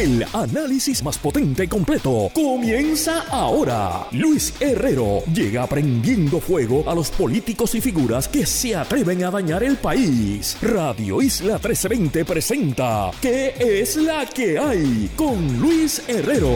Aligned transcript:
El 0.00 0.24
análisis 0.32 1.04
más 1.04 1.18
potente 1.18 1.64
y 1.64 1.68
completo 1.68 2.30
comienza 2.32 3.26
ahora. 3.30 4.06
Luis 4.12 4.54
Herrero 4.58 5.22
llega 5.26 5.66
prendiendo 5.66 6.40
fuego 6.40 6.88
a 6.88 6.94
los 6.94 7.10
políticos 7.10 7.74
y 7.74 7.82
figuras 7.82 8.26
que 8.26 8.46
se 8.46 8.74
atreven 8.74 9.24
a 9.24 9.30
dañar 9.30 9.62
el 9.62 9.76
país. 9.76 10.56
Radio 10.62 11.20
Isla 11.20 11.58
1320 11.58 12.24
presenta 12.24 13.10
¿Qué 13.20 13.52
es 13.58 13.96
la 13.96 14.24
que 14.24 14.58
hay? 14.58 15.10
con 15.16 15.60
Luis 15.60 16.02
Herrero. 16.08 16.54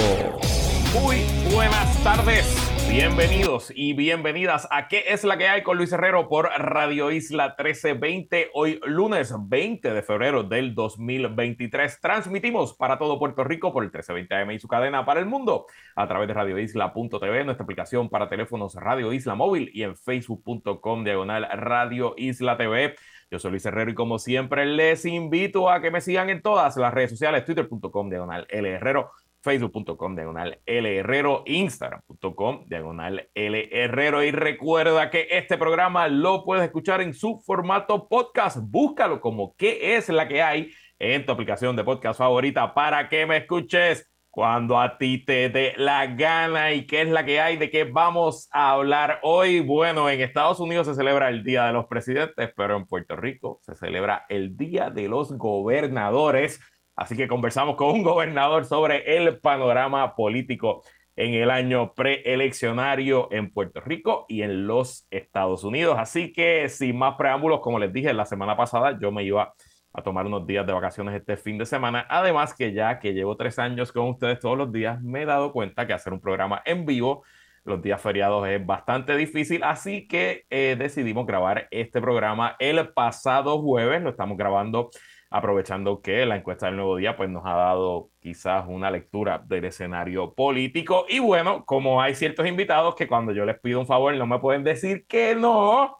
Muy 0.99 1.19
buenas 1.53 2.03
tardes. 2.03 2.47
Bienvenidos 2.89 3.73
y 3.75 3.93
bienvenidas 3.95 4.69
a 4.71 4.87
¿Qué 4.87 5.03
es 5.09 5.25
la 5.25 5.37
que 5.37 5.49
hay 5.49 5.65
con 5.65 5.77
Luis 5.77 5.91
Herrero 5.91 6.29
por 6.29 6.47
Radio 6.47 7.11
Isla 7.11 7.57
1320? 7.59 8.51
Hoy 8.55 8.79
lunes 8.87 9.35
20 9.37 9.93
de 9.93 10.03
febrero 10.05 10.45
del 10.45 10.77
2023 10.77 11.99
transmitimos 12.01 12.75
para 12.75 12.97
todo 12.97 13.19
Puerto 13.19 13.34
Rico 13.43 13.73
por 13.73 13.83
el 13.83 13.89
1320 13.89 14.35
AM 14.35 14.51
y 14.53 14.59
su 14.61 14.69
cadena 14.69 15.05
para 15.05 15.19
el 15.19 15.27
mundo 15.27 15.67
a 15.97 16.07
través 16.07 16.29
de 16.29 16.35
radioisla.tv, 16.35 17.45
nuestra 17.45 17.65
aplicación 17.65 18.09
para 18.09 18.29
teléfonos 18.29 18.75
Radio 18.75 19.13
Isla 19.13 19.35
Móvil 19.35 19.71
y 19.75 19.83
en 19.83 19.97
facebook.com 19.97 21.03
diagonal 21.03 21.49
Radio 21.55 22.15
Isla 22.17 22.57
TV. 22.57 22.95
Yo 23.31 23.39
soy 23.41 23.51
Luis 23.51 23.67
Herrero 23.67 23.91
y 23.91 23.95
como 23.95 24.21
siempre 24.21 24.67
les 24.67 25.05
invito 25.07 25.71
a 25.71 25.81
que 25.81 25.91
me 25.91 26.01
sigan 26.01 26.31
en 26.31 26.43
todas 26.43 26.77
las 26.77 26.95
redes 26.95 27.11
sociales, 27.11 27.45
twitter.com 27.45 28.09
diagonal 28.09 28.47
L 28.51 28.71
Herrero 28.71 29.11
facebook.com 29.45 30.17
diagonal 30.17 30.59
L 30.65 30.97
Herrero, 30.97 31.43
instagram.com 31.45 32.65
diagonal 32.67 33.29
L 33.35 33.69
Herrero 33.71 34.23
y 34.23 34.31
recuerda 34.31 35.11
que 35.11 35.29
este 35.31 35.59
programa 35.59 36.09
lo 36.09 36.45
puedes 36.45 36.65
escuchar 36.65 37.03
en 37.03 37.13
su 37.13 37.39
formato 37.41 38.09
podcast. 38.09 38.57
Búscalo 38.63 39.21
como 39.21 39.55
qué 39.57 39.97
es 39.97 40.09
la 40.09 40.27
que 40.27 40.43
hay 40.43 40.73
en 40.99 41.27
tu 41.27 41.33
aplicación 41.33 41.77
de 41.77 41.85
podcast 41.85 42.19
favorita 42.19 42.75
para 42.75 43.09
que 43.09 43.27
me 43.27 43.39
escuches 43.39 44.09
cuando 44.35 44.81
a 44.81 44.99
ti 44.99 45.25
te 45.25 45.49
dé 45.49 45.75
la 45.77 46.07
gana 46.07 46.73
y 46.73 46.87
qué 46.87 47.03
es 47.03 47.09
la 47.09 47.25
que 47.25 47.41
hay, 47.41 47.57
de 47.57 47.71
qué 47.71 47.85
vamos 47.85 48.49
a 48.51 48.73
hablar 48.73 49.21
hoy. 49.23 49.61
Bueno, 49.61 50.11
en 50.11 50.21
Estados 50.21 50.59
Unidos 50.59 50.89
se 50.89 50.97
celebra 50.97 51.29
el 51.29 51.45
Día 51.45 51.67
de 51.67 51.73
los 51.73 51.87
Presidentes, 51.87 52.51
pero 52.57 52.77
en 52.77 52.85
Puerto 52.85 53.15
Rico 53.15 53.61
se 53.63 53.77
celebra 53.77 54.27
el 54.29 54.57
Día 54.57 54.91
de 54.91 55.09
los 55.09 55.39
Gobernadores. 55.39 56.61
Así 56.97 57.17
que 57.17 57.29
conversamos 57.29 57.77
con 57.77 57.91
un 57.91 58.03
gobernador 58.03 58.65
sobre 58.65 59.17
el 59.17 59.39
panorama 59.39 60.17
político 60.17 60.83
en 61.15 61.35
el 61.35 61.51
año 61.51 61.95
preeleccionario 61.95 63.29
en 63.31 63.53
Puerto 63.53 63.81
Rico 63.81 64.27
y 64.29 64.43
en 64.43 64.67
los 64.67 65.07
Estados 65.11 65.63
Unidos. 65.63 65.97
Así 65.97 66.33
que 66.33 66.69
sin 66.69 66.99
más 66.99 67.15
preámbulos, 67.17 67.61
como 67.61 67.79
les 67.79 67.93
dije 67.93 68.13
la 68.13 68.27
semana 68.27 68.57
pasada, 68.57 68.99
yo 69.01 69.13
me 69.13 69.23
iba 69.23 69.55
tomar 70.03 70.27
unos 70.27 70.47
días 70.47 70.67
de 70.67 70.73
vacaciones 70.73 71.15
este 71.15 71.37
fin 71.37 71.59
de 71.59 71.67
semana. 71.67 72.07
Además 72.09 72.55
que 72.55 72.73
ya 72.73 72.99
que 72.99 73.13
llevo 73.15 73.37
tres 73.37 73.59
años 73.59 73.93
con 73.93 74.09
ustedes 74.09 74.41
todos 74.41 74.59
los 74.59 74.73
días, 74.73 75.01
me 75.03 75.23
he 75.23 75.27
dado 75.27 75.53
cuenta 75.53 75.87
que 75.87 75.93
hacer 75.93 76.13
un 76.13 76.21
programa 76.21 76.63
en 76.65 76.85
vivo 76.87 77.23
los 77.65 77.81
días 77.81 78.01
feriados 78.01 78.47
es 78.47 78.65
bastante 78.65 79.17
difícil, 79.17 79.63
así 79.65 80.07
que 80.07 80.45
eh, 80.51 80.77
decidimos 80.79 81.27
grabar 81.27 81.67
este 81.71 81.99
programa 82.01 82.57
el 82.59 82.93
pasado 82.93 83.59
jueves, 83.59 84.03
lo 84.03 84.11
estamos 84.11 84.37
grabando 84.37 84.91
aprovechando 85.31 86.01
que 86.01 86.25
la 86.27 86.37
encuesta 86.37 86.67
del 86.67 86.77
nuevo 86.77 86.95
día 86.97 87.17
pues 87.17 87.29
nos 87.29 87.45
ha 87.45 87.55
dado 87.55 88.11
quizás 88.21 88.67
una 88.69 88.89
lectura 88.89 89.43
del 89.45 89.65
escenario 89.65 90.33
político. 90.33 91.07
Y 91.09 91.19
bueno, 91.19 91.65
como 91.65 92.01
hay 92.01 92.15
ciertos 92.15 92.47
invitados 92.47 92.95
que 92.95 93.09
cuando 93.09 93.33
yo 93.33 93.45
les 93.45 93.59
pido 93.59 93.81
un 93.81 93.87
favor 93.87 94.15
no 94.15 94.29
me 94.29 94.39
pueden 94.39 94.63
decir 94.63 95.07
que 95.09 95.35
no, 95.35 95.97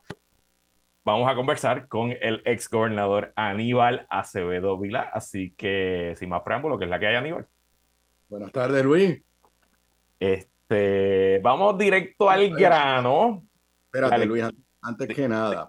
vamos 1.05 1.31
a 1.31 1.35
conversar 1.35 1.87
con 1.87 2.13
el 2.21 2.43
ex 2.45 2.69
gobernador 2.69 3.33
Aníbal 3.37 4.07
Acevedo 4.09 4.79
Vila, 4.79 5.11
así 5.13 5.55
que 5.57 6.15
sin 6.17 6.31
más 6.31 6.43
preámbulo, 6.43 6.79
que 6.79 6.85
es 6.85 6.91
la 6.91 6.99
que 6.99 7.07
hay 7.07 7.17
Aníbal. 7.17 7.47
Buenas 8.29 8.51
tardes, 8.53 8.85
Luis. 8.85 9.23
Este, 10.19 11.41
vamos 11.43 11.77
directo 11.79 12.31
al 12.31 12.51
grano. 12.51 13.45
Espérate, 13.85 14.27
Luis, 14.27 14.45
antes 14.81 15.09
que 15.09 15.29
nada, 15.29 15.69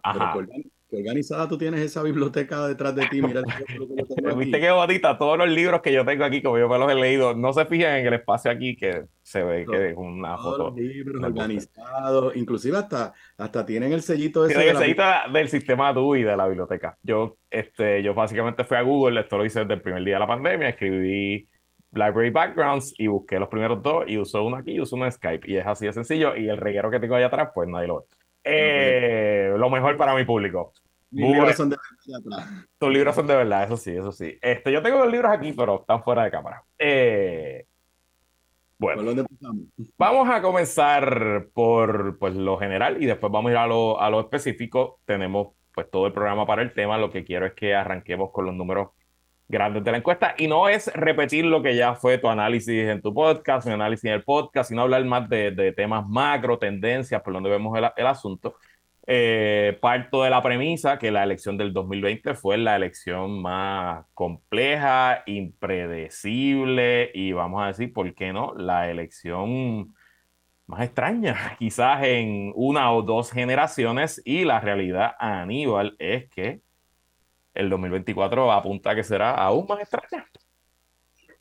organizada 0.96 1.48
tú 1.48 1.58
tienes 1.58 1.82
esa 1.82 2.02
biblioteca 2.04 2.68
detrás 2.68 2.96
de 2.96 3.08
ti. 3.08 3.22
Mira, 3.22 3.42
viste 4.38 4.60
qué 4.60 4.72
bonita, 4.72 5.18
todos 5.18 5.38
los 5.38 5.50
libros 5.50 5.82
que 5.82 5.92
yo 5.92 6.06
tengo 6.06 6.24
aquí, 6.24 6.42
como 6.42 6.58
yo 6.58 6.70
me 6.70 6.78
los 6.78 6.92
he 6.92 6.96
leído, 6.96 7.36
no 7.36 7.54
se 7.54 7.66
fijan 7.66 7.98
en 7.98 8.08
el 8.08 8.14
espacio 8.14 8.52
aquí 8.52 8.76
que 8.76 9.06
se 9.22 9.44
ve 9.44 9.66
que 9.70 9.90
es 9.90 9.98
una 9.98 10.38
foto. 10.38 10.70
Los 10.70 10.76
libros 10.76 11.24
organizados, 11.24 12.36
inclusive 12.36 12.78
hasta, 12.78 13.14
hasta 13.38 13.66
tienen 13.66 13.94
el 13.94 14.02
sellito 14.02 14.46
ese 14.46 14.70
el 14.70 14.78
sellito 14.78 15.04
del 15.32 15.50
sistema 15.50 15.94
DUI 15.94 16.24
de 16.24 16.38
la 16.38 16.48
biblioteca. 16.48 16.98
Yo, 17.04 17.38
este, 17.50 18.04
yo 18.04 18.14
básicamente 18.14 18.64
fui 18.64 18.78
a 18.78 18.82
Google, 18.82 19.22
esto 19.22 19.38
lo 19.38 19.46
hice 19.46 19.62
desde 19.62 19.74
el 19.74 19.82
primer 19.82 20.04
día 20.04 20.16
de 20.16 20.20
la 20.20 20.28
pandemia, 20.28 20.70
escribí 20.70 21.48
Library 21.96 22.30
Backgrounds 22.30 22.94
y 22.98 23.08
busqué 23.08 23.40
los 23.40 23.50
primeros 23.50 23.82
dos 23.82 24.04
y 24.08 24.18
uso 24.18 24.44
uno 24.44 24.58
aquí 24.58 24.74
y 24.74 24.80
uso 24.80 24.96
uno 24.96 25.06
en 25.06 25.12
Skype. 25.12 25.50
Y 25.50 25.58
es 25.58 25.66
así 25.66 25.86
de 25.86 25.94
sencillo. 25.94 26.36
Y 26.36 26.50
el 26.50 26.58
reguero 26.58 26.92
que 26.92 27.00
tengo 27.00 27.16
allá 27.16 27.28
atrás, 27.28 27.50
pues 27.56 27.68
nadie 27.70 27.88
lo 27.88 28.00
ve. 28.00 28.06
Eh, 28.44 29.54
lo 29.58 29.70
mejor 29.70 29.98
para 29.98 30.14
mi 30.14 30.26
público. 30.26 30.74
Libros 31.16 31.56
son 31.56 31.70
de 31.70 31.78
verdad. 32.08 32.46
Tus 32.78 32.90
libros 32.90 33.16
son 33.16 33.28
de 33.28 33.36
verdad, 33.36 33.64
eso 33.64 33.78
sí, 33.78 33.92
eso 33.92 34.12
sí. 34.12 34.38
Este, 34.42 34.72
yo 34.72 34.82
tengo 34.82 35.00
los 35.00 35.12
libros 35.12 35.32
aquí, 35.32 35.54
pero 35.54 35.80
están 35.80 36.04
fuera 36.04 36.26
de 36.26 36.32
cámara. 36.32 36.64
Eh, 36.78 37.66
bueno, 38.78 39.26
vamos 39.98 40.30
a 40.30 40.42
comenzar 40.42 41.48
por 41.54 42.20
pues, 42.20 42.36
lo 42.36 42.58
general 42.58 43.02
y 43.02 43.06
después 43.06 43.32
vamos 43.32 43.50
a 43.50 43.52
ir 43.54 43.58
a 43.58 43.68
lo, 43.68 44.02
a 44.02 44.10
lo 44.10 44.20
específico. 44.20 45.00
Tenemos 45.06 45.54
pues 45.74 45.90
todo 45.90 46.08
el 46.08 46.14
programa 46.14 46.46
para 46.46 46.62
el 46.62 46.74
tema. 46.74 46.98
Lo 46.98 47.10
que 47.10 47.24
quiero 47.24 47.46
es 47.46 47.54
que 47.54 47.74
arranquemos 47.74 48.32
con 48.32 48.46
los 48.46 48.54
números 48.54 48.90
grandes 49.48 49.84
de 49.84 49.92
la 49.92 49.98
encuesta 49.98 50.36
y 50.38 50.48
no 50.48 50.68
es 50.68 50.92
repetir 50.94 51.46
lo 51.46 51.62
que 51.62 51.76
ya 51.76 51.94
fue 51.94 52.18
tu 52.18 52.28
análisis 52.28 52.90
en 52.90 53.02
tu 53.02 53.14
podcast, 53.14 53.66
mi 53.68 53.74
análisis 53.74 54.06
en 54.06 54.14
el 54.14 54.24
podcast, 54.24 54.70
sino 54.70 54.82
hablar 54.82 55.06
más 55.06 55.30
de, 55.30 55.52
de 55.52 55.72
temas 55.72 56.06
macro, 56.10 56.58
tendencias, 56.58 57.22
por 57.22 57.34
donde 57.34 57.50
vemos 57.50 57.78
el, 57.78 57.86
el 57.96 58.08
asunto. 58.08 58.56
Eh, 59.08 59.78
parto 59.82 60.24
de 60.24 60.32
la 60.32 60.42
premisa 60.42 60.98
que 60.98 61.12
la 61.12 61.24
elección 61.24 61.58
del 61.58 61.74
2020 61.74 62.34
fue 62.34 62.58
la 62.58 62.76
elección 62.76 63.40
más 63.42 64.06
compleja, 64.16 65.22
impredecible 65.28 67.12
y 67.14 67.32
vamos 67.32 67.64
a 67.64 67.68
decir, 67.68 67.94
¿por 67.94 68.14
qué 68.16 68.34
no? 68.34 68.56
La 68.56 68.90
elección 68.90 69.94
más 70.68 70.82
extraña, 70.82 71.56
quizás 71.60 72.04
en 72.04 72.52
una 72.56 72.92
o 72.94 73.04
dos 73.04 73.32
generaciones 73.32 74.22
y 74.26 74.44
la 74.44 74.60
realidad, 74.60 75.12
Aníbal, 75.20 75.96
es 76.00 76.28
que 76.30 76.62
el 77.54 77.70
2024 77.70 78.52
apunta 78.52 78.92
a 78.92 78.96
que 78.96 79.04
será 79.04 79.36
aún 79.36 79.66
más 79.68 79.80
extraña. 79.82 80.28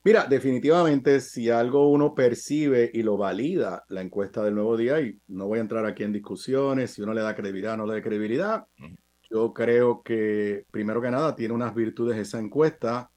Mira, 0.04 0.26
definitivamente 0.26 1.18
si 1.18 1.48
algo 1.48 1.88
uno 1.88 2.14
percibe 2.14 2.90
y 2.92 3.02
lo 3.02 3.16
valida 3.16 3.84
la 3.88 4.02
encuesta 4.02 4.44
del 4.44 4.54
nuevo 4.54 4.76
día, 4.76 5.00
y 5.00 5.18
no 5.28 5.46
voy 5.46 5.58
a 5.58 5.62
entrar 5.62 5.86
aquí 5.86 6.02
en 6.02 6.12
discusiones, 6.12 6.92
si 6.92 7.00
uno 7.00 7.14
le 7.14 7.22
da 7.22 7.34
credibilidad 7.34 7.72
o 7.72 7.76
no 7.78 7.86
le 7.86 7.94
da 7.94 8.02
credibilidad, 8.02 8.64
yo 9.30 9.54
creo 9.54 10.02
que 10.02 10.66
primero 10.70 11.00
que 11.00 11.10
nada 11.10 11.34
tiene 11.34 11.54
unas 11.54 11.74
virtudes 11.74 12.18
esa 12.18 12.38
encuesta 12.38 13.10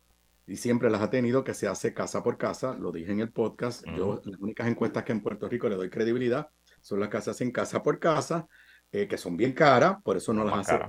y 0.46 0.56
siempre 0.56 0.90
las 0.90 1.02
ha 1.02 1.10
tenido 1.10 1.44
que 1.44 1.54
se 1.54 1.68
hace 1.68 1.94
casa 1.94 2.24
por 2.24 2.38
casa, 2.38 2.74
lo 2.80 2.94
dije 2.94 3.12
en 3.12 3.20
el 3.20 3.34
podcast, 3.34 3.86
yo 3.98 4.22
las 4.24 4.40
únicas 4.40 4.68
encuestas 4.68 5.04
que 5.04 5.12
en 5.12 5.22
Puerto 5.22 5.50
Rico 5.50 5.68
le 5.68 5.76
doy 5.76 5.90
credibilidad 5.90 6.48
son 6.80 7.02
las 7.02 7.10
que 7.10 7.20
se 7.20 7.32
hacen 7.32 7.52
casa 7.52 7.84
por 7.84 8.00
casa, 8.00 8.48
eh, 8.94 9.10
que 9.10 9.18
son 9.18 9.36
bien 9.36 9.52
caras, 9.52 9.98
por 10.06 10.16
eso 10.16 10.32
no 10.32 10.46
las, 10.46 10.70
hace 10.70 10.80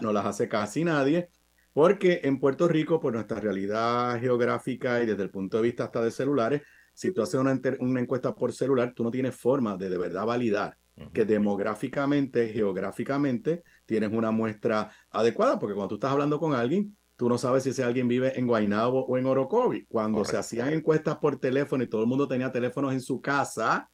no 0.00 0.14
las 0.14 0.24
hace 0.24 0.48
casi 0.48 0.82
nadie 0.82 1.28
porque 1.76 2.22
en 2.24 2.40
Puerto 2.40 2.68
Rico, 2.68 2.98
por 2.98 3.12
nuestra 3.12 3.38
realidad 3.38 4.18
geográfica 4.18 5.02
y 5.02 5.04
desde 5.04 5.24
el 5.24 5.28
punto 5.28 5.58
de 5.58 5.64
vista 5.64 5.84
hasta 5.84 6.00
de 6.00 6.10
celulares, 6.10 6.62
si 6.94 7.12
tú 7.12 7.20
haces 7.20 7.38
una, 7.38 7.52
encuesta 8.00 8.34
por 8.34 8.54
celular, 8.54 8.94
tú 8.96 9.04
no 9.04 9.10
tienes 9.10 9.36
forma 9.36 9.76
de 9.76 9.90
de 9.90 9.98
verdad 9.98 10.24
validar 10.24 10.78
que 11.12 11.26
demográficamente, 11.26 12.48
geográficamente, 12.48 13.62
tienes 13.84 14.10
una 14.10 14.30
muestra 14.30 14.90
adecuada, 15.10 15.58
porque 15.58 15.74
cuando 15.74 15.88
tú 15.88 15.94
estás 15.96 16.12
hablando 16.12 16.40
con 16.40 16.54
alguien, 16.54 16.96
tú 17.14 17.28
no 17.28 17.36
sabes 17.36 17.64
si 17.64 17.68
ese 17.68 17.84
alguien 17.84 18.08
vive 18.08 18.38
en 18.38 18.46
Guaynabo 18.46 19.04
o 19.04 19.18
en 19.18 19.26
Orocovi. 19.26 19.84
Cuando 19.84 20.24
se 20.24 20.38
hacían 20.38 20.72
encuestas 20.72 21.18
por 21.18 21.38
teléfono 21.38 21.84
y 21.84 21.88
todo 21.88 22.00
el 22.00 22.06
mundo 22.06 22.26
tenía 22.26 22.50
teléfonos 22.50 22.94
en 22.94 23.02
su 23.02 23.20
casa, 23.20 23.90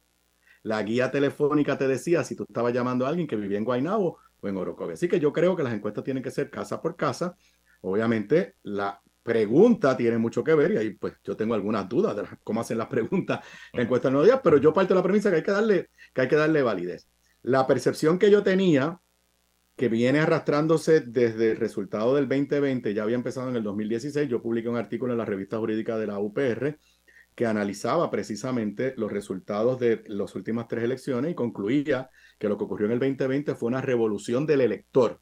la 0.61 0.81
guía 0.83 1.11
telefónica 1.11 1.77
te 1.77 1.89
decía 1.89 2.23
si 2.23 2.33
tú 2.33 2.45
estabas 2.47 2.73
llamando 2.73 3.05
a 3.05 3.09
alguien 3.09 3.27
que 3.27 3.35
vivía 3.35 3.57
en 3.57 3.65
Guaynabo 3.65 4.19
o 4.39 4.47
en 4.47 4.55
Orocovi. 4.55 4.93
Así 4.93 5.09
que 5.09 5.19
yo 5.19 5.33
creo 5.33 5.53
que 5.57 5.63
las 5.63 5.73
encuestas 5.73 6.05
tienen 6.05 6.23
que 6.23 6.31
ser 6.31 6.49
casa 6.49 6.81
por 6.81 6.95
casa 6.95 7.35
Obviamente, 7.85 8.55
la 8.63 8.99
pregunta 9.21 9.95
tiene 9.95 10.17
mucho 10.17 10.43
que 10.43 10.53
ver 10.53 10.71
y 10.71 10.77
ahí 10.77 10.89
pues 10.91 11.15
yo 11.23 11.35
tengo 11.35 11.53
algunas 11.53 11.87
dudas 11.87 12.15
de 12.15 12.23
cómo 12.43 12.61
hacen 12.61 12.77
las 12.77 12.87
preguntas 12.87 13.45
en 13.71 13.87
cuesta 13.87 14.09
de 14.09 14.23
días, 14.23 14.39
pero 14.43 14.57
yo 14.57 14.73
parto 14.73 14.93
de 14.93 14.99
la 14.99 15.03
premisa 15.03 15.29
que 15.29 15.37
hay 15.37 15.43
que 15.43 15.51
darle, 15.51 15.89
que 16.13 16.21
hay 16.21 16.27
que 16.27 16.35
darle 16.35 16.61
validez. 16.61 17.07
La 17.41 17.67
percepción 17.67 18.19
que 18.19 18.31
yo 18.31 18.43
tenía 18.43 18.99
que 19.75 19.89
viene 19.89 20.19
arrastrándose 20.19 21.01
desde 21.01 21.51
el 21.51 21.57
resultado 21.57 22.15
del 22.15 22.29
2020, 22.29 22.93
ya 22.93 23.03
había 23.03 23.15
empezado 23.15 23.49
en 23.49 23.55
el 23.55 23.63
2016. 23.63 24.29
Yo 24.29 24.41
publiqué 24.41 24.69
un 24.69 24.77
artículo 24.77 25.13
en 25.13 25.17
la 25.17 25.25
revista 25.25 25.57
jurídica 25.57 25.97
de 25.97 26.07
la 26.07 26.19
UPR 26.19 26.77
que 27.35 27.45
analizaba 27.47 28.11
precisamente 28.11 28.93
los 28.97 29.11
resultados 29.11 29.79
de 29.79 30.03
las 30.05 30.35
últimas 30.35 30.67
tres 30.67 30.83
elecciones 30.83 31.31
y 31.31 31.35
concluía 31.35 32.09
que 32.37 32.47
lo 32.47 32.57
que 32.57 32.65
ocurrió 32.65 32.85
en 32.85 32.93
el 32.93 32.99
2020 32.99 33.55
fue 33.55 33.67
una 33.67 33.81
revolución 33.81 34.45
del 34.45 34.61
elector. 34.61 35.19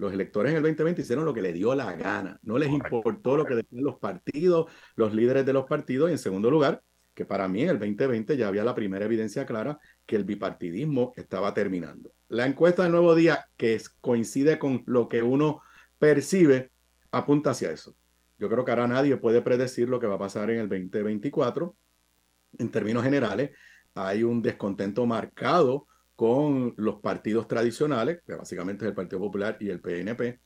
Los 0.00 0.14
electores 0.14 0.52
en 0.52 0.56
el 0.56 0.62
2020 0.62 1.02
hicieron 1.02 1.26
lo 1.26 1.34
que 1.34 1.42
les 1.42 1.52
dio 1.52 1.74
la 1.74 1.92
gana, 1.92 2.40
no 2.42 2.56
les 2.56 2.70
importó 2.70 3.36
lo 3.36 3.44
que 3.44 3.56
decían 3.56 3.84
los 3.84 3.98
partidos, 3.98 4.70
los 4.96 5.12
líderes 5.12 5.44
de 5.44 5.52
los 5.52 5.66
partidos 5.66 6.08
y 6.08 6.12
en 6.12 6.18
segundo 6.18 6.50
lugar, 6.50 6.82
que 7.12 7.26
para 7.26 7.46
mí 7.48 7.64
en 7.64 7.68
el 7.68 7.78
2020 7.78 8.34
ya 8.38 8.48
había 8.48 8.64
la 8.64 8.74
primera 8.74 9.04
evidencia 9.04 9.44
clara 9.44 9.78
que 10.06 10.16
el 10.16 10.24
bipartidismo 10.24 11.12
estaba 11.16 11.52
terminando. 11.52 12.14
La 12.28 12.46
encuesta 12.46 12.82
del 12.82 12.92
nuevo 12.92 13.14
día, 13.14 13.44
que 13.58 13.78
coincide 14.00 14.58
con 14.58 14.82
lo 14.86 15.06
que 15.06 15.22
uno 15.22 15.60
percibe, 15.98 16.70
apunta 17.10 17.50
hacia 17.50 17.70
eso. 17.70 17.94
Yo 18.38 18.48
creo 18.48 18.64
que 18.64 18.70
ahora 18.70 18.88
nadie 18.88 19.18
puede 19.18 19.42
predecir 19.42 19.90
lo 19.90 20.00
que 20.00 20.06
va 20.06 20.14
a 20.14 20.20
pasar 20.20 20.48
en 20.48 20.60
el 20.60 20.68
2024. 20.70 21.76
En 22.58 22.70
términos 22.70 23.04
generales, 23.04 23.50
hay 23.94 24.22
un 24.22 24.40
descontento 24.40 25.04
marcado 25.04 25.88
con 26.20 26.74
los 26.76 27.00
partidos 27.00 27.48
tradicionales, 27.48 28.20
que 28.26 28.34
básicamente 28.34 28.84
es 28.84 28.90
el 28.90 28.94
Partido 28.94 29.20
Popular 29.20 29.56
y 29.58 29.70
el 29.70 29.80
PNP. 29.80 30.38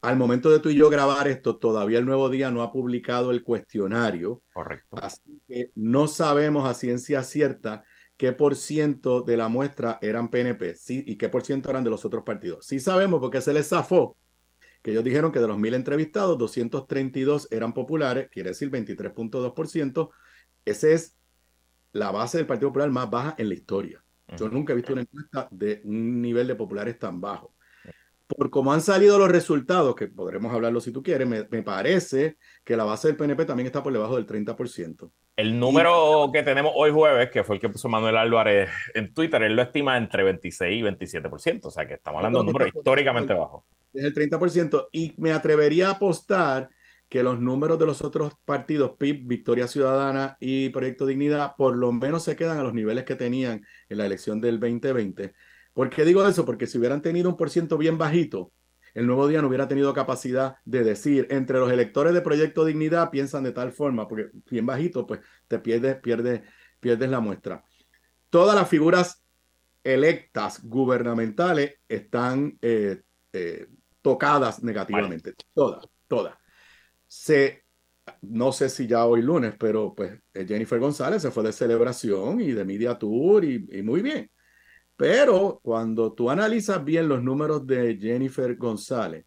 Al 0.00 0.16
momento 0.16 0.50
de 0.50 0.58
tú 0.58 0.70
y 0.70 0.74
yo 0.74 0.90
grabar 0.90 1.28
esto, 1.28 1.56
todavía 1.56 2.00
el 2.00 2.04
Nuevo 2.04 2.28
Día 2.28 2.50
no 2.50 2.62
ha 2.62 2.72
publicado 2.72 3.30
el 3.30 3.44
cuestionario. 3.44 4.42
Correcto. 4.52 4.96
Así 5.00 5.40
que 5.46 5.70
no 5.76 6.08
sabemos 6.08 6.68
a 6.68 6.74
ciencia 6.74 7.22
cierta 7.22 7.84
qué 8.16 8.32
por 8.32 8.56
ciento 8.56 9.22
de 9.22 9.36
la 9.36 9.46
muestra 9.46 10.00
eran 10.02 10.30
PNP 10.30 10.74
sí, 10.74 11.04
y 11.06 11.16
qué 11.16 11.28
por 11.28 11.44
ciento 11.44 11.70
eran 11.70 11.84
de 11.84 11.90
los 11.90 12.04
otros 12.04 12.24
partidos. 12.24 12.66
Sí 12.66 12.80
sabemos 12.80 13.20
porque 13.20 13.40
se 13.40 13.52
les 13.52 13.68
zafó 13.68 14.16
que 14.82 14.90
ellos 14.90 15.04
dijeron 15.04 15.30
que 15.30 15.38
de 15.38 15.46
los 15.46 15.58
mil 15.58 15.74
entrevistados, 15.74 16.36
232 16.38 17.46
eran 17.52 17.72
populares, 17.72 18.28
quiere 18.32 18.48
decir 18.48 18.68
23.2%. 18.68 20.10
Esa 20.64 20.88
es 20.88 21.16
la 21.92 22.10
base 22.10 22.38
del 22.38 22.48
Partido 22.48 22.70
Popular 22.70 22.90
más 22.90 23.08
baja 23.08 23.36
en 23.38 23.48
la 23.48 23.54
historia. 23.54 24.03
Yo 24.36 24.48
nunca 24.48 24.72
he 24.72 24.76
visto 24.76 24.92
una 24.92 25.02
encuesta 25.02 25.48
de 25.50 25.80
un 25.84 26.20
nivel 26.20 26.46
de 26.46 26.54
populares 26.54 26.98
tan 26.98 27.20
bajo. 27.20 27.54
Por 28.26 28.50
cómo 28.50 28.72
han 28.72 28.80
salido 28.80 29.18
los 29.18 29.30
resultados, 29.30 29.94
que 29.94 30.08
podremos 30.08 30.52
hablarlo 30.52 30.80
si 30.80 30.90
tú 30.90 31.02
quieres, 31.02 31.28
me, 31.28 31.44
parece 31.62 32.38
que 32.64 32.76
la 32.76 32.84
base 32.84 33.08
del 33.08 33.16
PNP 33.16 33.44
también 33.44 33.66
está 33.66 33.82
por 33.82 33.92
debajo 33.92 34.16
del 34.16 34.26
30%. 34.26 35.10
El 35.36 35.58
número 35.58 36.30
que 36.32 36.42
tenemos 36.42 36.72
hoy 36.74 36.90
jueves, 36.90 37.30
que 37.30 37.44
fue 37.44 37.56
el 37.56 37.60
que 37.60 37.68
puso 37.68 37.88
Manuel 37.88 38.16
Álvarez 38.16 38.70
en 38.94 39.12
Twitter, 39.12 39.42
él 39.42 39.54
lo 39.54 39.62
estima 39.62 39.98
entre 39.98 40.22
26 40.22 40.80
y 40.80 40.82
27%, 40.82 41.66
o 41.66 41.70
sea 41.70 41.86
que 41.86 41.94
estamos 41.94 42.18
hablando 42.18 42.38
de 42.38 42.46
un 42.46 42.52
número 42.52 42.66
históricamente 42.68 43.34
bajo 43.34 43.66
es 43.94 44.04
el 44.04 44.14
30%, 44.14 44.88
y 44.92 45.14
me 45.16 45.32
atrevería 45.32 45.88
a 45.88 45.92
apostar 45.92 46.68
que 47.14 47.22
los 47.22 47.38
números 47.38 47.78
de 47.78 47.86
los 47.86 48.02
otros 48.02 48.32
partidos, 48.44 48.96
PIB, 48.98 49.28
Victoria 49.28 49.68
Ciudadana 49.68 50.36
y 50.40 50.70
Proyecto 50.70 51.06
Dignidad, 51.06 51.54
por 51.56 51.76
lo 51.76 51.92
menos 51.92 52.24
se 52.24 52.34
quedan 52.34 52.58
a 52.58 52.64
los 52.64 52.74
niveles 52.74 53.04
que 53.04 53.14
tenían 53.14 53.64
en 53.88 53.98
la 53.98 54.06
elección 54.06 54.40
del 54.40 54.58
2020. 54.58 55.32
¿Por 55.72 55.90
qué 55.90 56.04
digo 56.04 56.26
eso? 56.26 56.44
Porque 56.44 56.66
si 56.66 56.76
hubieran 56.76 57.02
tenido 57.02 57.30
un 57.30 57.36
por 57.36 57.50
ciento 57.50 57.78
bien 57.78 57.98
bajito, 57.98 58.50
el 58.94 59.06
nuevo 59.06 59.28
día 59.28 59.40
no 59.40 59.46
hubiera 59.46 59.68
tenido 59.68 59.94
capacidad 59.94 60.56
de 60.64 60.82
decir, 60.82 61.28
entre 61.30 61.60
los 61.60 61.70
electores 61.70 62.14
de 62.14 62.20
Proyecto 62.20 62.64
Dignidad 62.64 63.10
piensan 63.10 63.44
de 63.44 63.52
tal 63.52 63.70
forma, 63.70 64.08
porque 64.08 64.30
bien 64.50 64.66
bajito, 64.66 65.06
pues 65.06 65.20
te 65.46 65.60
pierdes, 65.60 65.94
pierdes, 66.00 66.40
pierdes 66.80 67.08
la 67.08 67.20
muestra. 67.20 67.62
Todas 68.28 68.56
las 68.56 68.68
figuras 68.68 69.22
electas 69.84 70.64
gubernamentales 70.64 71.76
están 71.86 72.58
eh, 72.60 73.02
eh, 73.32 73.68
tocadas 74.02 74.64
negativamente, 74.64 75.34
todas, 75.54 75.86
todas. 76.08 76.34
Se, 77.16 77.62
no 78.22 78.50
sé 78.50 78.68
si 78.68 78.88
ya 78.88 79.06
hoy 79.06 79.22
lunes, 79.22 79.54
pero 79.56 79.94
pues 79.94 80.18
eh, 80.34 80.44
Jennifer 80.46 80.80
González 80.80 81.22
se 81.22 81.30
fue 81.30 81.44
de 81.44 81.52
celebración 81.52 82.40
y 82.40 82.50
de 82.50 82.64
media 82.64 82.98
tour 82.98 83.44
y, 83.44 83.66
y 83.70 83.82
muy 83.82 84.02
bien. 84.02 84.28
Pero 84.96 85.60
cuando 85.62 86.12
tú 86.12 86.28
analizas 86.28 86.84
bien 86.84 87.08
los 87.08 87.22
números 87.22 87.66
de 87.66 87.96
Jennifer 87.96 88.56
González, 88.56 89.24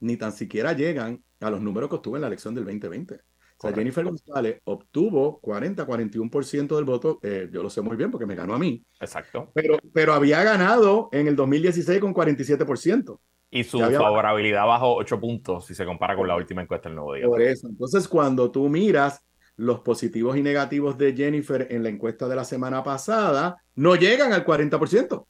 ni 0.00 0.16
tan 0.16 0.32
siquiera 0.32 0.72
llegan 0.72 1.22
a 1.40 1.50
los 1.50 1.60
números 1.60 1.90
que 1.90 1.96
obtuvo 1.96 2.16
en 2.16 2.22
la 2.22 2.28
elección 2.28 2.54
del 2.54 2.64
2020. 2.64 3.14
O 3.16 3.20
sea, 3.58 3.72
Jennifer 3.72 4.04
González 4.04 4.60
obtuvo 4.64 5.40
40-41% 5.40 6.76
del 6.76 6.84
voto. 6.84 7.18
Eh, 7.22 7.48
yo 7.52 7.62
lo 7.62 7.70
sé 7.70 7.80
muy 7.80 7.96
bien 7.96 8.10
porque 8.10 8.26
me 8.26 8.34
ganó 8.34 8.54
a 8.54 8.58
mí. 8.58 8.84
Exacto. 9.00 9.50
Pero, 9.54 9.78
pero 9.92 10.12
había 10.12 10.42
ganado 10.44 11.08
en 11.12 11.26
el 11.26 11.34
2016 11.34 12.00
con 12.00 12.14
47%. 12.14 13.20
Y 13.50 13.64
su 13.64 13.78
favorabilidad 13.78 14.66
bajó 14.66 14.96
8 14.96 15.20
puntos 15.20 15.66
si 15.66 15.74
se 15.74 15.84
compara 15.84 16.16
con 16.16 16.26
la 16.26 16.36
última 16.36 16.62
encuesta 16.62 16.88
del 16.88 16.96
Nuevo 16.96 17.14
Día. 17.14 17.26
Por 17.26 17.40
eso, 17.40 17.68
entonces 17.68 18.08
cuando 18.08 18.50
tú 18.50 18.68
miras 18.68 19.24
los 19.56 19.80
positivos 19.80 20.36
y 20.36 20.42
negativos 20.42 20.98
de 20.98 21.14
Jennifer 21.14 21.68
en 21.70 21.82
la 21.82 21.88
encuesta 21.88 22.26
de 22.26 22.36
la 22.36 22.44
semana 22.44 22.82
pasada, 22.82 23.56
no 23.76 23.94
llegan 23.94 24.32
al 24.32 24.44
40%. 24.44 25.12
O 25.16 25.28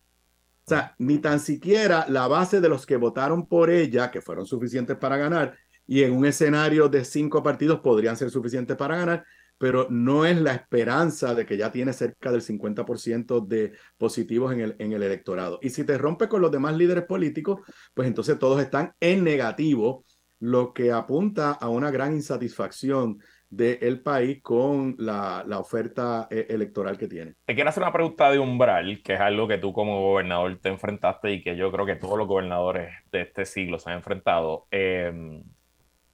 sea, 0.67 0.95
ni 0.99 1.19
tan 1.19 1.41
siquiera 1.41 2.07
la 2.09 2.27
base 2.27 2.63
de 2.63 2.71
los 2.71 2.87
que 2.87 2.97
votaron 2.97 3.47
por 3.47 3.69
ella, 3.69 4.11
que 4.11 4.23
fueron 4.23 4.47
suficientes 4.47 4.97
para 4.97 5.19
ganar, 5.19 5.55
y 5.87 6.03
en 6.03 6.15
un 6.15 6.25
escenario 6.25 6.89
de 6.89 7.05
cinco 7.05 7.43
partidos 7.43 7.81
podrían 7.81 8.17
ser 8.17 8.31
suficientes 8.31 8.75
para 8.75 8.97
ganar, 8.97 9.25
pero 9.59 9.87
no 9.91 10.25
es 10.25 10.41
la 10.41 10.53
esperanza 10.55 11.35
de 11.35 11.47
que 11.47 11.57
ya 11.57 11.73
tiene 11.73 11.93
cerca 11.93 12.31
del 12.33 12.43
50% 12.43 13.47
de 13.47 13.73
positivos 13.97 14.53
en 14.53 14.61
el, 14.61 14.77
en 14.79 14.93
el 14.93 15.03
electorado. 15.03 15.59
Y 15.63 15.71
si 15.71 15.85
te 15.85 15.99
rompe 15.99 16.29
con 16.29 16.43
los 16.43 16.51
demás 16.51 16.77
líderes 16.77 17.05
políticos, 17.05 17.61
pues 17.95 18.09
entonces 18.09 18.39
todos 18.39 18.61
están 18.61 18.93
en 19.01 19.25
negativo, 19.25 20.05
lo 20.41 20.75
que 20.75 20.93
apunta 20.93 21.53
a 21.53 21.69
una 21.69 21.91
gran 21.91 22.13
insatisfacción 22.13 23.19
del 23.49 24.01
país 24.03 24.43
con 24.43 24.97
la, 24.99 25.45
la 25.47 25.61
oferta 25.61 26.27
eh, 26.31 26.47
electoral 26.51 26.99
que 26.99 27.07
tiene. 27.07 27.35
Te 27.45 27.55
quiero 27.55 27.71
hacer 27.71 27.83
una 27.83 27.93
pregunta 27.93 28.31
de 28.31 28.39
umbral, 28.39 29.01
que 29.03 29.15
es 29.15 29.21
algo 29.21 29.47
que 29.47 29.59
tú 29.59 29.73
como 29.73 30.01
gobernador 30.03 30.59
te 30.61 30.71
enfrentaste 30.71 31.33
y 31.33 31.43
que 31.43 31.57
yo 31.57 31.71
creo 31.71 31.87
que 31.87 31.95
todos 31.95 32.19
los 32.19 32.27
gobernadores 32.27 32.93
de 33.13 33.23
este 33.23 33.45
siglo 33.45 33.79
se 33.79 33.91
han 33.91 33.97
enfrentado. 33.97 34.67
Eh, 34.73 35.41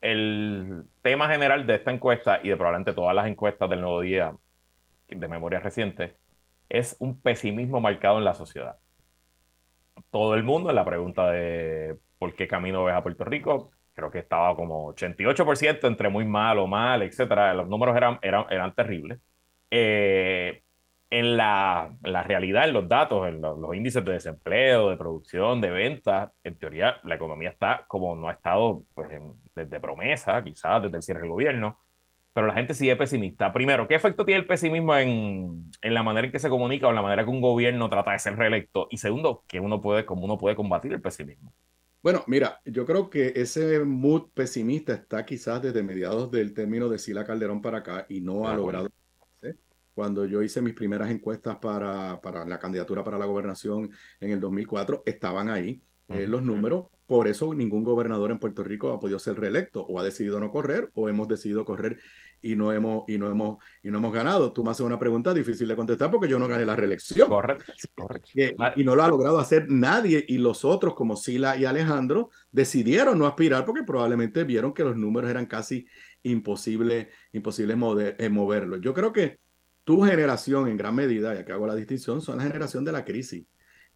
el 0.00 0.85
tema 1.02 1.29
general 1.29 1.67
de 1.67 1.75
esta 1.76 1.91
encuesta 1.91 2.41
y 2.43 2.49
de 2.49 2.56
probablemente 2.56 2.93
todas 2.93 3.14
las 3.14 3.26
encuestas 3.26 3.69
del 3.70 3.81
nuevo 3.81 4.00
día 4.00 4.35
de 5.08 5.29
memoria 5.29 5.61
reciente 5.61 6.17
es 6.69 6.97
un 7.00 7.20
pesimismo 7.20 7.81
marcado 7.81 8.19
en 8.19 8.25
la 8.25 8.35
sociedad. 8.35 8.79
Todo 10.11 10.35
el 10.35 10.44
mundo 10.44 10.70
en 10.70 10.76
la 10.76 10.85
pregunta 10.85 11.31
de 11.31 11.99
por 12.19 12.35
qué 12.35 12.49
camino 12.49 12.85
ves 12.85 12.94
a 12.94 13.02
Puerto 13.02 13.25
Rico, 13.25 13.73
creo 13.94 14.11
que 14.11 14.20
estaba 14.20 14.56
como 14.56 14.94
88% 14.94 15.87
entre 15.87 16.09
muy 16.09 16.25
mal 16.25 16.59
o 16.59 16.66
mal, 16.66 17.02
etcétera. 17.02 17.54
Los 17.54 17.69
números 17.69 17.97
eran, 17.97 18.19
eran, 18.23 18.75
terribles. 18.75 19.21
Eh, 19.71 20.62
en 21.11 21.37
la, 21.37 21.93
la, 22.05 22.23
realidad, 22.23 22.69
en 22.69 22.73
los 22.73 22.88
datos, 22.88 23.26
en 23.26 23.40
los, 23.40 23.75
índices 23.75 24.05
de 24.05 24.12
desempleo, 24.12 24.90
de 24.90 24.97
producción, 24.97 25.61
de 25.61 25.71
ventas, 25.71 26.31
en 26.45 26.57
teoría 26.57 27.00
la 27.02 27.17
economía 27.17 27.50
está 27.50 27.85
como 27.88 28.14
no 28.14 28.29
ha 28.29 28.33
estado 28.33 28.85
pues, 28.95 29.09
desde 29.55 29.81
promesa, 29.81 30.43
quizás 30.43 30.83
desde 30.85 30.97
el 30.97 31.02
cierre 31.02 31.21
del 31.23 31.31
gobierno, 31.31 31.79
pero 32.33 32.47
la 32.47 32.55
gente 32.55 32.75
sigue 32.75 32.95
pesimista. 32.95 33.52
Primero, 33.52 33.88
¿qué 33.88 33.97
efecto 33.97 34.25
tiene 34.25 34.40
el 34.40 34.47
pesimismo 34.47 34.97
en, 34.97 35.71
en, 35.83 35.95
la 35.95 36.05
manera 36.05 36.26
en 36.26 36.33
que 36.33 36.38
se 36.38 36.49
comunica 36.49 36.87
o 36.87 36.90
en 36.90 36.97
la 36.97 37.02
manera 37.02 37.25
que 37.25 37.31
un 37.31 37.40
gobierno 37.40 37.90
trata 37.90 38.12
de 38.12 38.19
ser 38.21 38.37
reelecto? 38.37 38.87
Y 38.90 38.99
segundo, 38.99 39.43
¿qué 39.49 39.59
uno 39.59 39.81
puede, 39.81 40.07
¿cómo 40.07 40.25
uno 40.25 40.38
puede 40.38 40.55
combatir 40.55 40.93
el 40.93 41.02
pesimismo? 41.02 41.52
Bueno, 42.02 42.23
mira, 42.29 42.61
yo 42.64 42.87
creo 42.87 43.11
que 43.11 43.33
ese 43.37 43.81
mood 43.81 44.31
pesimista 44.33 44.95
está 44.95 45.26
quizás 45.26 45.61
desde 45.61 45.83
mediados 45.83 46.31
del 46.31 46.55
término 46.55 46.88
de 46.88 46.99
Sila 46.99 47.25
Calderón 47.25 47.61
para 47.61 47.79
acá 47.79 48.07
y 48.09 48.21
no 48.21 48.49
ha 48.49 48.55
logrado 48.55 48.88
cuando 50.00 50.25
yo 50.25 50.42
hice 50.42 50.62
mis 50.62 50.73
primeras 50.73 51.11
encuestas 51.11 51.59
para, 51.59 52.23
para 52.23 52.47
la 52.47 52.59
candidatura 52.59 53.04
para 53.04 53.19
la 53.19 53.26
gobernación 53.26 53.90
en 54.19 54.30
el 54.30 54.40
2004, 54.40 55.02
estaban 55.04 55.50
ahí 55.50 55.83
eh, 56.09 56.26
los 56.26 56.42
números. 56.42 56.87
Por 57.04 57.28
eso 57.28 57.52
ningún 57.52 57.85
gobernador 57.85 58.30
en 58.30 58.38
Puerto 58.38 58.64
Rico 58.64 58.95
ha 58.95 58.99
podido 58.99 59.19
ser 59.19 59.38
reelecto 59.38 59.83
o 59.83 60.00
ha 60.00 60.02
decidido 60.02 60.40
no 60.40 60.50
correr 60.50 60.90
o 60.95 61.11
hemos 61.11 61.28
decidido 61.28 61.66
correr 61.66 61.99
y 62.40 62.57
no 62.57 62.73
hemos, 62.73 63.07
y 63.09 63.19
no 63.19 63.30
hemos, 63.30 63.59
y 63.83 63.90
no 63.90 63.99
hemos 63.99 64.14
ganado. 64.14 64.54
Tú 64.54 64.64
me 64.64 64.71
haces 64.71 64.87
una 64.87 64.99
pregunta 64.99 65.35
difícil 65.35 65.69
de 65.69 65.76
contestar 65.76 66.11
porque 66.11 66.28
yo 66.28 66.38
no 66.38 66.49
gané 66.49 66.64
la 66.64 66.76
reelección. 66.76 67.28
Correcto. 67.28 67.75
Y, 68.76 68.83
no 68.83 68.97
lo 68.97 69.02
ha 69.02 69.09
logrado 69.09 69.38
hacer 69.38 69.66
nadie 69.69 70.25
y 70.26 70.38
los 70.38 70.64
otros 70.64 70.95
como 70.95 71.14
Sila 71.14 71.59
y 71.59 71.66
Alejandro 71.66 72.30
decidieron 72.50 73.19
no 73.19 73.26
aspirar 73.26 73.66
porque 73.66 73.83
probablemente 73.83 74.45
vieron 74.45 74.73
que 74.73 74.83
los 74.83 74.97
números 74.97 75.30
eran 75.30 75.45
casi 75.45 75.87
imposibles 76.23 77.09
imposible 77.35 77.75
eh, 78.19 78.28
moverlos. 78.30 78.80
Yo 78.80 78.95
creo 78.95 79.12
que 79.12 79.40
tu 79.90 80.02
generación 80.02 80.68
en 80.68 80.76
gran 80.76 80.94
medida, 80.94 81.35
ya 81.35 81.44
que 81.44 81.50
hago 81.50 81.66
la 81.66 81.75
distinción, 81.75 82.20
son 82.20 82.37
la 82.37 82.44
generación 82.44 82.85
de 82.85 82.92
la 82.92 83.04
crisis. 83.04 83.44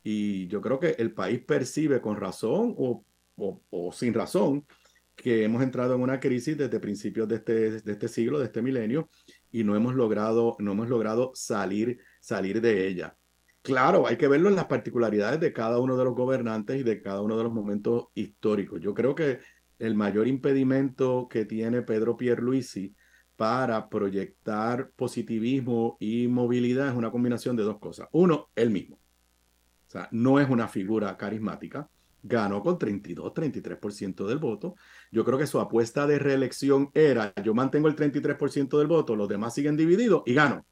Y 0.03 0.49
yo 0.49 0.61
creo 0.61 0.81
que 0.81 0.97
el 0.99 1.15
país 1.15 1.39
percibe 1.45 2.01
con 2.01 2.17
razón 2.17 2.75
o, 2.77 3.05
o, 3.37 3.93
sin 3.93 4.13
razón 4.13 4.67
que 5.15 5.45
hemos 5.45 5.63
entrado 5.63 5.95
en 5.95 6.01
una 6.01 6.19
crisis 6.19 6.59
desde 6.59 6.81
principios 6.81 7.29
de 7.29 7.37
este, 7.37 7.81
de 7.81 7.93
este 7.93 8.09
siglo, 8.09 8.41
de 8.41 8.47
este 8.47 8.61
milenio, 8.61 9.09
y 9.53 9.63
no 9.63 9.77
hemos 9.77 9.95
logrado, 9.95 10.57
no 10.59 10.73
hemos 10.73 10.89
logrado 10.89 11.31
salir, 11.33 12.01
salir 12.19 12.61
de 12.61 12.89
ella. 12.89 13.17
claro, 13.63 14.09
hay 14.09 14.17
que 14.17 14.27
verlo 14.27 14.49
en 14.49 14.57
las 14.57 14.67
particularidades 14.67 15.39
de 15.39 15.53
cada 15.53 15.79
uno 15.79 15.97
de 15.97 16.05
los 16.07 16.17
gobernantes 16.17 16.77
y 16.81 16.83
de 16.83 17.03
cada 17.03 17.21
uno 17.23 17.37
de 17.37 17.45
los 17.45 17.53
momentos 17.53 18.09
históricos. 18.15 18.81
Yo 18.81 18.95
creo 18.95 19.15
que 19.15 19.39
el 19.79 19.95
mayor 19.95 20.27
impedimento 20.27 21.29
que 21.31 21.45
tiene 21.45 21.83
Pedro 21.83 22.17
Pierluisi 22.17 22.97
para 23.37 23.89
proyectar 23.89 24.91
positivismo 24.91 25.97
y 25.99 26.29
movilidad 26.29 26.89
es 26.89 26.95
una 26.95 27.11
combinación 27.11 27.57
de 27.57 27.65
dos 27.65 27.79
cosas. 27.79 28.09
Uno, 28.13 28.51
él 28.55 28.71
mismo. 28.71 28.97
O 28.97 29.91
sea, 29.91 30.09
no 30.13 30.41
es 30.41 30.49
una 30.49 30.69
figura 30.69 31.17
carismática. 31.17 31.89
Ganó 32.23 32.63
con 32.63 32.79
32, 32.79 33.35
33% 33.35 34.27
del 34.27 34.39
voto. 34.39 34.77
Yo 35.11 35.25
creo 35.25 35.37
que 35.39 35.47
su 35.47 35.61
apuesta 35.61 36.07
de 36.07 36.19
reelección 36.19 36.91
era, 36.95 37.35
yo 37.43 37.53
mantengo 37.53 37.89
el 37.89 37.97
33% 37.97 38.79
del 38.79 38.87
voto, 38.87 39.15
los 39.15 39.29
demás 39.29 39.55
siguen 39.55 39.77
divididos 39.77 40.23
y 40.25 40.33
gano. 40.33 40.65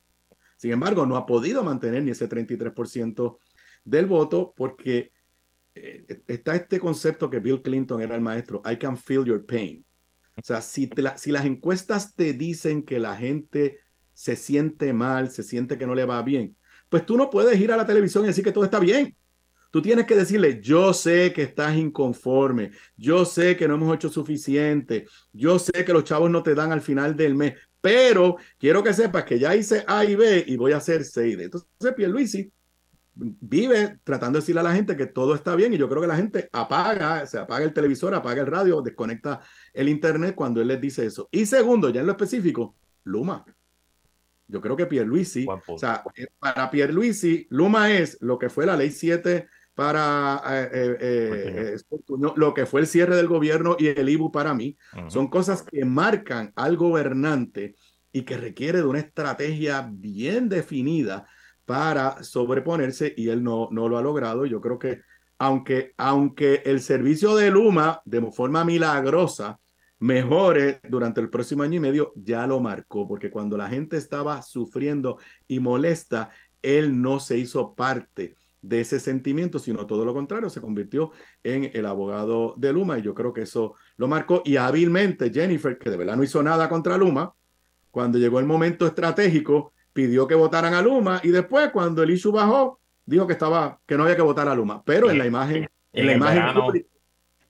Sin 0.57 0.73
embargo, 0.73 1.05
no 1.05 1.17
ha 1.17 1.27
podido 1.27 1.63
mantener 1.63 2.05
ni 2.05 2.13
ese 2.13 2.29
33% 2.29 3.39
del 3.85 4.07
voto 4.07 4.55
porque 4.57 5.13
eh, 5.75 6.23
está 6.27 6.55
este 6.55 6.79
concepto 6.79 7.29
que 7.29 7.41
Bill 7.41 7.61
Clinton 7.61 8.01
era 8.01 8.15
el 8.15 8.21
maestro, 8.21 8.63
I 8.65 8.77
can 8.77 8.97
feel 8.97 9.25
your 9.25 9.45
pain. 9.45 9.85
O 10.37 10.43
sea, 10.43 10.61
si, 10.63 10.89
las 10.97 11.45
encuestas 11.45 12.15
te 12.15 12.33
dicen 12.33 12.83
que 12.83 12.99
la 12.99 13.17
gente 13.17 13.81
se 14.15 14.37
siente 14.37 14.93
mal, 14.93 15.31
se 15.31 15.43
siente 15.43 15.79
que 15.79 15.87
no 15.87 15.95
le 15.95 16.05
va 16.05 16.23
bien, 16.23 16.57
pues 16.89 17.05
tú 17.07 17.17
no 17.17 17.31
puedes 17.31 17.59
ir 17.61 17.73
a 17.73 17.77
la 17.77 17.87
televisión 17.87 18.25
y 18.25 18.29
decir 18.29 18.45
que 18.45 18.53
todo 18.53 18.65
está 18.65 18.79
bien. 18.79 19.17
Tú 19.71 19.81
tienes 19.81 20.07
que 20.07 20.15
decirle, 20.15 20.61
yo 20.61 20.93
sé 20.93 21.33
que 21.33 21.43
estás 21.43 21.77
inconforme, 21.77 22.73
yo 22.97 23.25
sé 23.25 23.57
que 23.57 23.67
no 23.67 23.75
hemos 23.75 23.95
hecho 23.95 24.11
suficiente, 24.11 25.07
yo 25.33 25.59
sé 25.59 25.85
que 25.85 25.95
los 25.95 26.05
chavos 26.05 26.31
no 26.31 26.43
te 26.43 26.55
dan 26.55 26.73
al 26.73 26.83
final 26.83 27.17
del 27.17 27.35
mes, 27.35 27.55
pero 27.81 28.37
quiero 28.59 28.83
que 28.83 28.93
sepas 28.93 29.25
que 29.25 29.39
ya 29.39 29.57
hice 29.57 29.85
A 29.87 30.05
y 30.05 30.15
B 30.15 30.45
y 30.47 30.57
voy 30.57 30.73
a 30.73 30.77
hacer 30.77 31.05
C 31.05 31.29
y 31.29 31.37
D. 31.37 31.45
Entonces, 31.45 31.69
Pierluisi 31.97 32.53
vive 33.15 33.99
tratando 34.05 34.39
de 34.39 34.43
decirle 34.43 34.61
a 34.61 34.65
la 34.65 34.75
gente 34.75 34.97
que 34.97 35.07
todo 35.07 35.35
está 35.35 35.55
bien 35.55 35.75
y 35.75 35.79
yo 35.79 35.89
creo 35.89 36.01
que 36.01 36.09
la 36.09 36.17
gente 36.17 36.49
apaga, 36.53 37.27
se 37.27 37.39
apaga 37.39 37.65
el 37.65 37.73
televisor, 37.73 38.15
apaga 38.15 38.41
el 38.41 38.47
radio, 38.47 38.81
desconecta 38.81 39.41
el 39.73 39.89
internet 39.89 40.35
cuando 40.35 40.61
él 40.61 40.69
les 40.69 40.81
dice 40.81 41.07
eso. 41.07 41.29
Y 41.31 41.47
segundo, 41.47 41.91
ya 41.91 42.01
en 42.01 42.07
lo 42.07 42.13
específico, 42.13 42.77
Luma. 43.05 43.45
Yo 44.49 44.61
creo 44.61 44.77
que 44.77 44.87
Pierluisi, 44.87 45.47
o 45.67 45.79
sea, 45.79 46.03
eh, 46.15 46.27
para 46.39 46.71
Pierluisi, 46.71 47.47
Luma 47.51 47.91
es 47.91 48.19
lo 48.21 48.39
que 48.39 48.51
fue 48.51 48.67
la 48.67 48.77
ley 48.77 48.91
7 48.91 49.49
para 49.75 50.43
eh, 50.47 50.97
eh, 51.01 51.77
lo 52.37 52.53
que 52.53 52.67
fue 52.67 52.83
el 52.83 52.87
cierre 52.87 53.17
del 53.17 53.29
gobierno 53.29 53.77
y 53.79 53.87
el 53.87 54.09
IBU 54.09 54.31
para 54.31 54.53
mí. 54.53 54.77
Son 55.09 55.29
cosas 55.29 55.63
que 55.63 55.85
marcan 55.85 56.53
al 56.57 56.77
gobernante 56.77 57.77
y 58.13 58.23
que 58.23 58.37
requiere 58.37 58.79
de 58.79 58.85
una 58.85 58.99
estrategia 58.99 59.89
bien 59.91 60.51
definida 60.51 61.27
para 61.73 62.23
sobreponerse 62.23 63.15
y 63.17 63.31
él 63.31 63.43
no, 63.43 63.69
no 63.71 63.89
lo 63.89 63.97
ha 63.97 64.03
logrado. 64.03 64.45
Yo 64.45 64.61
creo 64.61 64.79
que 64.79 65.01
aunque, 65.39 65.95
aunque 65.97 66.61
el 66.67 66.83
servicio 66.83 67.35
de 67.35 67.51
Luma 67.51 68.03
de 68.05 68.31
forma 68.31 68.63
milagrosa 68.63 69.59
mejore 70.01 70.81
durante 70.87 71.23
el 71.23 71.31
próximo 71.31 71.63
año 71.63 71.79
y 71.79 71.81
medio, 71.81 72.13
ya 72.15 72.47
lo 72.47 72.61
marcó, 72.61 73.09
porque 73.09 73.31
cuando 73.31 73.57
la 73.57 73.71
gente 73.71 73.97
estaba 73.97 74.43
sufriendo 74.43 75.17
y 75.49 75.61
molesta, 75.61 76.29
él 76.61 77.01
no 77.01 77.19
se 77.21 77.39
hizo 77.39 77.75
parte 77.75 78.37
de 78.61 78.83
ese 78.83 79.01
sentimiento, 79.01 79.59
sino 79.59 79.87
todo 79.87 80.05
lo 80.05 80.13
contrario, 80.13 80.51
se 80.51 80.61
convirtió 80.61 81.13
en 81.43 81.71
el 81.73 81.87
abogado 81.87 82.53
de 82.59 82.71
Luma 82.71 82.99
y 82.99 83.03
yo 83.03 83.15
creo 83.15 83.33
que 83.33 83.43
eso 83.43 83.77
lo 83.97 84.09
marcó 84.09 84.43
y 84.45 84.59
hábilmente 84.59 85.33
Jennifer, 85.33 85.79
que 85.79 85.89
de 85.89 85.97
verdad 85.97 86.17
no 86.17 86.23
hizo 86.23 86.43
nada 86.43 86.69
contra 86.69 86.99
Luma, 86.99 87.33
cuando 87.91 88.19
llegó 88.19 88.41
el 88.41 88.47
momento 88.47 88.87
estratégico, 88.87 89.73
pidió 89.93 90.27
que 90.27 90.35
votaran 90.35 90.75
a 90.75 90.83
Luma 90.83 91.21
y 91.23 91.29
después 91.29 91.71
cuando 91.71 92.03
el 92.03 92.11
issue 92.11 92.33
bajó, 92.33 92.81
dijo 93.05 93.27
que 93.27 93.33
estaba 93.35 93.81
que 93.87 93.97
no 93.97 94.05
había 94.05 94.17
que 94.17 94.23
votar 94.23 94.49
a 94.49 94.55
Luma, 94.55 94.83
pero 94.85 95.11
en 95.11 95.19
la 95.19 95.27
imagen 95.27 95.69
en, 95.93 96.07
la 96.07 96.13
imagen 96.13 96.37
verano, 96.37 96.73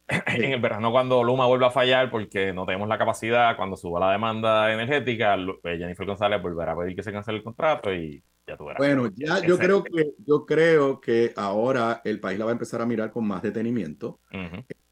en 0.09 0.45
el 0.45 0.61
verano 0.61 0.91
cuando 0.91 1.23
Luma 1.23 1.47
vuelva 1.47 1.69
a 1.69 1.71
fallar 1.71 2.11
porque 2.11 2.53
no 2.53 2.67
tenemos 2.67 2.89
la 2.89 2.99
capacidad 2.99 3.57
cuando 3.57 3.77
suba 3.77 4.01
la 4.01 4.13
demanda 4.13 4.73
energética, 4.73 5.37
pues 5.61 5.79
Jennifer 5.79 6.07
González 6.07 6.43
volverá 6.43 6.73
a 6.73 6.79
pedir 6.79 6.97
que 6.97 7.03
se 7.03 7.13
cancele 7.13 7.39
el 7.39 7.45
contrato 7.45 7.93
y 7.93 8.23
ya 8.47 8.57
tú 8.57 8.65
verás. 8.65 8.79
Bueno, 8.79 9.09
ya 9.15 9.41
yo 9.41 9.59
creo 9.59 9.85
que 9.85 10.13
yo 10.27 10.45
creo 10.45 11.01
que 11.01 11.33
ahora 11.37 12.01
el 12.05 12.19
país 12.21 12.39
la 12.39 12.47
va 12.47 12.51
a 12.51 12.55
empezar 12.55 12.83
a 12.83 12.87
mirar 12.87 13.13
con 13.13 13.27
más 13.27 13.43
detenimiento 13.43 14.19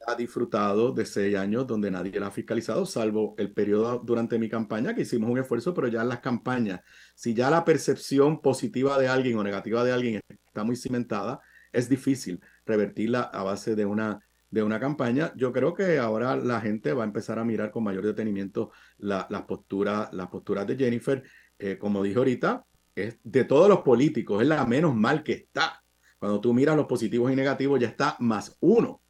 ha 0.07 0.15
disfrutado 0.15 0.91
de 0.91 1.05
seis 1.05 1.35
años 1.35 1.67
donde 1.67 1.91
nadie 1.91 2.19
la 2.19 2.27
ha 2.27 2.31
fiscalizado, 2.31 2.85
salvo 2.85 3.35
el 3.37 3.53
periodo 3.53 3.99
durante 3.99 4.39
mi 4.39 4.49
campaña, 4.49 4.95
que 4.95 5.01
hicimos 5.01 5.29
un 5.29 5.39
esfuerzo, 5.39 5.73
pero 5.73 5.87
ya 5.87 6.01
en 6.01 6.09
las 6.09 6.19
campañas, 6.19 6.81
si 7.15 7.33
ya 7.33 7.49
la 7.49 7.63
percepción 7.63 8.41
positiva 8.41 8.97
de 8.99 9.07
alguien 9.07 9.37
o 9.37 9.43
negativa 9.43 9.83
de 9.83 9.91
alguien 9.91 10.21
está 10.29 10.63
muy 10.63 10.75
cimentada, 10.75 11.39
es 11.71 11.87
difícil 11.89 12.41
revertirla 12.65 13.21
a 13.21 13.43
base 13.43 13.75
de 13.75 13.85
una, 13.85 14.19
de 14.49 14.63
una 14.63 14.79
campaña. 14.79 15.33
Yo 15.35 15.51
creo 15.51 15.73
que 15.73 15.99
ahora 15.99 16.35
la 16.35 16.61
gente 16.61 16.93
va 16.93 17.03
a 17.03 17.07
empezar 17.07 17.39
a 17.39 17.45
mirar 17.45 17.71
con 17.71 17.83
mayor 17.83 18.05
detenimiento 18.05 18.71
las 18.97 19.43
posturas 19.43 20.11
las 20.13 20.27
posturas 20.27 20.67
de 20.67 20.75
Jennifer. 20.75 21.23
Eh, 21.57 21.77
como 21.77 22.03
dije 22.03 22.17
ahorita, 22.17 22.65
es 22.95 23.17
de 23.23 23.45
todos 23.45 23.69
los 23.69 23.81
políticos, 23.81 24.41
es 24.41 24.47
la 24.47 24.65
menos 24.65 24.95
mal 24.95 25.23
que 25.23 25.33
está. 25.33 25.83
Cuando 26.19 26.41
tú 26.41 26.53
miras 26.53 26.75
los 26.75 26.85
positivos 26.85 27.31
y 27.31 27.35
negativos, 27.35 27.79
ya 27.79 27.87
está 27.87 28.15
más 28.19 28.57
uno. 28.59 29.01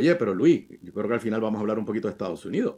Oye, 0.00 0.16
pero 0.16 0.34
Luis, 0.34 0.66
yo 0.80 0.92
creo 0.94 1.08
que 1.08 1.14
al 1.14 1.20
final 1.20 1.40
vamos 1.42 1.58
a 1.58 1.60
hablar 1.60 1.78
un 1.78 1.84
poquito 1.84 2.08
de 2.08 2.12
Estados 2.12 2.44
Unidos. 2.46 2.76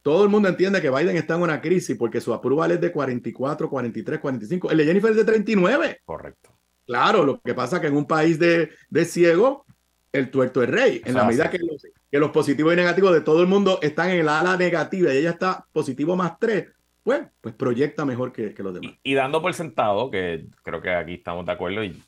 Todo 0.00 0.24
el 0.24 0.30
mundo 0.30 0.48
entiende 0.48 0.80
que 0.80 0.88
Biden 0.88 1.16
está 1.18 1.34
en 1.34 1.42
una 1.42 1.60
crisis 1.60 1.96
porque 1.98 2.20
su 2.20 2.32
approval 2.32 2.70
es 2.72 2.80
de 2.80 2.90
44, 2.90 3.68
43, 3.68 4.20
45. 4.20 4.70
El 4.70 4.78
de 4.78 4.84
Jennifer 4.86 5.10
es 5.10 5.16
de 5.18 5.24
39. 5.24 6.00
Correcto. 6.04 6.58
Claro, 6.86 7.24
lo 7.24 7.40
que 7.42 7.52
pasa 7.52 7.76
es 7.76 7.82
que 7.82 7.88
en 7.88 7.96
un 7.96 8.06
país 8.06 8.38
de, 8.38 8.70
de 8.88 9.04
ciego, 9.04 9.66
el 10.10 10.30
tuerto 10.30 10.62
es 10.62 10.70
rey. 10.70 11.02
En 11.04 11.12
la 11.12 11.24
medida 11.24 11.50
que 11.50 11.58
los, 11.58 11.82
que 12.10 12.18
los, 12.18 12.30
positivos 12.30 12.72
y 12.72 12.76
negativos 12.76 13.12
de 13.12 13.20
todo 13.20 13.42
el 13.42 13.48
mundo 13.48 13.78
están 13.82 14.08
en 14.08 14.20
el 14.20 14.28
ala 14.30 14.56
negativa 14.56 15.12
y 15.12 15.18
ella 15.18 15.30
está 15.30 15.66
positivo 15.74 16.16
más 16.16 16.38
3, 16.38 16.66
pues, 17.02 17.26
pues 17.42 17.54
proyecta 17.54 18.06
mejor 18.06 18.32
que, 18.32 18.54
que 18.54 18.62
los 18.62 18.72
demás. 18.72 18.92
Y, 19.02 19.12
y, 19.12 19.14
dando 19.14 19.42
por 19.42 19.52
sentado, 19.52 20.10
que 20.10 20.46
creo 20.62 20.80
que 20.80 20.90
aquí 20.90 21.14
estamos 21.14 21.44
de 21.44 21.52
acuerdo 21.52 21.84
y 21.84 22.02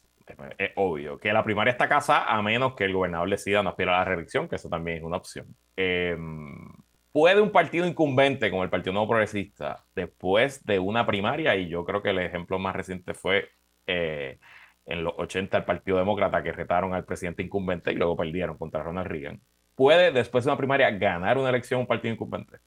es 0.58 0.70
obvio 0.76 1.18
que 1.18 1.32
la 1.32 1.44
primaria 1.44 1.72
está 1.72 1.88
casa 1.88 2.24
a 2.24 2.42
menos 2.42 2.74
que 2.74 2.84
el 2.84 2.92
gobernador 2.92 3.28
decida 3.28 3.62
no 3.62 3.70
aspirar 3.70 3.94
a 3.94 3.98
la 3.98 4.04
reelección, 4.04 4.48
que 4.48 4.56
eso 4.56 4.68
también 4.68 4.98
es 4.98 5.02
una 5.02 5.16
opción. 5.16 5.46
Em, 5.76 6.68
¿Puede 7.12 7.40
un 7.40 7.50
partido 7.50 7.86
incumbente 7.86 8.50
como 8.50 8.62
el 8.62 8.70
Partido 8.70 8.92
Nuevo 8.92 9.08
Progresista, 9.08 9.84
después 9.96 10.64
de 10.64 10.78
una 10.78 11.06
primaria, 11.06 11.56
y 11.56 11.68
yo 11.68 11.84
creo 11.84 12.02
que 12.02 12.10
el 12.10 12.20
ejemplo 12.20 12.58
más 12.60 12.76
reciente 12.76 13.14
fue 13.14 13.48
eh, 13.86 14.38
en 14.86 15.04
los 15.04 15.14
80 15.16 15.56
el 15.58 15.64
Partido 15.64 15.98
Demócrata 15.98 16.42
que 16.42 16.52
retaron 16.52 16.94
al 16.94 17.04
presidente 17.04 17.42
incumbente 17.42 17.90
y 17.92 17.96
luego 17.96 18.16
perdieron 18.16 18.56
contra 18.56 18.82
Ronald 18.82 19.08
Reagan, 19.08 19.40
¿puede 19.74 20.12
después 20.12 20.44
de 20.44 20.50
una 20.50 20.58
primaria 20.58 20.90
ganar 20.90 21.36
una 21.38 21.48
elección 21.48 21.80
un 21.80 21.86
partido 21.86 22.14
incumbente? 22.14 22.58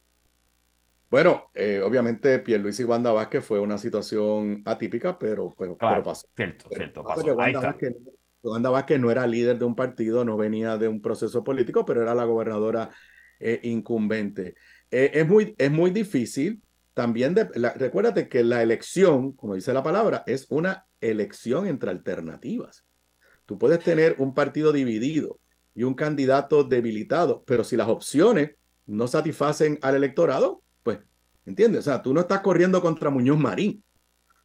Bueno, 1.14 1.52
eh, 1.54 1.80
obviamente 1.80 2.40
Pierluisi 2.40 2.82
y 2.82 2.86
Wanda 2.86 3.12
Vázquez 3.12 3.46
fue 3.46 3.60
una 3.60 3.78
situación 3.78 4.64
atípica, 4.66 5.20
pero, 5.20 5.54
pero, 5.56 5.78
pasó. 5.78 6.28
Cierto, 6.36 6.68
cierto, 6.72 7.04
pasó. 7.04 7.36
Wanda, 7.36 7.60
Vázquez, 7.60 7.94
Wanda, 8.42 8.72
Vázquez, 8.72 9.00
no 9.00 9.12
era 9.12 9.28
líder 9.28 9.60
de 9.60 9.66
un 9.66 9.76
partido, 9.76 10.26
no 10.26 10.38
venía 10.38 10.76
de 10.80 10.88
un 10.88 11.04
proceso 11.04 11.44
político, 11.44 11.86
pero 11.86 12.02
era 12.02 12.16
la 12.16 12.24
gobernadora 12.24 12.90
eh, 13.40 13.60
incumbente. 13.62 14.56
Eh, 14.90 15.12
es, 15.14 15.28
muy, 15.28 15.54
es 15.60 15.70
muy 15.70 15.92
difícil 15.92 16.64
también, 16.96 17.36
de, 17.36 17.44
recuérdate 17.76 18.28
que 18.28 18.44
la 18.44 18.64
elección, 18.64 19.34
como 19.34 19.54
dice 19.54 19.72
la 19.72 19.84
palabra, 19.84 20.24
es 20.26 20.48
una 20.50 20.88
elección 21.00 21.68
entre 21.68 21.92
alternativas. 21.92 22.86
Tú 23.46 23.60
puedes 23.60 23.84
tener 23.84 24.16
un 24.18 24.34
partido 24.34 24.72
dividido 24.72 25.38
y 25.76 25.84
un 25.84 25.94
candidato 25.94 26.64
debilitado, 26.64 27.44
pero 27.46 27.64
si 27.64 27.78
las 27.78 27.88
opciones 27.88 28.56
no 28.88 29.08
satisfacen 29.08 29.78
al 29.84 29.94
electorado, 29.94 30.64
¿Entiendes? 31.46 31.80
O 31.82 31.84
sea, 31.84 32.02
tú 32.02 32.14
no 32.14 32.22
estás 32.22 32.42
corriendo 32.42 32.82
contra 32.82 33.10
Muñoz 33.10 33.38
Marín. 33.38 33.84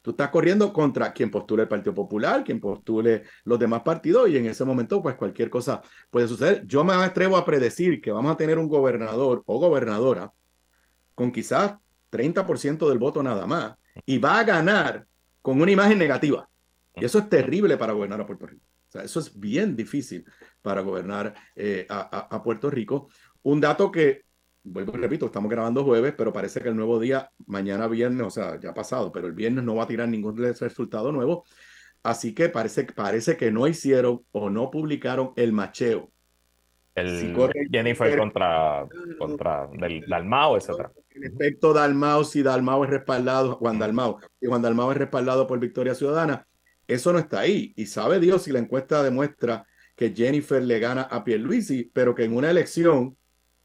Tú 0.01 0.11
estás 0.11 0.29
corriendo 0.29 0.71
contra 0.71 1.11
quien 1.11 1.29
postule 1.29 1.63
el 1.63 1.67
Partido 1.67 1.93
Popular, 1.93 2.43
quien 2.43 2.59
postule 2.59 3.23
los 3.43 3.59
demás 3.59 3.81
partidos 3.81 4.29
y 4.29 4.37
en 4.37 4.45
ese 4.45 4.63
momento 4.63 5.01
pues 5.01 5.15
cualquier 5.15 5.49
cosa 5.49 5.81
puede 6.09 6.27
suceder. 6.27 6.65
Yo 6.65 6.83
me 6.85 6.93
atrevo 6.93 7.35
a 7.35 7.45
predecir 7.45 8.01
que 8.01 8.11
vamos 8.11 8.31
a 8.31 8.37
tener 8.37 8.57
un 8.57 8.69
gobernador 8.69 9.43
o 9.45 9.59
gobernadora 9.59 10.31
con 11.15 11.33
quizás 11.33 11.75
30% 12.11 12.87
del 12.87 12.97
voto 12.97 13.21
nada 13.21 13.45
más 13.45 13.75
y 14.05 14.17
va 14.19 14.39
a 14.39 14.43
ganar 14.45 15.05
con 15.41 15.61
una 15.61 15.71
imagen 15.71 15.97
negativa. 15.97 16.49
Y 16.95 17.03
eso 17.03 17.19
es 17.19 17.29
terrible 17.29 17.77
para 17.77 17.91
gobernar 17.91 18.21
a 18.21 18.25
Puerto 18.25 18.47
Rico. 18.47 18.65
O 18.87 18.91
sea, 18.91 19.03
eso 19.03 19.19
es 19.19 19.37
bien 19.37 19.75
difícil 19.75 20.25
para 20.61 20.81
gobernar 20.81 21.35
eh, 21.55 21.85
a 21.89 22.41
Puerto 22.41 22.69
Rico. 22.69 23.09
Un 23.43 23.59
dato 23.59 23.91
que 23.91 24.23
vuelvo 24.63 24.93
y 24.95 25.01
repito, 25.01 25.25
estamos 25.27 25.49
grabando 25.49 25.83
jueves, 25.83 26.13
pero 26.17 26.33
parece 26.33 26.61
que 26.61 26.69
el 26.69 26.75
nuevo 26.75 26.99
día, 26.99 27.31
mañana 27.47 27.87
viernes, 27.87 28.27
o 28.27 28.29
sea, 28.29 28.59
ya 28.59 28.71
ha 28.71 28.73
pasado, 28.73 29.11
pero 29.11 29.27
el 29.27 29.33
viernes 29.33 29.63
no 29.63 29.75
va 29.75 29.83
a 29.83 29.87
tirar 29.87 30.07
ningún 30.07 30.37
resultado 30.37 31.11
nuevo. 31.11 31.45
Así 32.03 32.33
que 32.33 32.49
parece, 32.49 32.85
parece 32.85 33.35
que 33.35 33.51
no 33.51 33.67
hicieron 33.67 34.21
o 34.31 34.49
no 34.49 34.71
publicaron 34.71 35.31
el 35.35 35.51
macheo. 35.51 36.11
El 36.95 37.19
si 37.19 37.33
Jennifer 37.71 38.17
contra, 38.17 38.87
contra 39.17 39.67
del 39.67 40.05
Dalmao, 40.07 40.57
etc. 40.57 40.89
En 41.11 41.23
efecto, 41.23 41.73
Dalmao, 41.73 42.23
si 42.23 42.41
Dalmao 42.41 42.83
es 42.83 42.89
respaldado, 42.89 43.55
Juan 43.55 43.79
Dalmao, 43.79 44.19
y 44.41 44.47
Juan 44.47 44.61
Dalmao 44.61 44.91
es 44.91 44.97
respaldado 44.97 45.47
por 45.47 45.59
Victoria 45.59 45.95
Ciudadana, 45.95 46.45
Eso 46.87 47.13
no 47.13 47.19
está 47.19 47.41
ahí. 47.41 47.73
Y 47.75 47.85
sabe 47.85 48.19
Dios 48.19 48.43
si 48.43 48.51
la 48.51 48.59
encuesta 48.59 49.03
demuestra 49.03 49.65
que 49.95 50.13
Jennifer 50.15 50.63
le 50.63 50.79
gana 50.79 51.03
a 51.03 51.23
Pierluisi, 51.23 51.91
pero 51.93 52.15
que 52.15 52.23
en 52.23 52.35
una 52.35 52.49
elección 52.49 53.17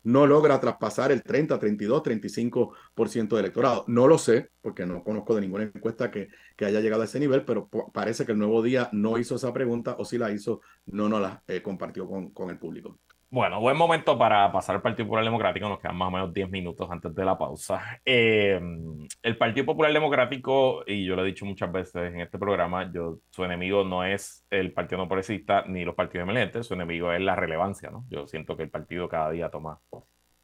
no 0.04 0.26
logra 0.26 0.60
traspasar 0.60 1.10
el 1.12 1.22
30, 1.22 1.58
32, 1.58 2.02
35% 2.02 3.28
del 3.28 3.44
electorado. 3.46 3.84
No 3.88 4.06
lo 4.06 4.18
sé, 4.18 4.50
porque 4.60 4.86
no 4.86 5.02
conozco 5.02 5.34
de 5.34 5.40
ninguna 5.40 5.64
encuesta 5.64 6.10
que, 6.10 6.28
que 6.56 6.66
haya 6.66 6.80
llegado 6.80 7.02
a 7.02 7.06
ese 7.06 7.18
nivel, 7.18 7.44
pero 7.44 7.68
parece 7.92 8.24
que 8.24 8.32
el 8.32 8.38
Nuevo 8.38 8.62
Día 8.62 8.88
no 8.92 9.18
hizo 9.18 9.34
esa 9.34 9.52
pregunta 9.52 9.96
o 9.98 10.04
si 10.04 10.18
la 10.18 10.30
hizo, 10.30 10.60
no 10.86 11.08
nos 11.08 11.20
la 11.20 11.42
eh, 11.48 11.62
compartió 11.62 12.06
con, 12.06 12.30
con 12.30 12.50
el 12.50 12.58
público. 12.58 13.00
Bueno, 13.30 13.60
buen 13.60 13.76
momento 13.76 14.16
para 14.16 14.50
pasar 14.52 14.76
al 14.76 14.82
Partido 14.82 15.06
Popular 15.06 15.24
Democrático. 15.24 15.68
Nos 15.68 15.80
quedan 15.80 15.96
más 15.96 16.08
o 16.08 16.10
menos 16.12 16.32
10 16.32 16.50
minutos 16.50 16.88
antes 16.90 17.12
de 17.14 17.24
la 17.24 17.36
pausa. 17.36 18.00
Eh, 18.04 18.60
el 19.22 19.36
Partido 19.36 19.66
Popular 19.66 19.92
Democrático, 19.92 20.84
y 20.86 21.04
yo 21.04 21.16
lo 21.16 21.22
he 21.24 21.26
dicho 21.26 21.44
muchas 21.44 21.72
veces 21.72 22.12
en 22.12 22.20
este 22.20 22.38
programa, 22.38 22.90
su 23.30 23.44
enemigo 23.44 23.82
no 23.84 24.04
es 24.04 24.46
el 24.50 24.72
Partido 24.72 24.98
No 24.98 25.08
Progresista 25.08 25.64
ni 25.66 25.84
los 25.84 25.96
partidos 25.96 26.28
emergentes, 26.28 26.66
su 26.66 26.74
enemigo 26.74 27.12
es 27.12 27.20
la 27.20 27.34
relevancia. 27.34 27.90
¿no? 27.90 28.04
Yo 28.08 28.26
siento 28.28 28.56
que 28.56 28.62
el 28.62 28.70
partido 28.70 29.08
cada 29.08 29.30
día 29.30 29.50
toma 29.50 29.80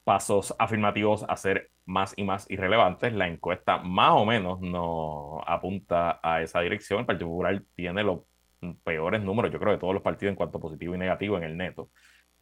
pasos 0.03 0.55
afirmativos 0.59 1.25
a 1.29 1.37
ser 1.37 1.71
más 1.85 2.15
y 2.17 2.25
más 2.25 2.51
irrelevantes. 2.51 3.13
La 3.13 3.29
encuesta 3.29 3.79
más 3.79 4.13
o 4.15 4.25
menos 4.27 4.61
no 4.61 5.41
apunta 5.47 6.19
a 6.23 6.43
esa 6.43 6.61
dirección. 6.61 7.01
El 7.01 7.07
Partido 7.07 7.29
Popular 7.29 7.63
tiene 7.77 8.03
los 8.03 8.23
peores 8.83 9.23
números, 9.23 9.53
yo 9.53 9.59
creo, 9.59 9.73
de 9.73 9.79
todos 9.79 9.95
los 9.95 10.03
partidos 10.03 10.31
en 10.31 10.37
cuanto 10.37 10.61
positivo 10.61 10.95
y 10.95 10.99
negativo 10.99 11.37
en 11.37 11.45
el 11.45 11.57
neto 11.57 11.91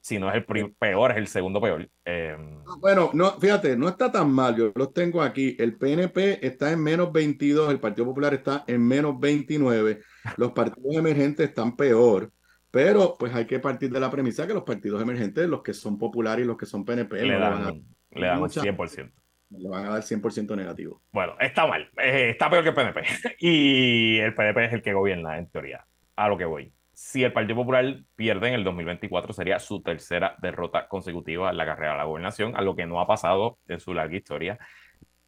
si 0.00 0.18
no 0.18 0.30
es 0.30 0.36
el 0.36 0.74
peor, 0.74 1.10
es 1.10 1.16
el 1.16 1.26
segundo 1.26 1.60
peor. 1.60 1.88
Em, 2.04 2.60
ah, 2.66 2.76
bueno, 2.80 3.10
no, 3.12 3.32
fíjate, 3.38 3.76
no 3.76 3.88
está 3.88 4.10
tan 4.10 4.30
mal, 4.30 4.56
yo 4.56 4.72
los 4.74 4.92
tengo 4.92 5.22
aquí. 5.22 5.56
El 5.58 5.76
PNP 5.76 6.46
está 6.46 6.72
en 6.72 6.82
menos 6.82 7.12
22, 7.12 7.70
el 7.70 7.80
Partido 7.80 8.06
Popular 8.06 8.34
está 8.34 8.64
en 8.66 8.86
menos 8.86 9.18
29, 9.18 10.00
los 10.36 10.52
partidos 10.52 10.94
emergentes 10.94 11.48
están 11.48 11.76
peor, 11.76 12.32
pero 12.70 13.16
pues 13.18 13.34
hay 13.34 13.46
que 13.46 13.58
partir 13.58 13.90
de 13.90 14.00
la 14.00 14.10
premisa 14.10 14.46
que 14.46 14.54
los 14.54 14.64
partidos 14.64 15.02
emergentes, 15.02 15.48
los 15.48 15.62
que 15.62 15.74
son 15.74 15.98
populares 15.98 16.44
y 16.44 16.48
los 16.48 16.56
que 16.56 16.66
son 16.66 16.84
PNP, 16.84 17.22
le 17.22 17.38
dan, 17.38 17.84
le 18.10 18.26
dan 18.26 18.42
un 18.42 18.48
100%. 18.48 19.12
Le 19.50 19.68
van 19.70 19.86
a 19.86 19.90
dar 19.90 20.02
100% 20.02 20.54
negativo. 20.56 21.02
Bueno, 21.10 21.34
está 21.40 21.66
mal, 21.66 21.90
eh, 21.96 22.30
está 22.30 22.50
peor 22.50 22.62
que 22.62 22.68
el 22.70 22.74
PNP. 22.74 23.02
y 23.40 24.18
el 24.18 24.34
PNP 24.34 24.64
es 24.66 24.72
el 24.74 24.82
que 24.82 24.92
gobierna, 24.92 25.38
en 25.38 25.50
teoría, 25.50 25.86
a 26.16 26.28
lo 26.28 26.36
que 26.36 26.44
voy 26.44 26.72
si 26.98 27.22
el 27.22 27.32
Partido 27.32 27.54
Popular 27.54 28.02
pierde 28.16 28.48
en 28.48 28.54
el 28.54 28.64
2024, 28.64 29.32
sería 29.32 29.60
su 29.60 29.80
tercera 29.82 30.34
derrota 30.42 30.88
consecutiva 30.88 31.48
en 31.48 31.56
la 31.56 31.64
carrera 31.64 31.92
de 31.92 31.98
la 31.98 32.04
gobernación, 32.04 32.56
a 32.56 32.60
lo 32.60 32.74
que 32.74 32.86
no 32.86 33.00
ha 33.00 33.06
pasado 33.06 33.60
en 33.68 33.78
su 33.78 33.94
larga 33.94 34.16
historia. 34.16 34.58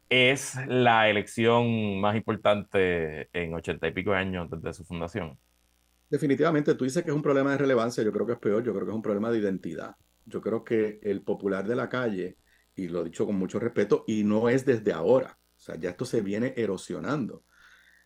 Es 0.09 0.57
la 0.67 1.09
elección 1.09 2.01
más 2.01 2.17
importante 2.17 3.29
en 3.31 3.53
ochenta 3.53 3.87
y 3.87 3.93
pico 3.93 4.11
años 4.11 4.49
desde 4.51 4.73
su 4.73 4.83
fundación. 4.83 5.39
Definitivamente, 6.09 6.75
tú 6.75 6.83
dices 6.83 7.05
que 7.05 7.09
es 7.09 7.15
un 7.15 7.21
problema 7.21 7.51
de 7.51 7.59
relevancia, 7.59 8.03
yo 8.03 8.11
creo 8.11 8.25
que 8.27 8.33
es 8.33 8.39
peor, 8.39 8.61
yo 8.65 8.73
creo 8.73 8.85
que 8.85 8.91
es 8.91 8.95
un 8.97 9.01
problema 9.01 9.31
de 9.31 9.39
identidad. 9.39 9.95
Yo 10.25 10.41
creo 10.41 10.65
que 10.65 10.99
el 11.01 11.21
popular 11.21 11.65
de 11.65 11.77
la 11.77 11.87
calle, 11.87 12.35
y 12.75 12.89
lo 12.89 12.99
he 12.99 13.05
dicho 13.05 13.25
con 13.25 13.37
mucho 13.37 13.59
respeto, 13.59 14.03
y 14.07 14.25
no 14.25 14.49
es 14.49 14.65
desde 14.65 14.91
ahora, 14.91 15.37
o 15.55 15.59
sea, 15.59 15.75
ya 15.77 15.91
esto 15.91 16.03
se 16.03 16.19
viene 16.19 16.53
erosionando 16.57 17.45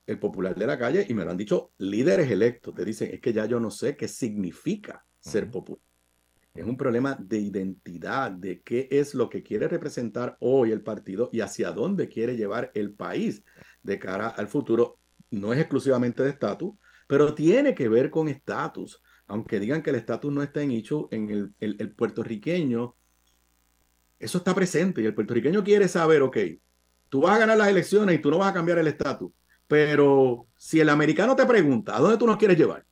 el 0.07 0.19
popular 0.19 0.55
de 0.55 0.67
la 0.67 0.77
calle 0.77 1.05
y 1.07 1.13
me 1.13 1.25
lo 1.25 1.31
han 1.31 1.38
dicho 1.38 1.71
líderes 1.77 2.29
electos. 2.29 2.74
Te 2.75 2.85
dicen, 2.85 3.09
es 3.13 3.19
que 3.19 3.33
ya 3.33 3.45
yo 3.45 3.59
no 3.59 3.71
sé 3.71 3.95
qué 3.95 4.07
significa 4.07 5.05
ser 5.19 5.50
popular. 5.50 5.81
Es 6.53 6.65
un 6.65 6.77
problema 6.77 7.17
de 7.19 7.39
identidad, 7.39 8.31
de 8.31 8.62
qué 8.62 8.88
es 8.89 9.13
lo 9.13 9.29
que 9.29 9.43
quiere 9.43 9.67
representar 9.67 10.38
hoy 10.39 10.71
el 10.71 10.81
partido 10.81 11.29
y 11.33 11.41
hacia 11.41 11.71
dónde 11.71 12.07
quiere 12.07 12.38
llevar 12.38 12.71
el 12.75 12.93
país 12.93 13.43
de 13.83 14.00
cara 14.00 14.29
al 14.29 14.47
futuro. 14.47 15.00
No 15.31 15.51
es 15.51 15.59
exclusivamente 15.59 16.24
de 16.24 16.29
estatus, 16.29 16.74
pero 17.07 17.33
tiene 17.33 17.75
que 17.75 17.89
ver 17.89 18.09
con 18.09 18.29
estatus. 18.29 19.01
Aunque 19.27 19.59
digan 19.59 19.81
que 19.81 19.89
el 19.89 19.97
estatus 19.97 20.31
no 20.31 20.43
está 20.43 20.62
en 20.62 20.71
hecho, 20.71 21.09
en 21.12 21.29
el, 21.29 21.53
el 21.59 21.91
puertorriqueño, 21.91 22.95
eso 24.17 24.38
está 24.38 24.55
presente 24.55 25.01
y 25.01 25.05
el 25.05 25.15
puertorriqueño 25.15 25.62
quiere 25.63 25.89
saber, 25.89 26.21
ok, 26.21 26.38
tú 27.09 27.21
vas 27.21 27.35
a 27.35 27.39
ganar 27.39 27.57
las 27.57 27.67
elecciones 27.67 28.15
y 28.15 28.22
tú 28.22 28.31
no 28.31 28.37
vas 28.37 28.51
a 28.51 28.53
cambiar 28.53 28.77
el 28.77 28.87
estatus 28.87 29.31
pero 29.68 30.48
si 30.58 30.80
el 30.80 30.90
americano 30.90 31.36
te 31.36 31.46
pregunta, 31.46 31.96
¿a 31.96 32.00
dónde 32.00 32.18
tú 32.18 32.28
nos 32.28 32.38
quieres 32.38 32.58
llevar? 32.58 32.86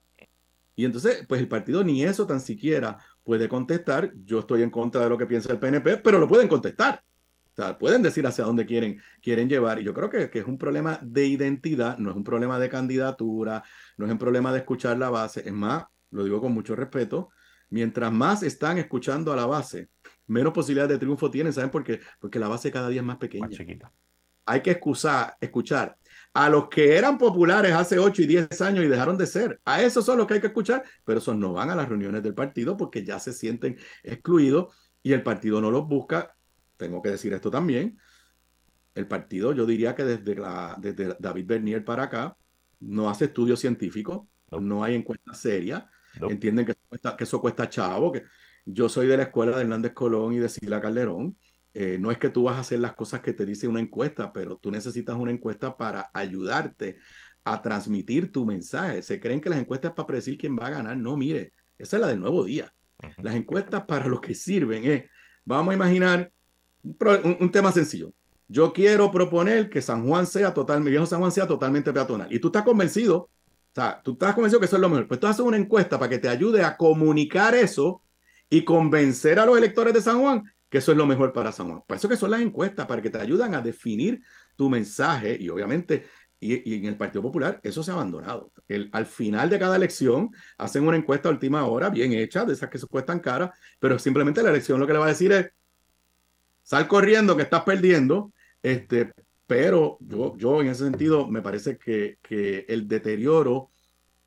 Y 0.75 0.85
entonces, 0.85 1.25
pues 1.27 1.39
el 1.39 1.47
partido 1.47 1.83
ni 1.83 2.03
eso 2.03 2.25
tan 2.25 2.39
siquiera 2.39 2.97
puede 3.23 3.47
contestar. 3.47 4.11
Yo 4.25 4.39
estoy 4.39 4.63
en 4.63 4.71
contra 4.71 5.01
de 5.01 5.09
lo 5.09 5.17
que 5.17 5.27
piensa 5.27 5.51
el 5.51 5.59
PNP, 5.59 5.97
pero 5.97 6.17
lo 6.17 6.27
pueden 6.27 6.47
contestar. 6.47 7.03
O 7.51 7.55
sea, 7.55 7.77
pueden 7.77 8.01
decir 8.01 8.25
hacia 8.25 8.43
dónde 8.43 8.65
quieren, 8.65 8.99
quieren 9.21 9.47
llevar. 9.47 9.79
Y 9.79 9.83
yo 9.83 9.93
creo 9.93 10.09
que, 10.09 10.31
que, 10.31 10.39
es 10.39 10.45
un 10.45 10.57
problema 10.57 10.99
de 11.03 11.27
identidad, 11.27 11.99
no 11.99 12.09
es 12.09 12.15
un 12.15 12.23
problema 12.23 12.57
de 12.57 12.69
candidatura, 12.69 13.63
no 13.97 14.07
es 14.07 14.11
un 14.11 14.17
problema 14.17 14.51
de 14.51 14.59
escuchar 14.59 14.97
la 14.97 15.11
base. 15.11 15.43
Es 15.45 15.53
más, 15.53 15.85
lo 16.09 16.23
digo 16.23 16.41
con 16.41 16.51
mucho 16.51 16.75
respeto, 16.75 17.29
mientras 17.69 18.11
más 18.11 18.41
están 18.41 18.79
escuchando 18.79 19.31
a 19.31 19.35
la 19.35 19.45
base, 19.45 19.89
menos 20.25 20.53
posibilidades 20.53 20.93
de 20.93 20.99
triunfo 20.99 21.29
tienen. 21.29 21.53
¿Saben 21.53 21.69
por 21.69 21.83
qué? 21.83 21.99
Porque 22.19 22.39
la 22.39 22.47
base 22.47 22.71
cada 22.71 22.89
día 22.89 23.01
es 23.01 23.05
más 23.05 23.17
pequeña. 23.17 23.45
Más 23.45 23.55
chiquita. 23.55 23.91
Hay 24.47 24.61
que 24.61 24.71
excusar, 24.71 25.37
escuchar 25.39 25.95
a 26.33 26.49
los 26.49 26.67
que 26.67 26.97
eran 26.97 27.17
populares 27.17 27.73
hace 27.73 27.99
8 27.99 28.23
y 28.23 28.25
10 28.25 28.61
años 28.61 28.83
y 28.83 28.87
dejaron 28.87 29.17
de 29.17 29.27
ser. 29.27 29.61
A 29.65 29.83
esos 29.83 30.03
son 30.05 30.17
los 30.17 30.25
que 30.25 30.35
hay 30.35 30.41
que 30.41 30.47
escuchar, 30.47 30.83
pero 31.05 31.19
esos 31.19 31.35
no 31.35 31.53
van 31.53 31.69
a 31.69 31.75
las 31.75 31.87
reuniones 31.87 32.23
del 32.23 32.33
partido 32.33 32.75
porque 32.75 33.03
ya 33.03 33.19
se 33.19 33.33
sienten 33.33 33.77
excluidos 34.01 34.73
y 35.03 35.13
el 35.13 35.21
partido 35.21 35.61
no 35.61 35.69
los 35.69 35.87
busca. 35.87 36.35
Tengo 36.77 37.01
que 37.01 37.09
decir 37.09 37.33
esto 37.33 37.51
también. 37.51 37.99
El 38.95 39.07
partido, 39.07 39.53
yo 39.53 39.65
diría 39.65 39.95
que 39.95 40.03
desde, 40.03 40.35
la, 40.35 40.75
desde 40.79 41.15
David 41.19 41.45
Bernier 41.45 41.85
para 41.85 42.03
acá, 42.03 42.35
no 42.79 43.09
hace 43.09 43.25
estudios 43.25 43.59
científicos, 43.59 44.27
no, 44.51 44.83
hay 44.83 44.95
encuestas 44.95 45.39
serias, 45.39 45.83
entienden 46.29 46.65
que 46.65 46.73
eso, 46.73 46.81
cuesta, 46.87 47.15
que 47.17 47.23
eso 47.23 47.41
cuesta 47.41 47.69
chavo, 47.69 48.11
que 48.11 48.23
yo 48.65 48.89
soy 48.89 49.07
de 49.07 49.17
la 49.17 49.23
escuela 49.23 49.55
de 49.55 49.63
Hernández 49.63 49.93
Colón 49.93 50.33
y 50.33 50.37
de 50.37 50.49
Sila 50.49 50.79
Calderón, 50.81 51.37
eh, 51.73 51.97
no 51.99 52.11
es 52.11 52.19
que 52.19 52.29
tú 52.29 52.43
vas 52.43 52.57
a 52.57 52.59
hacer 52.59 52.79
las 52.79 52.93
cosas 52.93 53.21
que 53.21 53.33
te 53.33 53.45
dice 53.45 53.67
una 53.67 53.79
encuesta, 53.79 54.31
pero 54.31 54.57
tú 54.57 54.69
necesitas 54.69 55.15
una 55.15 55.31
encuesta 55.31 55.75
para 55.75 56.11
ayudarte 56.13 56.97
a 57.43 57.61
transmitir 57.61 58.31
tu 58.31 58.45
mensaje. 58.45 59.01
Se 59.01 59.19
creen 59.19 59.41
que 59.41 59.49
las 59.49 59.59
encuestas 59.59 59.89
es 59.89 59.95
para 59.95 60.07
predecir 60.07 60.37
quién 60.37 60.57
va 60.57 60.67
a 60.67 60.71
ganar. 60.71 60.95
No, 60.97 61.17
mire, 61.17 61.53
esa 61.77 61.97
es 61.97 62.01
la 62.01 62.07
del 62.07 62.19
nuevo 62.19 62.43
día. 62.43 62.73
Las 63.17 63.35
encuestas 63.35 63.83
para 63.85 64.07
lo 64.07 64.21
que 64.21 64.35
sirven 64.35 64.85
es, 64.85 65.05
vamos 65.43 65.71
a 65.71 65.75
imaginar 65.75 66.31
un, 66.83 67.51
tema 67.51 67.71
sencillo. 67.71 68.13
Yo 68.47 68.71
quiero 68.71 69.11
proponer 69.11 69.69
que 69.69 69.81
San 69.81 70.07
Juan 70.07 70.27
sea 70.27 70.53
total, 70.53 70.83
viejo 70.83 71.05
San 71.05 71.19
Juan 71.19 71.31
sea 71.31 71.47
totalmente 71.47 71.91
peatonal. 71.91 72.31
Y 72.31 72.39
tú 72.39 72.47
estás 72.47 72.63
convencido, 72.63 73.17
o 73.17 73.29
sea, 73.73 73.99
tú 74.03 74.13
estás 74.13 74.35
convencido 74.35 74.59
que 74.59 74.67
eso 74.67 74.75
es 74.75 74.81
lo 74.81 74.89
mejor. 74.89 75.07
Pues 75.07 75.19
tú 75.19 75.27
haces 75.27 75.41
una 75.41 75.57
encuesta 75.57 75.97
para 75.97 76.09
que 76.09 76.19
te 76.19 76.29
ayude 76.29 76.63
a 76.63 76.77
comunicar 76.77 77.55
eso 77.55 78.03
y 78.49 78.63
convencer 78.63 79.39
a 79.39 79.45
los 79.45 79.57
electores 79.57 79.93
de 79.93 80.01
San 80.01 80.21
Juan 80.21 80.43
que 80.73 80.79
eso 80.79 80.91
es 80.91 80.97
lo 80.97 81.05
mejor 81.05 81.31
para 81.33 81.51
San 81.51 81.67
Juan. 81.67 81.83
Por 81.85 81.97
eso 81.97 82.09
que 82.09 82.17
son 82.17 82.31
las 82.31 82.41
encuestas, 82.41 82.87
para 82.87 82.99
que 82.99 83.11
te 83.11 83.19
ayudan 83.19 83.53
a 83.53 83.61
definir 83.61 84.23
tu 84.55 84.71
mensaje 84.71 85.37
y 85.39 85.47
obviamente, 85.47 86.07
y, 86.39 86.73
en 86.73 86.85
el 86.85 86.97
Partido 86.97 87.21
Popular 87.21 87.59
eso 87.61 87.83
se 87.83 87.91
ha 87.91 87.93
abandonado. 87.93 88.51
Al 88.91 89.05
final 89.05 89.51
de 89.51 89.59
cada 89.59 89.75
elección 89.75 90.31
hacen 90.57 90.87
una 90.87 90.97
encuesta 90.97 91.29
a 91.29 91.31
última 91.31 91.63
hora, 91.67 91.91
bien 91.91 92.13
hecha, 92.13 92.43
de 92.43 92.53
esas 92.53 92.71
que 92.71 92.79
se 92.79 92.87
cuestan 92.87 93.19
caras, 93.19 93.51
pero 93.79 93.99
simplemente 93.99 94.41
la 94.41 94.49
elección 94.49 94.79
lo 94.79 94.87
que 94.87 94.93
le 94.93 94.97
va 94.97 95.05
a 95.05 95.09
decir 95.09 95.31
es, 95.31 95.51
sal 96.63 96.87
corriendo 96.87 97.37
que 97.37 97.43
estás 97.43 97.61
perdiendo, 97.61 98.33
este, 98.63 99.11
pero 99.45 99.99
yo, 99.99 100.35
yo 100.37 100.59
en 100.59 100.69
ese 100.69 100.85
sentido 100.85 101.27
me 101.27 101.43
parece 101.43 101.77
que, 101.77 102.17
que 102.23 102.65
el 102.67 102.87
deterioro 102.87 103.69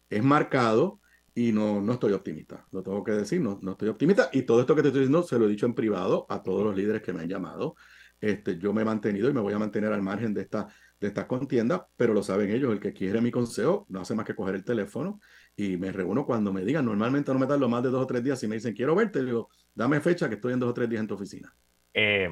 es 0.08 0.22
marcado 0.22 1.00
y 1.36 1.52
no, 1.52 1.82
no 1.82 1.92
estoy 1.92 2.14
optimista, 2.14 2.66
lo 2.72 2.82
tengo 2.82 3.04
que 3.04 3.12
decir, 3.12 3.42
no, 3.42 3.58
no 3.60 3.72
estoy 3.72 3.90
optimista. 3.90 4.30
Y 4.32 4.42
todo 4.42 4.58
esto 4.62 4.74
que 4.74 4.80
te 4.80 4.88
estoy 4.88 5.02
diciendo 5.02 5.22
se 5.22 5.38
lo 5.38 5.44
he 5.44 5.50
dicho 5.50 5.66
en 5.66 5.74
privado 5.74 6.24
a 6.30 6.42
todos 6.42 6.64
los 6.64 6.74
líderes 6.74 7.02
que 7.02 7.12
me 7.12 7.20
han 7.20 7.28
llamado. 7.28 7.76
Este, 8.18 8.56
yo 8.58 8.72
me 8.72 8.80
he 8.80 8.84
mantenido 8.86 9.28
y 9.28 9.34
me 9.34 9.42
voy 9.42 9.52
a 9.52 9.58
mantener 9.58 9.92
al 9.92 10.00
margen 10.00 10.32
de 10.32 10.40
esta, 10.40 10.66
de 10.98 11.08
esta 11.08 11.26
contienda, 11.28 11.88
pero 11.94 12.14
lo 12.14 12.22
saben 12.22 12.50
ellos, 12.50 12.72
el 12.72 12.80
que 12.80 12.94
quiere 12.94 13.20
mi 13.20 13.30
consejo 13.30 13.84
no 13.90 14.00
hace 14.00 14.14
más 14.14 14.24
que 14.24 14.34
coger 14.34 14.54
el 14.54 14.64
teléfono 14.64 15.20
y 15.54 15.76
me 15.76 15.92
reúno 15.92 16.24
cuando 16.24 16.54
me 16.54 16.64
digan, 16.64 16.86
normalmente 16.86 17.30
no 17.34 17.38
me 17.38 17.46
tardo 17.46 17.68
más 17.68 17.82
de 17.82 17.90
dos 17.90 18.04
o 18.04 18.06
tres 18.06 18.24
días, 18.24 18.40
si 18.40 18.48
me 18.48 18.54
dicen 18.54 18.72
quiero 18.72 18.94
verte, 18.94 19.22
digo, 19.22 19.50
dame 19.74 20.00
fecha 20.00 20.30
que 20.30 20.36
estoy 20.36 20.54
en 20.54 20.60
dos 20.60 20.70
o 20.70 20.74
tres 20.74 20.88
días 20.88 21.02
en 21.02 21.06
tu 21.06 21.14
oficina. 21.16 21.54
Eh, 21.92 22.30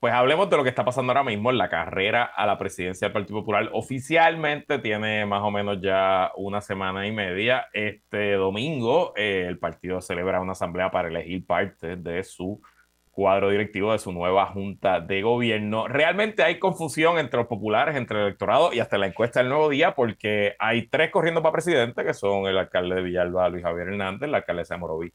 pues 0.00 0.14
hablemos 0.14 0.48
de 0.48 0.56
lo 0.56 0.62
que 0.62 0.70
está 0.70 0.82
pasando 0.82 1.12
ahora 1.12 1.24
mismo 1.24 1.50
en 1.50 1.58
la 1.58 1.68
carrera 1.68 2.24
a 2.24 2.46
la 2.46 2.56
presidencia 2.56 3.06
del 3.06 3.12
Partido 3.12 3.40
Popular. 3.40 3.68
Oficialmente 3.74 4.78
tiene 4.78 5.26
más 5.26 5.42
o 5.42 5.50
menos 5.50 5.78
ya 5.82 6.32
una 6.36 6.62
semana 6.62 7.06
y 7.06 7.12
media. 7.12 7.66
Este 7.74 8.32
domingo 8.32 9.12
eh, 9.14 9.44
el 9.46 9.58
partido 9.58 10.00
celebra 10.00 10.40
una 10.40 10.52
asamblea 10.52 10.90
para 10.90 11.08
elegir 11.08 11.46
parte 11.46 11.96
de 11.96 12.24
su 12.24 12.62
cuadro 13.10 13.50
directivo 13.50 13.92
de 13.92 13.98
su 13.98 14.12
nueva 14.12 14.46
junta 14.46 15.00
de 15.00 15.20
gobierno. 15.20 15.86
Realmente 15.86 16.42
hay 16.42 16.58
confusión 16.58 17.18
entre 17.18 17.38
los 17.38 17.46
populares, 17.46 17.94
entre 17.94 18.18
el 18.18 18.26
electorado 18.28 18.72
y 18.72 18.80
hasta 18.80 18.96
la 18.96 19.06
encuesta 19.06 19.40
del 19.40 19.50
nuevo 19.50 19.68
día, 19.68 19.94
porque 19.94 20.56
hay 20.58 20.86
tres 20.86 21.10
corriendo 21.10 21.42
para 21.42 21.52
presidente, 21.52 22.04
que 22.04 22.14
son 22.14 22.46
el 22.46 22.56
alcalde 22.56 22.94
de 22.94 23.02
Villalba, 23.02 23.50
Luis 23.50 23.64
Javier 23.64 23.88
Hernández, 23.88 24.30
la 24.30 24.38
alcaldesa 24.38 24.74
de 24.74 24.80
Moroví, 24.80 25.12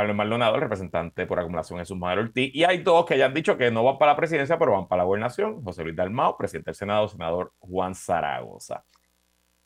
Carlos 0.00 0.16
Maldonado, 0.16 0.54
el 0.54 0.62
representante 0.62 1.26
por 1.26 1.38
acumulación 1.38 1.78
Jesús 1.78 1.98
Madero 1.98 2.22
Ortiz, 2.22 2.50
y 2.54 2.64
hay 2.64 2.78
dos 2.78 3.04
que 3.04 3.18
ya 3.18 3.26
han 3.26 3.34
dicho 3.34 3.58
que 3.58 3.70
no 3.70 3.84
van 3.84 3.98
para 3.98 4.12
la 4.12 4.16
presidencia, 4.16 4.58
pero 4.58 4.72
van 4.72 4.88
para 4.88 5.02
la 5.02 5.04
gobernación, 5.04 5.62
José 5.62 5.82
Luis 5.82 5.94
Dalmao, 5.94 6.38
presidente 6.38 6.70
del 6.70 6.74
Senado, 6.74 7.06
senador 7.06 7.52
Juan 7.58 7.94
Zaragoza. 7.94 8.82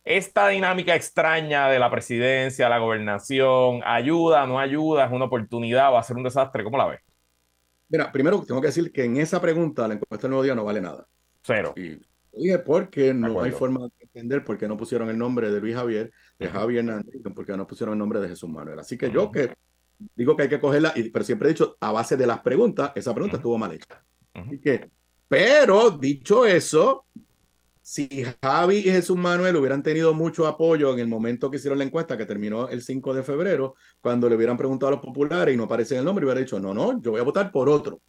esta 0.02 0.48
dinámica 0.48 0.96
extraña 0.96 1.68
de 1.68 1.78
la 1.78 1.88
presidencia, 1.88 2.68
la 2.68 2.78
gobernación, 2.78 3.80
ayuda, 3.84 4.44
no 4.46 4.58
ayuda, 4.58 5.06
es 5.06 5.12
una 5.12 5.26
oportunidad, 5.26 5.92
va 5.92 6.00
a 6.00 6.02
ser 6.02 6.16
un 6.16 6.24
desastre, 6.24 6.64
¿cómo 6.64 6.78
la 6.78 6.86
ves? 6.88 7.00
Mira, 7.88 8.10
primero 8.10 8.42
tengo 8.44 8.60
que 8.60 8.66
decir 8.66 8.90
que 8.90 9.04
en 9.04 9.16
esa 9.18 9.40
pregunta 9.40 9.86
la 9.86 9.94
encuesta 9.94 10.26
del 10.26 10.30
nuevo 10.30 10.42
día 10.42 10.56
no 10.56 10.64
vale 10.64 10.80
nada. 10.80 11.06
Cero. 11.42 11.74
Y 11.76 12.00
dije 12.32 12.58
porque 12.58 13.14
no 13.14 13.40
hay 13.40 13.52
forma 13.52 13.82
de 13.82 13.92
entender 14.00 14.44
por 14.44 14.58
qué 14.58 14.66
no 14.66 14.76
pusieron 14.76 15.08
el 15.10 15.16
nombre 15.16 15.48
de 15.50 15.60
Luis 15.60 15.76
Javier, 15.76 16.10
de 16.40 16.48
Javier 16.48 16.80
Hernández, 16.80 17.14
porque 17.34 17.56
no 17.56 17.68
pusieron 17.68 17.92
el 17.92 17.98
nombre 18.00 18.18
de 18.18 18.28
Jesús 18.28 18.50
Manuel. 18.50 18.80
Así 18.80 18.98
que 18.98 19.12
yo 19.12 19.30
que 19.30 19.54
digo 20.14 20.36
que 20.36 20.44
hay 20.44 20.48
que 20.48 20.60
cogerla, 20.60 20.92
y, 20.96 21.10
pero 21.10 21.24
siempre 21.24 21.48
he 21.48 21.52
dicho, 21.52 21.76
a 21.80 21.92
base 21.92 22.16
de 22.16 22.26
las 22.26 22.40
preguntas, 22.40 22.92
esa 22.94 23.14
pregunta 23.14 23.36
estuvo 23.36 23.58
mal 23.58 23.72
hecha. 23.72 24.02
Así 24.32 24.58
que, 24.60 24.88
pero 25.28 25.90
dicho 25.90 26.44
eso, 26.44 27.06
si 27.80 28.24
Javi 28.42 28.76
y 28.76 28.82
Jesús 28.84 29.16
Manuel 29.16 29.56
hubieran 29.56 29.82
tenido 29.82 30.14
mucho 30.14 30.46
apoyo 30.46 30.94
en 30.94 31.00
el 31.00 31.06
momento 31.06 31.50
que 31.50 31.58
hicieron 31.58 31.78
la 31.78 31.84
encuesta, 31.84 32.16
que 32.16 32.24
terminó 32.24 32.68
el 32.68 32.82
5 32.82 33.12
de 33.12 33.22
febrero, 33.22 33.74
cuando 34.00 34.28
le 34.28 34.36
hubieran 34.36 34.56
preguntado 34.56 34.88
a 34.88 34.94
los 34.96 35.04
populares 35.04 35.54
y 35.54 35.56
no 35.58 35.64
aparece 35.64 35.98
el 35.98 36.04
nombre, 36.04 36.24
hubiera 36.24 36.40
dicho, 36.40 36.58
no, 36.58 36.72
no, 36.72 37.00
yo 37.02 37.10
voy 37.10 37.20
a 37.20 37.24
votar 37.24 37.52
por 37.52 37.68
otro. 37.68 38.00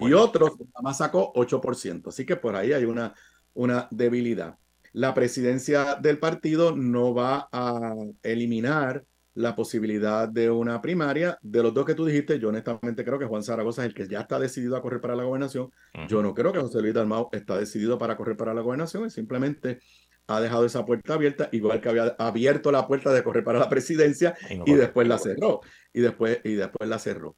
Y 0.00 0.12
otro 0.12 0.46
nada 0.46 0.82
más 0.82 0.98
sacó 0.98 1.32
8%. 1.32 2.08
Así 2.08 2.26
que 2.26 2.36
por 2.36 2.56
ahí 2.56 2.72
hay 2.72 2.84
una, 2.84 3.14
una 3.54 3.86
debilidad. 3.90 4.58
La 4.92 5.14
presidencia 5.14 5.94
del 5.94 6.18
partido 6.18 6.74
no 6.74 7.14
va 7.14 7.48
a 7.52 7.94
eliminar 8.22 9.04
la 9.40 9.56
posibilidad 9.56 10.28
de 10.28 10.50
una 10.50 10.80
primaria. 10.80 11.38
De 11.42 11.62
los 11.62 11.74
dos 11.74 11.84
que 11.84 11.94
tú 11.94 12.04
dijiste, 12.04 12.38
yo 12.38 12.48
honestamente 12.48 13.04
creo 13.04 13.18
que 13.18 13.26
Juan 13.26 13.42
Zaragoza 13.42 13.82
es 13.82 13.88
el 13.88 13.94
que 13.94 14.06
ya 14.06 14.20
está 14.20 14.38
decidido 14.38 14.76
a 14.76 14.82
correr 14.82 15.00
para 15.00 15.16
la 15.16 15.24
gobernación. 15.24 15.70
Yo 16.08 16.22
no 16.22 16.34
creo 16.34 16.52
que 16.52 16.60
José 16.60 16.80
Luis 16.80 16.94
Dalmau 16.94 17.28
está 17.32 17.58
decidido 17.58 17.98
para 17.98 18.16
correr 18.16 18.36
para 18.36 18.54
la 18.54 18.60
gobernación, 18.60 19.04
él 19.04 19.10
simplemente 19.10 19.80
ha 20.26 20.40
dejado 20.40 20.64
esa 20.64 20.84
puerta 20.84 21.14
abierta, 21.14 21.48
igual 21.52 21.80
que 21.80 21.88
había 21.88 22.14
abierto 22.18 22.70
la 22.70 22.86
puerta 22.86 23.12
de 23.12 23.22
correr 23.24 23.42
para 23.42 23.58
la 23.58 23.68
presidencia 23.68 24.36
y, 24.64 24.74
después 24.74 25.08
la 25.08 25.18
cerró. 25.18 25.60
Y 25.92 26.00
después, 26.00 26.40
y 26.44 26.54
después 26.54 26.88
la 26.88 26.98
cerró. 26.98 27.36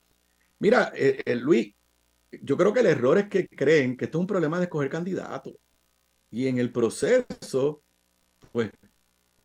Mira, 0.58 0.92
eh, 0.94 1.22
eh, 1.24 1.36
Luis, 1.36 1.74
yo 2.30 2.56
creo 2.56 2.72
que 2.72 2.80
el 2.80 2.86
error 2.86 3.18
es 3.18 3.28
que 3.28 3.48
creen 3.48 3.96
que 3.96 4.04
esto 4.04 4.18
es 4.18 4.20
un 4.20 4.26
problema 4.26 4.58
de 4.58 4.64
escoger 4.64 4.90
candidatos. 4.90 5.54
Y 6.30 6.48
en 6.48 6.58
el 6.58 6.70
proceso, 6.70 7.82
pues 8.52 8.70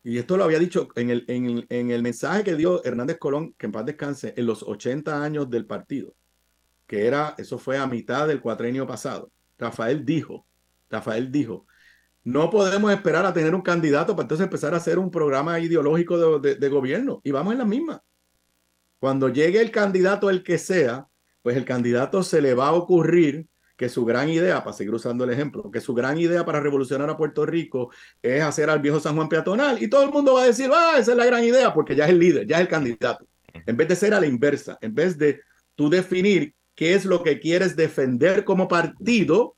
y 0.07 0.19
esto 0.19 0.37
lo 0.37 0.45
había 0.45 0.57
dicho 0.57 0.87
en 0.95 1.09
el, 1.09 1.25
en, 1.27 1.91
el 1.91 2.01
mensaje 2.01 2.41
que 2.45 2.55
dio 2.55 2.81
Hernández 2.85 3.17
Colón, 3.17 3.53
que 3.57 3.65
en 3.65 3.73
paz 3.73 3.85
descanse, 3.85 4.33
en 4.37 4.45
los 4.45 4.63
80 4.63 5.21
años 5.21 5.49
del 5.49 5.65
partido, 5.65 6.15
que 6.85 7.05
era, 7.05 7.35
eso 7.37 7.57
fue 7.57 7.77
a 7.77 7.87
mitad 7.87 8.25
del 8.25 8.39
cuatrenio 8.39 8.87
pasado. 8.87 9.33
Rafael 9.57 10.05
dijo, 10.05 10.47
Rafael 10.89 11.29
dijo, 11.29 11.67
no 12.23 12.49
podemos 12.49 12.89
esperar 12.93 13.25
a 13.25 13.33
tener 13.33 13.53
un 13.53 13.61
candidato 13.61 14.15
para 14.15 14.23
entonces 14.23 14.45
empezar 14.45 14.73
a 14.73 14.77
hacer 14.77 14.97
un 14.97 15.11
programa 15.11 15.59
ideológico 15.59 16.39
de, 16.39 16.55
de 16.55 16.69
gobierno. 16.69 17.19
Y 17.25 17.31
vamos 17.31 17.51
en 17.51 17.59
la 17.59 17.65
misma. 17.65 18.01
Cuando 18.99 19.27
llegue 19.27 19.59
el 19.59 19.71
candidato, 19.71 20.29
el 20.29 20.41
que 20.41 20.57
sea, 20.57 21.09
pues 21.41 21.57
el 21.57 21.65
candidato 21.65 22.23
se 22.23 22.41
le 22.41 22.53
va 22.53 22.69
a 22.69 22.75
ocurrir 22.75 23.49
que 23.77 23.89
su 23.89 24.03
gran 24.03 24.27
idea, 24.27 24.63
para 24.63 24.75
seguir 24.75 24.93
usando 24.93 25.23
el 25.23 25.29
ejemplo, 25.29 25.69
que 25.71 25.79
su 25.79 25.93
gran 25.93 26.17
idea 26.17 26.43
para 26.43 26.59
revolucionar 26.59 27.09
a 27.09 27.15
Puerto 27.15 27.45
Rico 27.45 27.91
es 28.21 28.41
hacer 28.41 28.69
al 28.71 28.79
viejo 28.79 28.99
San 28.99 29.15
Juan 29.15 29.29
peatonal 29.29 29.81
y 29.81 29.87
todo 29.87 30.03
el 30.03 30.09
mundo 30.09 30.33
va 30.33 30.43
a 30.43 30.47
decir, 30.47 30.69
ah, 30.73 30.95
esa 30.97 31.11
es 31.11 31.17
la 31.17 31.25
gran 31.25 31.43
idea 31.43 31.73
porque 31.73 31.95
ya 31.95 32.05
es 32.05 32.09
el 32.09 32.19
líder, 32.19 32.47
ya 32.47 32.57
es 32.57 32.63
el 32.63 32.67
candidato. 32.67 33.27
En 33.65 33.77
vez 33.77 33.87
de 33.87 33.95
ser 33.95 34.15
a 34.15 34.19
la 34.19 34.25
inversa, 34.25 34.79
en 34.81 34.95
vez 34.95 35.17
de 35.17 35.41
tú 35.75 35.89
definir 35.89 36.55
qué 36.73 36.95
es 36.95 37.05
lo 37.05 37.21
que 37.21 37.39
quieres 37.39 37.75
defender 37.75 38.43
como 38.43 38.67
partido, 38.67 39.55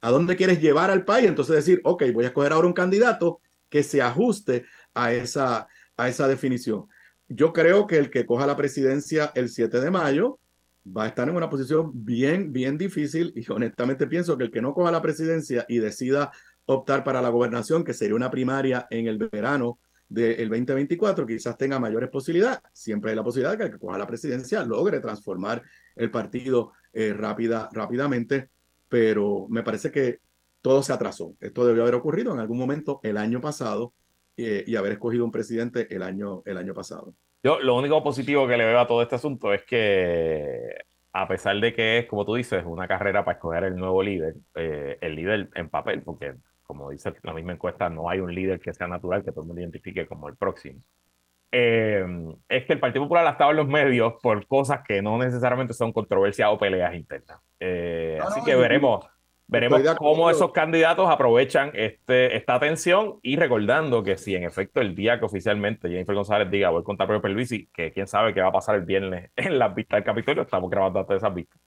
a 0.00 0.10
dónde 0.10 0.34
quieres 0.34 0.60
llevar 0.60 0.90
al 0.90 1.04
país, 1.04 1.28
entonces 1.28 1.54
decir, 1.54 1.80
ok, 1.84 2.04
voy 2.12 2.24
a 2.24 2.28
escoger 2.28 2.52
ahora 2.52 2.66
un 2.66 2.72
candidato 2.72 3.40
que 3.68 3.82
se 3.82 4.00
ajuste 4.00 4.64
a 4.94 5.12
esa, 5.12 5.68
a 5.96 6.08
esa 6.08 6.26
definición. 6.26 6.86
Yo 7.28 7.52
creo 7.52 7.86
que 7.86 7.98
el 7.98 8.10
que 8.10 8.26
coja 8.26 8.46
la 8.46 8.56
presidencia 8.56 9.30
el 9.34 9.48
7 9.48 9.78
de 9.80 9.90
mayo 9.90 10.38
va 10.84 11.04
a 11.04 11.08
estar 11.08 11.28
en 11.28 11.36
una 11.36 11.48
posición 11.48 11.90
bien, 11.94 12.52
bien 12.52 12.76
difícil 12.76 13.32
y 13.36 13.50
honestamente 13.50 14.06
pienso 14.06 14.36
que 14.36 14.44
el 14.44 14.50
que 14.50 14.62
no 14.62 14.74
coja 14.74 14.90
la 14.90 15.02
presidencia 15.02 15.64
y 15.68 15.78
decida 15.78 16.32
optar 16.64 17.04
para 17.04 17.22
la 17.22 17.28
gobernación, 17.28 17.84
que 17.84 17.94
sería 17.94 18.14
una 18.14 18.30
primaria 18.30 18.86
en 18.90 19.06
el 19.06 19.18
verano 19.18 19.78
del 20.08 20.48
2024, 20.48 21.26
quizás 21.26 21.56
tenga 21.56 21.78
mayores 21.78 22.10
posibilidades. 22.10 22.60
Siempre 22.72 23.10
hay 23.10 23.16
la 23.16 23.24
posibilidad 23.24 23.52
de 23.52 23.58
que 23.58 23.64
el 23.64 23.70
que 23.72 23.78
coja 23.78 23.98
la 23.98 24.06
presidencia 24.06 24.64
logre 24.64 25.00
transformar 25.00 25.62
el 25.96 26.10
partido 26.10 26.72
eh, 26.92 27.14
rápida, 27.14 27.68
rápidamente, 27.72 28.50
pero 28.88 29.46
me 29.48 29.62
parece 29.62 29.90
que 29.90 30.20
todo 30.60 30.82
se 30.82 30.92
atrasó. 30.92 31.34
Esto 31.40 31.66
debió 31.66 31.82
haber 31.82 31.94
ocurrido 31.94 32.32
en 32.32 32.40
algún 32.40 32.58
momento 32.58 33.00
el 33.02 33.16
año 33.16 33.40
pasado 33.40 33.94
eh, 34.36 34.64
y 34.66 34.76
haber 34.76 34.92
escogido 34.92 35.24
un 35.24 35.32
presidente 35.32 35.94
el 35.94 36.02
año, 36.02 36.42
el 36.46 36.56
año 36.56 36.74
pasado. 36.74 37.14
Yo 37.42 37.60
lo 37.60 37.76
único 37.76 38.02
positivo 38.02 38.46
que 38.46 38.56
le 38.56 38.64
veo 38.64 38.78
a 38.78 38.86
todo 38.86 39.02
este 39.02 39.16
asunto 39.16 39.52
es 39.52 39.64
que, 39.64 40.76
a 41.12 41.26
pesar 41.26 41.58
de 41.58 41.74
que 41.74 41.98
es, 41.98 42.06
como 42.06 42.24
tú 42.24 42.34
dices, 42.34 42.62
una 42.64 42.86
carrera 42.86 43.24
para 43.24 43.36
escoger 43.36 43.64
el 43.64 43.76
nuevo 43.76 44.02
líder, 44.02 44.36
eh, 44.54 44.98
el 45.00 45.16
líder 45.16 45.50
en 45.54 45.68
papel, 45.68 46.02
porque 46.02 46.34
como 46.62 46.90
dice 46.90 47.12
la 47.22 47.34
misma 47.34 47.52
encuesta, 47.52 47.90
no 47.90 48.08
hay 48.08 48.20
un 48.20 48.34
líder 48.34 48.60
que 48.60 48.72
sea 48.72 48.86
natural, 48.86 49.24
que 49.24 49.30
todo 49.30 49.42
el 49.42 49.48
mundo 49.48 49.60
identifique 49.60 50.06
como 50.06 50.28
el 50.28 50.36
próximo. 50.36 50.80
Eh, 51.54 52.02
es 52.48 52.64
que 52.64 52.72
el 52.72 52.80
Partido 52.80 53.04
Popular 53.04 53.26
ha 53.26 53.32
estado 53.32 53.50
en 53.50 53.58
los 53.58 53.68
medios 53.68 54.14
por 54.22 54.46
cosas 54.46 54.80
que 54.86 55.02
no 55.02 55.18
necesariamente 55.18 55.74
son 55.74 55.92
controversias 55.92 56.48
o 56.50 56.58
peleas 56.58 56.94
internas. 56.94 57.40
Eh, 57.60 58.18
así 58.22 58.42
que 58.42 58.54
veremos 58.54 59.04
Veremos 59.52 59.82
cómo 59.98 60.30
esos 60.30 60.50
candidatos 60.50 61.10
aprovechan 61.10 61.72
este, 61.74 62.34
esta 62.38 62.54
atención 62.54 63.18
y 63.20 63.36
recordando 63.36 64.02
que 64.02 64.16
si 64.16 64.34
en 64.34 64.44
efecto 64.44 64.80
el 64.80 64.94
día 64.94 65.18
que 65.18 65.26
oficialmente 65.26 65.90
Jennifer 65.90 66.14
González 66.14 66.50
diga 66.50 66.70
voy 66.70 66.80
a 66.80 66.84
contar 66.84 67.06
por 67.06 67.30
Luisi, 67.30 67.66
que 67.66 67.92
quién 67.92 68.06
sabe 68.06 68.32
qué 68.32 68.40
va 68.40 68.48
a 68.48 68.52
pasar 68.52 68.76
el 68.76 68.86
viernes 68.86 69.30
en 69.36 69.58
la 69.58 69.68
vista 69.68 69.96
del 69.96 70.04
Capitolio, 70.04 70.44
estamos 70.44 70.70
grabando 70.70 71.04
de 71.04 71.16
esas 71.16 71.34
vistas. 71.34 71.60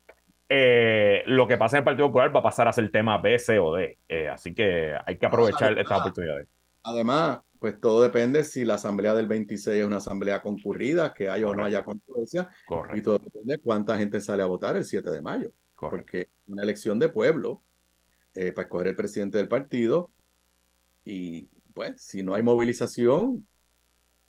Eh, 0.50 1.22
lo 1.28 1.48
que 1.48 1.58
pasa 1.58 1.78
en 1.78 1.82
el 1.82 1.86
Partido 1.86 2.08
Popular 2.08 2.36
va 2.36 2.40
a 2.40 2.44
pasar 2.44 2.68
a 2.68 2.74
ser 2.74 2.90
tema 2.90 3.20
B, 3.20 3.38
C 3.38 3.60
o 3.60 3.76
D. 3.76 4.00
Eh, 4.10 4.30
así 4.30 4.56
que 4.56 4.96
hay 5.06 5.18
que 5.18 5.26
aprovechar 5.28 5.78
estas 5.78 6.00
oportunidades. 6.00 6.48
Además, 6.82 7.42
pues 7.60 7.80
todo 7.80 8.02
depende 8.02 8.44
si 8.44 8.66
la 8.66 8.76
asamblea 8.76 9.14
del 9.14 9.28
26 9.28 9.78
es 9.78 9.86
una 9.86 9.98
asamblea 9.98 10.42
concurrida, 10.42 11.14
que 11.14 11.30
haya 11.30 11.48
o 11.48 11.56
no 11.56 11.66
haya 11.66 11.84
controversia. 11.84 12.50
Y 12.96 13.02
todo 13.02 13.20
depende 13.20 13.58
de 13.58 13.60
cuánta 13.60 13.96
gente 13.96 14.20
sale 14.22 14.42
a 14.42 14.48
votar 14.48 14.76
el 14.76 14.86
7 14.86 15.10
de 15.12 15.22
mayo. 15.22 15.52
Porque 15.76 16.30
una 16.48 16.64
elección 16.64 16.98
de 16.98 17.10
pueblo 17.10 17.65
eh, 18.36 18.52
para 18.52 18.66
escoger 18.66 18.88
el 18.88 18.96
presidente 18.96 19.38
del 19.38 19.48
partido. 19.48 20.12
Y 21.04 21.48
pues, 21.74 22.02
si 22.02 22.24
no 22.24 22.36
hay 22.36 22.44
movilización, 22.44 23.48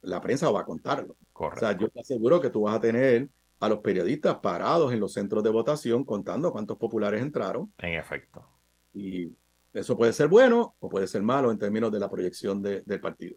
la 0.02 0.20
prensa 0.20 0.50
va 0.50 0.60
a 0.60 0.64
contarlo. 0.64 1.16
O 1.32 1.56
sea, 1.56 1.76
yo 1.76 1.88
te 1.88 2.00
aseguro 2.00 2.40
que 2.40 2.50
tú 2.50 2.62
vas 2.62 2.76
a 2.76 2.80
tener 2.80 3.28
a 3.60 3.68
los 3.68 3.80
periodistas 3.80 4.36
parados 4.36 4.92
en 4.92 5.00
los 5.00 5.12
centros 5.12 5.42
de 5.42 5.50
votación 5.50 6.04
contando 6.04 6.52
cuántos 6.52 6.76
populares 6.76 7.22
entraron. 7.22 7.72
En 7.78 7.94
efecto. 7.94 8.46
Y 8.94 9.32
eso 9.72 9.96
puede 9.96 10.12
ser 10.12 10.28
bueno 10.28 10.74
o 10.78 10.88
puede 10.88 11.06
ser 11.06 11.22
malo 11.22 11.50
en 11.50 11.58
términos 11.58 11.90
de 11.92 12.00
la 12.00 12.08
proyección 12.08 12.62
del 12.62 13.00
partido. 13.00 13.36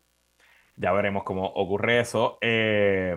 Ya 0.75 0.93
veremos 0.93 1.23
cómo 1.23 1.45
ocurre 1.45 1.99
eso. 1.99 2.37
Eh, 2.39 3.15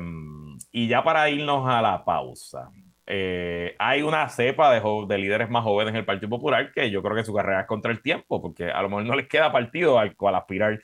y 0.73 0.89
ya 0.89 1.05
para 1.05 1.31
irnos 1.31 1.69
a 1.69 1.81
la 1.81 2.05
pausa, 2.05 2.73
eh, 3.07 3.75
hay 3.79 4.03
una 4.03 4.29
cepa 4.29 4.73
de, 4.73 5.19
líderes 5.19 5.51
más 5.51 5.65
jóvenes 5.65 5.93
en 5.93 5.99
el 5.99 6.05
Partido 6.05 6.31
Popular 6.31 6.73
que 6.73 6.91
yo 6.91 7.03
creo 7.03 7.17
que 7.17 7.25
su 7.25 7.35
carrera 7.35 7.63
es 7.63 7.67
contra 7.67 7.91
el 7.91 8.01
tiempo, 8.01 8.41
porque 8.41 8.71
a 8.71 8.81
lo 8.83 8.89
mejor 8.89 9.05
no 9.05 9.17
les 9.17 9.29
queda 9.29 9.53
partido 9.53 9.99
al 9.99 10.17
cual 10.17 10.37
aspirar 10.37 10.81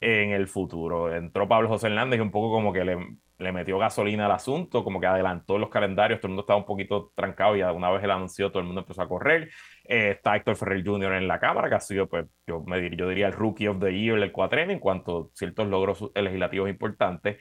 en 0.00 0.30
el 0.30 0.48
futuro. 0.48 1.14
Entró 1.14 1.48
Pablo 1.48 1.68
José 1.68 1.88
Hernández 1.88 2.18
y 2.18 2.22
un 2.22 2.30
poco 2.30 2.50
como 2.50 2.72
que 2.72 2.84
le, 2.84 3.52
metió 3.52 3.78
gasolina 3.78 4.26
al 4.26 4.32
asunto, 4.32 4.82
como 4.82 5.00
que 5.00 5.06
adelantó 5.06 5.58
los 5.58 5.68
calendarios, 5.68 6.20
todo 6.20 6.28
el 6.28 6.30
mundo 6.32 6.42
estaba 6.42 6.58
un 6.58 6.66
poquito 6.66 7.12
trancado 7.14 7.56
y 7.56 7.62
una 7.62 7.90
vez 7.90 8.02
él 8.02 8.10
anunció, 8.10 8.50
todo 8.50 8.60
el 8.60 8.66
mundo 8.66 8.80
empezó 8.82 9.02
a 9.02 9.08
correr. 9.08 9.50
Eh, 9.84 10.12
está 10.16 10.36
Héctor 10.36 10.56
Ferrer 10.56 10.84
Jr. 10.84 11.12
en 11.14 11.28
la 11.28 11.38
Cámara, 11.38 11.68
que 11.68 11.74
ha 11.76 11.80
sido, 11.80 12.08
pues, 12.08 12.26
yo, 12.46 12.62
me, 12.66 12.80
diría 12.80 13.26
el 13.26 13.32
Rookie 13.32 13.68
of 13.68 13.78
the 13.80 13.92
Year 13.92 14.18
del 14.18 14.32
cuatren 14.32 14.70
en 14.70 14.78
cuanto 14.78 15.30
a 15.32 15.36
ciertos 15.36 15.66
logros 15.68 16.10
legislativos 16.14 16.68
importantes. 16.70 17.38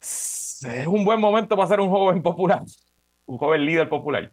Es 0.00 0.86
un 0.86 1.04
buen 1.04 1.20
momento 1.20 1.56
para 1.56 1.68
ser 1.68 1.80
un 1.80 1.90
joven 1.90 2.22
popular 2.22 2.62
un 3.28 3.38
joven 3.38 3.64
líder 3.64 3.88
popular? 3.88 4.32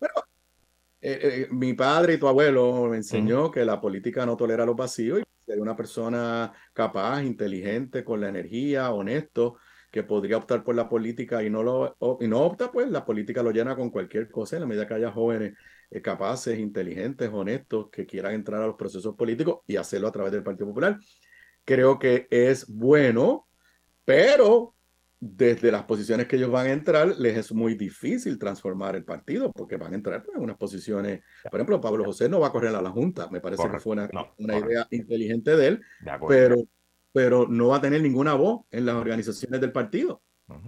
Bueno, 0.00 0.14
eh, 1.00 1.18
eh, 1.22 1.48
mi 1.50 1.74
padre 1.74 2.14
y 2.14 2.18
tu 2.18 2.26
abuelo 2.26 2.86
me 2.86 2.96
enseñó 2.96 3.50
que 3.50 3.64
la 3.64 3.80
política 3.80 4.24
no 4.24 4.36
tolera 4.36 4.64
los 4.64 4.74
vacíos 4.74 5.20
y 5.20 5.24
ser 5.44 5.60
una 5.60 5.76
persona 5.76 6.52
capaz, 6.72 7.22
inteligente, 7.22 8.04
con 8.04 8.22
la 8.22 8.30
energía, 8.30 8.90
honesto, 8.90 9.58
que 9.90 10.02
podría 10.02 10.38
optar 10.38 10.64
por 10.64 10.74
la 10.74 10.88
política 10.88 11.42
y 11.42 11.50
no 11.50 11.62
lo 11.62 11.96
y 12.20 12.26
no 12.26 12.40
opta, 12.40 12.72
pues 12.72 12.90
la 12.90 13.04
política 13.04 13.42
lo 13.42 13.52
llena 13.52 13.76
con 13.76 13.90
cualquier 13.90 14.30
cosa 14.30 14.56
en 14.56 14.62
la 14.62 14.66
medida 14.66 14.88
que 14.88 14.94
haya 14.94 15.12
jóvenes 15.12 15.54
eh, 15.90 16.00
capaces, 16.00 16.58
inteligentes, 16.58 17.30
honestos, 17.30 17.90
que 17.90 18.06
quieran 18.06 18.32
entrar 18.32 18.62
a 18.62 18.66
los 18.66 18.76
procesos 18.76 19.14
políticos 19.14 19.60
y 19.66 19.76
hacerlo 19.76 20.08
a 20.08 20.12
través 20.12 20.32
del 20.32 20.42
Partido 20.42 20.68
Popular. 20.68 20.98
Creo 21.66 21.98
que 21.98 22.26
es 22.30 22.66
bueno, 22.66 23.46
pero 24.06 24.73
desde 25.26 25.72
las 25.72 25.84
posiciones 25.84 26.26
que 26.26 26.36
ellos 26.36 26.50
van 26.50 26.66
a 26.66 26.72
entrar, 26.72 27.16
les 27.18 27.38
es 27.38 27.50
muy 27.50 27.74
difícil 27.76 28.38
transformar 28.38 28.94
el 28.94 29.04
partido, 29.04 29.50
porque 29.52 29.78
van 29.78 29.92
a 29.92 29.96
entrar 29.96 30.22
pues, 30.22 30.36
en 30.36 30.42
unas 30.42 30.58
posiciones. 30.58 31.22
Por 31.50 31.58
ejemplo, 31.58 31.80
Pablo 31.80 32.04
José 32.04 32.28
no 32.28 32.40
va 32.40 32.48
a 32.48 32.52
correr 32.52 32.74
a 32.74 32.82
la 32.82 32.90
Junta, 32.90 33.30
me 33.30 33.40
parece 33.40 33.66
que 33.70 33.80
fue 33.80 33.94
una, 33.94 34.10
una 34.36 34.58
idea 34.58 34.86
inteligente 34.90 35.56
de 35.56 35.66
él, 35.66 35.80
pero, 36.28 36.56
pero 37.10 37.46
no 37.48 37.68
va 37.68 37.76
a 37.76 37.80
tener 37.80 38.02
ninguna 38.02 38.34
voz 38.34 38.66
en 38.70 38.84
las 38.84 38.96
organizaciones 38.96 39.62
del 39.62 39.72
partido. 39.72 40.20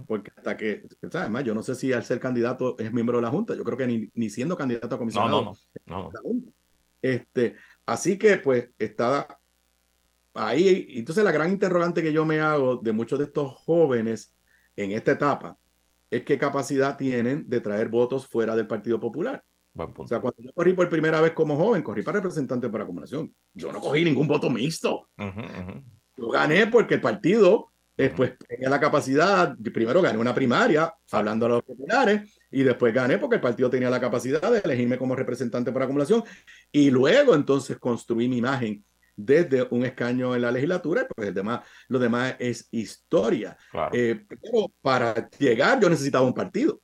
Porque 0.07 0.31
hasta 0.35 0.57
que, 0.57 0.87
además, 1.13 1.43
yo 1.43 1.53
no 1.53 1.61
sé 1.61 1.75
si 1.75 1.93
al 1.93 2.03
ser 2.03 2.19
candidato 2.19 2.75
es 2.79 2.91
miembro 2.91 3.17
de 3.17 3.21
la 3.21 3.29
Junta, 3.29 3.53
yo 3.53 3.63
creo 3.63 3.77
que 3.77 3.85
ni, 3.85 4.09
ni 4.15 4.31
siendo 4.31 4.57
candidato 4.57 4.95
a 4.95 4.97
comisionado. 4.97 5.43
No, 5.43 5.53
no, 5.85 6.09
no. 6.11 6.53
Este, 6.99 7.57
así 7.85 8.17
que, 8.17 8.37
pues, 8.37 8.71
está 8.79 9.39
ahí. 10.33 10.87
Entonces, 10.95 11.23
la 11.23 11.31
gran 11.31 11.51
interrogante 11.51 12.01
que 12.01 12.11
yo 12.11 12.25
me 12.25 12.39
hago 12.39 12.77
de 12.77 12.91
muchos 12.91 13.19
de 13.19 13.25
estos 13.25 13.53
jóvenes 13.53 14.33
en 14.77 14.91
esta 14.91 15.11
etapa 15.11 15.57
es 16.09 16.23
qué 16.23 16.37
capacidad 16.37 16.95
tienen 16.95 17.49
de 17.49 17.59
traer 17.59 17.89
votos 17.89 18.25
fuera 18.25 18.55
del 18.55 18.67
Partido 18.67 18.99
Popular. 18.99 19.43
O 19.75 20.07
sea, 20.07 20.19
cuando 20.19 20.41
yo 20.41 20.51
corrí 20.53 20.73
por 20.73 20.89
primera 20.89 21.21
vez 21.21 21.33
como 21.33 21.55
joven, 21.55 21.83
corrí 21.83 22.01
para 22.01 22.19
representante 22.19 22.69
para 22.69 22.83
acumulación. 22.83 23.33
Yo 23.53 23.71
no 23.71 23.79
cogí 23.79 24.03
ningún 24.03 24.27
voto 24.27 24.49
mixto. 24.49 25.09
Yo 26.15 26.29
gané 26.29 26.67
porque 26.67 26.95
el 26.95 27.01
partido 27.01 27.67
después 27.95 28.37
tenía 28.47 28.69
la 28.69 28.79
capacidad, 28.79 29.55
primero 29.73 30.01
gané 30.01 30.17
una 30.17 30.33
primaria 30.33 30.93
hablando 31.11 31.47
a 31.47 31.49
los 31.49 31.63
populares 31.63 32.39
y 32.51 32.63
después 32.63 32.93
gané 32.93 33.17
porque 33.17 33.35
el 33.35 33.41
partido 33.41 33.69
tenía 33.69 33.89
la 33.89 33.99
capacidad 33.99 34.51
de 34.51 34.59
elegirme 34.59 34.97
como 34.97 35.15
representante 35.15 35.71
para 35.71 35.85
acumulación 35.85 36.23
y 36.71 36.91
luego 36.91 37.33
entonces 37.33 37.77
construí 37.77 38.27
mi 38.27 38.37
imagen 38.37 38.83
desde 39.17 39.67
un 39.71 39.83
escaño 39.83 40.35
en 40.35 40.43
la 40.43 40.51
legislatura, 40.51 41.07
pues 41.13 41.27
el 41.27 41.33
demás, 41.33 41.61
lo 41.89 41.99
demás 41.99 42.35
es 42.39 42.69
historia. 42.71 43.57
Eh, 43.91 44.25
pero 44.29 44.71
para 44.79 45.29
llegar 45.31 45.81
yo 45.81 45.89
necesitaba 45.89 46.25
un 46.25 46.33
partido. 46.33 46.79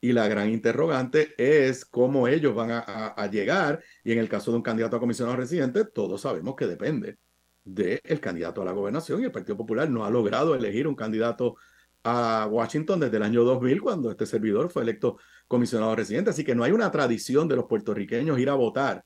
Y 0.00 0.12
la 0.12 0.28
gran 0.28 0.48
interrogante 0.50 1.34
es 1.36 1.84
cómo 1.84 2.28
ellos 2.28 2.54
van 2.54 2.70
a, 2.70 3.26
llegar. 3.32 3.82
Y 4.04 4.12
en 4.12 4.18
el 4.20 4.28
caso 4.28 4.52
de 4.52 4.58
un 4.58 4.62
candidato 4.62 4.96
a 4.96 5.00
comisionado 5.00 5.36
residente, 5.36 5.84
todos 5.86 6.20
sabemos 6.20 6.54
que 6.54 6.68
depende 6.68 7.18
del 7.64 8.20
candidato 8.20 8.62
a 8.62 8.64
la 8.64 8.72
gobernación. 8.72 9.20
Y 9.20 9.24
el 9.24 9.32
Partido 9.32 9.56
Popular 9.56 9.90
no 9.90 10.04
ha 10.04 10.10
logrado 10.10 10.54
elegir 10.54 10.86
un 10.86 10.94
candidato 10.94 11.56
a 12.04 12.46
Washington 12.48 13.00
desde 13.00 13.16
el 13.16 13.24
año 13.24 13.42
2000, 13.42 13.80
cuando 13.82 14.10
este 14.12 14.24
servidor 14.24 14.70
fue 14.70 14.82
electo 14.82 15.18
comisionado 15.48 15.96
residente. 15.96 16.30
Así 16.30 16.44
que 16.44 16.54
no 16.54 16.62
hay 16.62 16.70
una 16.70 16.92
tradición 16.92 17.48
de 17.48 17.56
los 17.56 17.64
puertorriqueños 17.64 18.38
ir 18.38 18.50
a 18.50 18.54
votar 18.54 19.04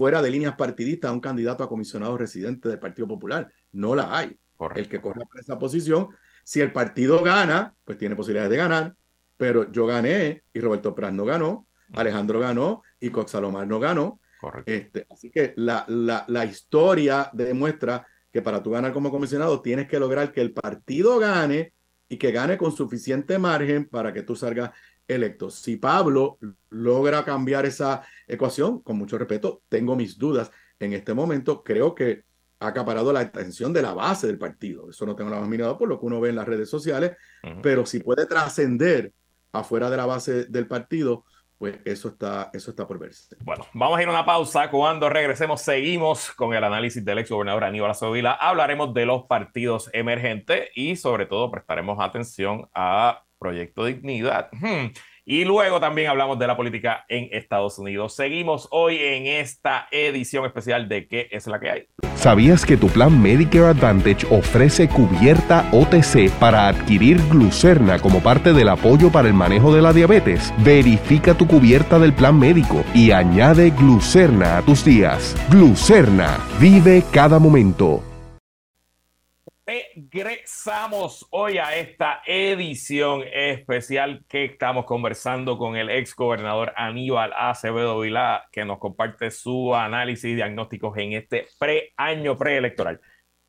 fuera 0.00 0.22
de 0.22 0.30
líneas 0.30 0.56
partidistas 0.56 1.10
a 1.10 1.12
un 1.12 1.20
candidato 1.20 1.62
a 1.62 1.68
comisionado 1.68 2.16
residente 2.16 2.70
del 2.70 2.78
Partido 2.78 3.06
Popular. 3.06 3.52
No 3.72 3.94
la 3.94 4.16
hay. 4.16 4.34
El 4.74 4.88
que 4.88 4.98
corre 4.98 5.26
por 5.26 5.38
esa 5.38 5.58
posición, 5.58 6.08
si 6.42 6.62
el 6.62 6.72
partido 6.72 7.22
gana, 7.22 7.74
pues 7.84 7.98
tiene 7.98 8.16
posibilidades 8.16 8.50
de 8.50 8.56
ganar, 8.56 8.94
pero 9.36 9.70
yo 9.70 9.84
gané 9.84 10.42
y 10.54 10.60
Roberto 10.60 10.94
Pras 10.94 11.12
no 11.12 11.26
ganó, 11.26 11.66
Alejandro 11.92 12.40
ganó 12.40 12.82
y 12.98 13.10
Cox 13.10 13.32
Salomar 13.32 13.66
no 13.66 13.78
ganó. 13.78 14.20
Este, 14.64 15.06
así 15.10 15.30
que 15.30 15.52
la, 15.56 15.84
la, 15.88 16.24
la 16.28 16.46
historia 16.46 17.28
demuestra 17.34 18.06
que 18.32 18.40
para 18.40 18.62
tú 18.62 18.70
ganar 18.70 18.94
como 18.94 19.10
comisionado 19.10 19.60
tienes 19.60 19.86
que 19.86 20.00
lograr 20.00 20.32
que 20.32 20.40
el 20.40 20.54
partido 20.54 21.18
gane 21.18 21.74
y 22.08 22.16
que 22.16 22.32
gane 22.32 22.56
con 22.56 22.72
suficiente 22.72 23.38
margen 23.38 23.86
para 23.86 24.14
que 24.14 24.22
tú 24.22 24.34
salgas 24.34 24.70
electo. 25.14 25.50
Si 25.50 25.76
Pablo 25.76 26.38
logra 26.70 27.24
cambiar 27.24 27.66
esa 27.66 28.02
ecuación, 28.26 28.80
con 28.80 28.96
mucho 28.96 29.18
respeto, 29.18 29.62
tengo 29.68 29.96
mis 29.96 30.18
dudas 30.18 30.50
en 30.78 30.92
este 30.92 31.14
momento. 31.14 31.62
Creo 31.62 31.94
que 31.94 32.24
ha 32.60 32.68
acaparado 32.68 33.12
la 33.12 33.20
atención 33.20 33.72
de 33.72 33.82
la 33.82 33.94
base 33.94 34.26
del 34.26 34.38
partido. 34.38 34.90
Eso 34.90 35.06
no 35.06 35.16
tengo 35.16 35.30
la 35.30 35.40
más 35.40 35.74
por 35.74 35.88
lo 35.88 35.98
que 35.98 36.06
uno 36.06 36.20
ve 36.20 36.28
en 36.28 36.36
las 36.36 36.46
redes 36.46 36.68
sociales, 36.68 37.16
pero 37.62 37.86
si 37.86 38.00
puede 38.00 38.26
trascender 38.26 39.12
afuera 39.52 39.90
de 39.90 39.96
la 39.96 40.06
base 40.06 40.44
del 40.44 40.66
partido, 40.66 41.24
pues 41.60 41.78
eso 41.84 42.08
está, 42.08 42.50
eso 42.54 42.70
está 42.70 42.86
por 42.86 42.98
verse. 42.98 43.36
Bueno, 43.44 43.66
vamos 43.74 43.98
a 43.98 44.02
ir 44.02 44.08
a 44.08 44.12
una 44.12 44.24
pausa. 44.24 44.70
Cuando 44.70 45.10
regresemos, 45.10 45.60
seguimos 45.60 46.30
con 46.32 46.54
el 46.54 46.64
análisis 46.64 47.04
del 47.04 47.18
ex 47.18 47.30
gobernador 47.30 47.64
Aníbal 47.64 47.90
Azovila. 47.90 48.32
Hablaremos 48.32 48.94
de 48.94 49.04
los 49.04 49.24
partidos 49.24 49.90
emergentes 49.92 50.70
y 50.74 50.96
sobre 50.96 51.26
todo 51.26 51.50
prestaremos 51.50 51.98
atención 52.00 52.68
a 52.74 53.24
Proyecto 53.40 53.86
Dignidad. 53.86 54.50
Y 55.24 55.44
luego 55.44 55.80
también 55.80 56.08
hablamos 56.08 56.38
de 56.38 56.46
la 56.46 56.56
política 56.56 57.04
en 57.08 57.28
Estados 57.30 57.78
Unidos. 57.78 58.14
Seguimos 58.14 58.68
hoy 58.70 58.98
en 58.98 59.26
esta 59.26 59.86
edición 59.90 60.44
especial 60.44 60.88
de 60.88 61.06
¿Qué 61.06 61.28
es 61.30 61.46
la 61.46 61.60
que 61.60 61.70
hay? 61.70 61.86
¿Sabías 62.16 62.66
que 62.66 62.76
tu 62.76 62.88
plan 62.88 63.22
Medicare 63.22 63.66
Advantage 63.66 64.26
ofrece 64.30 64.88
cubierta 64.88 65.68
OTC 65.72 66.30
para 66.40 66.68
adquirir 66.68 67.18
glucerna 67.28 67.98
como 67.98 68.20
parte 68.20 68.52
del 68.52 68.68
apoyo 68.68 69.12
para 69.12 69.28
el 69.28 69.34
manejo 69.34 69.72
de 69.74 69.82
la 69.82 69.92
diabetes? 69.92 70.52
Verifica 70.58 71.34
tu 71.34 71.46
cubierta 71.46 71.98
del 71.98 72.12
plan 72.12 72.38
médico 72.38 72.84
y 72.92 73.12
añade 73.12 73.70
glucerna 73.70 74.58
a 74.58 74.62
tus 74.62 74.84
días. 74.84 75.36
Glucerna, 75.48 76.38
vive 76.60 77.04
cada 77.12 77.38
momento. 77.38 78.09
Regresamos 80.10 81.28
hoy 81.30 81.58
a 81.58 81.76
esta 81.76 82.22
edición 82.26 83.22
especial 83.32 84.24
que 84.28 84.44
estamos 84.44 84.84
conversando 84.84 85.58
con 85.58 85.76
el 85.76 85.90
ex 85.90 86.16
gobernador 86.16 86.72
Aníbal 86.76 87.32
Acevedo 87.36 88.00
Vilá, 88.00 88.48
que 88.50 88.64
nos 88.64 88.78
comparte 88.78 89.30
su 89.30 89.74
análisis 89.74 90.24
y 90.24 90.34
diagnósticos 90.34 90.96
en 90.98 91.12
este 91.12 91.46
pre-año 91.58 92.36
preelectoral. 92.36 93.00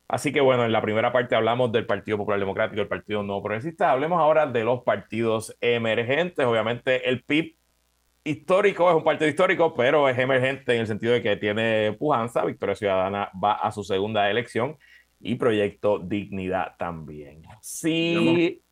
Así 0.06 0.32
que 0.32 0.40
bueno, 0.40 0.64
en 0.64 0.70
la 0.70 0.80
primera 0.82 1.12
parte 1.12 1.34
hablamos 1.34 1.72
del 1.72 1.86
Partido 1.86 2.18
Popular 2.18 2.38
Democrático, 2.38 2.80
el 2.80 2.88
Partido 2.88 3.24
Nuevo 3.24 3.42
Progresista. 3.42 3.90
Hablemos 3.90 4.20
ahora 4.20 4.46
de 4.46 4.62
los 4.62 4.82
partidos 4.82 5.56
emergentes. 5.60 6.46
Obviamente 6.46 7.08
el 7.08 7.24
PIB 7.24 7.56
histórico 8.22 8.88
es 8.90 8.94
un 8.94 9.02
partido 9.02 9.28
histórico, 9.28 9.74
pero 9.74 10.08
es 10.08 10.16
emergente 10.18 10.74
en 10.74 10.82
el 10.82 10.86
sentido 10.86 11.14
de 11.14 11.22
que 11.22 11.36
tiene 11.36 11.96
pujanza. 11.98 12.44
Victoria 12.44 12.76
Ciudadana 12.76 13.30
va 13.42 13.54
a 13.54 13.72
su 13.72 13.82
segunda 13.82 14.30
elección 14.30 14.76
y 15.22 15.36
Proyecto 15.36 15.98
Dignidad 15.98 16.76
también. 16.78 17.42
Sí. 17.60 18.62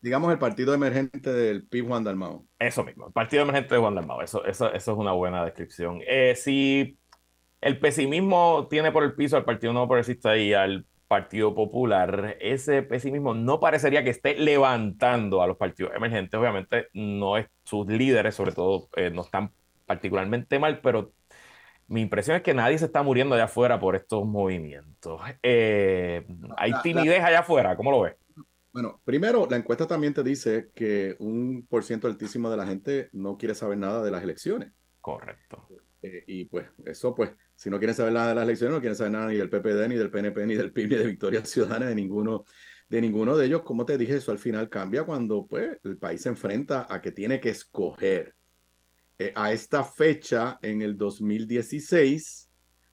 Digamos, 0.00 0.30
el 0.32 0.38
partido 0.38 0.72
emergente 0.72 1.32
del 1.32 1.66
PIB 1.66 1.88
Juan 1.88 2.04
Dalmao. 2.04 2.46
Eso 2.58 2.84
mismo, 2.84 3.08
el 3.08 3.12
partido 3.12 3.42
emergente 3.42 3.74
de 3.74 3.80
Juan 3.80 3.96
Dalmao. 3.96 4.22
Eso, 4.22 4.44
eso, 4.44 4.72
eso 4.72 4.92
es 4.92 4.98
una 4.98 5.12
buena 5.12 5.44
descripción. 5.44 6.00
Eh, 6.06 6.34
si 6.36 6.96
el 7.60 7.80
pesimismo 7.80 8.68
tiene 8.70 8.92
por 8.92 9.02
el 9.02 9.14
piso 9.14 9.36
al 9.36 9.44
Partido 9.44 9.72
Nuevo 9.72 9.88
Progresista 9.88 10.36
y 10.36 10.54
al 10.54 10.86
Partido 11.08 11.54
Popular, 11.54 12.36
ese 12.40 12.82
pesimismo 12.82 13.34
no 13.34 13.58
parecería 13.58 14.04
que 14.04 14.10
esté 14.10 14.36
levantando 14.36 15.42
a 15.42 15.46
los 15.48 15.56
partidos 15.56 15.92
emergentes. 15.96 16.38
Obviamente, 16.38 16.86
no 16.92 17.36
es 17.36 17.46
sus 17.64 17.86
líderes, 17.88 18.36
sobre 18.36 18.52
todo, 18.52 18.88
eh, 18.94 19.10
no 19.10 19.22
están 19.22 19.50
particularmente 19.86 20.58
mal, 20.58 20.80
pero 20.80 21.12
mi 21.88 22.02
impresión 22.02 22.36
es 22.36 22.42
que 22.42 22.54
nadie 22.54 22.78
se 22.78 22.84
está 22.84 23.02
muriendo 23.02 23.34
allá 23.34 23.44
afuera 23.44 23.80
por 23.80 23.96
estos 23.96 24.24
movimientos. 24.26 25.20
Eh, 25.42 26.26
¿Hay 26.56 26.72
timidez 26.82 27.22
allá 27.24 27.40
afuera? 27.40 27.76
¿Cómo 27.76 27.90
lo 27.90 28.02
ves? 28.02 28.14
Bueno, 28.72 29.00
primero, 29.04 29.48
la 29.50 29.56
encuesta 29.56 29.86
también 29.86 30.12
te 30.12 30.22
dice 30.22 30.70
que 30.74 31.16
un 31.18 31.66
por 31.66 31.82
ciento 31.82 32.06
altísimo 32.06 32.50
de 32.50 32.56
la 32.58 32.66
gente 32.66 33.08
no 33.12 33.38
quiere 33.38 33.54
saber 33.54 33.78
nada 33.78 34.02
de 34.02 34.10
las 34.10 34.22
elecciones. 34.22 34.72
Correcto. 35.00 35.66
Eh, 36.02 36.24
y 36.26 36.44
pues 36.44 36.66
eso, 36.84 37.14
pues, 37.14 37.30
si 37.56 37.70
no 37.70 37.78
quieren 37.78 37.96
saber 37.96 38.12
nada 38.12 38.28
de 38.28 38.34
las 38.34 38.44
elecciones, 38.44 38.74
no 38.74 38.80
quieren 38.80 38.94
saber 38.94 39.12
nada 39.12 39.28
ni 39.28 39.36
del 39.36 39.48
PPD, 39.48 39.88
ni 39.88 39.96
del 39.96 40.10
PNP, 40.10 40.46
ni 40.46 40.54
del 40.54 40.72
PIB, 40.72 40.88
ni 40.90 40.96
de 40.96 41.06
Victoria 41.06 41.44
Ciudadana, 41.44 41.86
de 41.86 41.94
ninguno, 41.94 42.44
de 42.88 43.00
ninguno 43.00 43.36
de 43.36 43.46
ellos. 43.46 43.62
Como 43.62 43.86
te 43.86 43.96
dije, 43.96 44.16
eso 44.16 44.30
al 44.30 44.38
final 44.38 44.68
cambia 44.68 45.04
cuando 45.04 45.46
pues, 45.46 45.78
el 45.82 45.96
país 45.96 46.20
se 46.22 46.28
enfrenta 46.28 46.86
a 46.88 47.00
que 47.00 47.12
tiene 47.12 47.40
que 47.40 47.48
escoger 47.48 48.36
eh, 49.18 49.32
a 49.34 49.52
esta 49.52 49.82
fecha, 49.82 50.58
en 50.62 50.80
el 50.82 50.96
2016, 50.96 52.48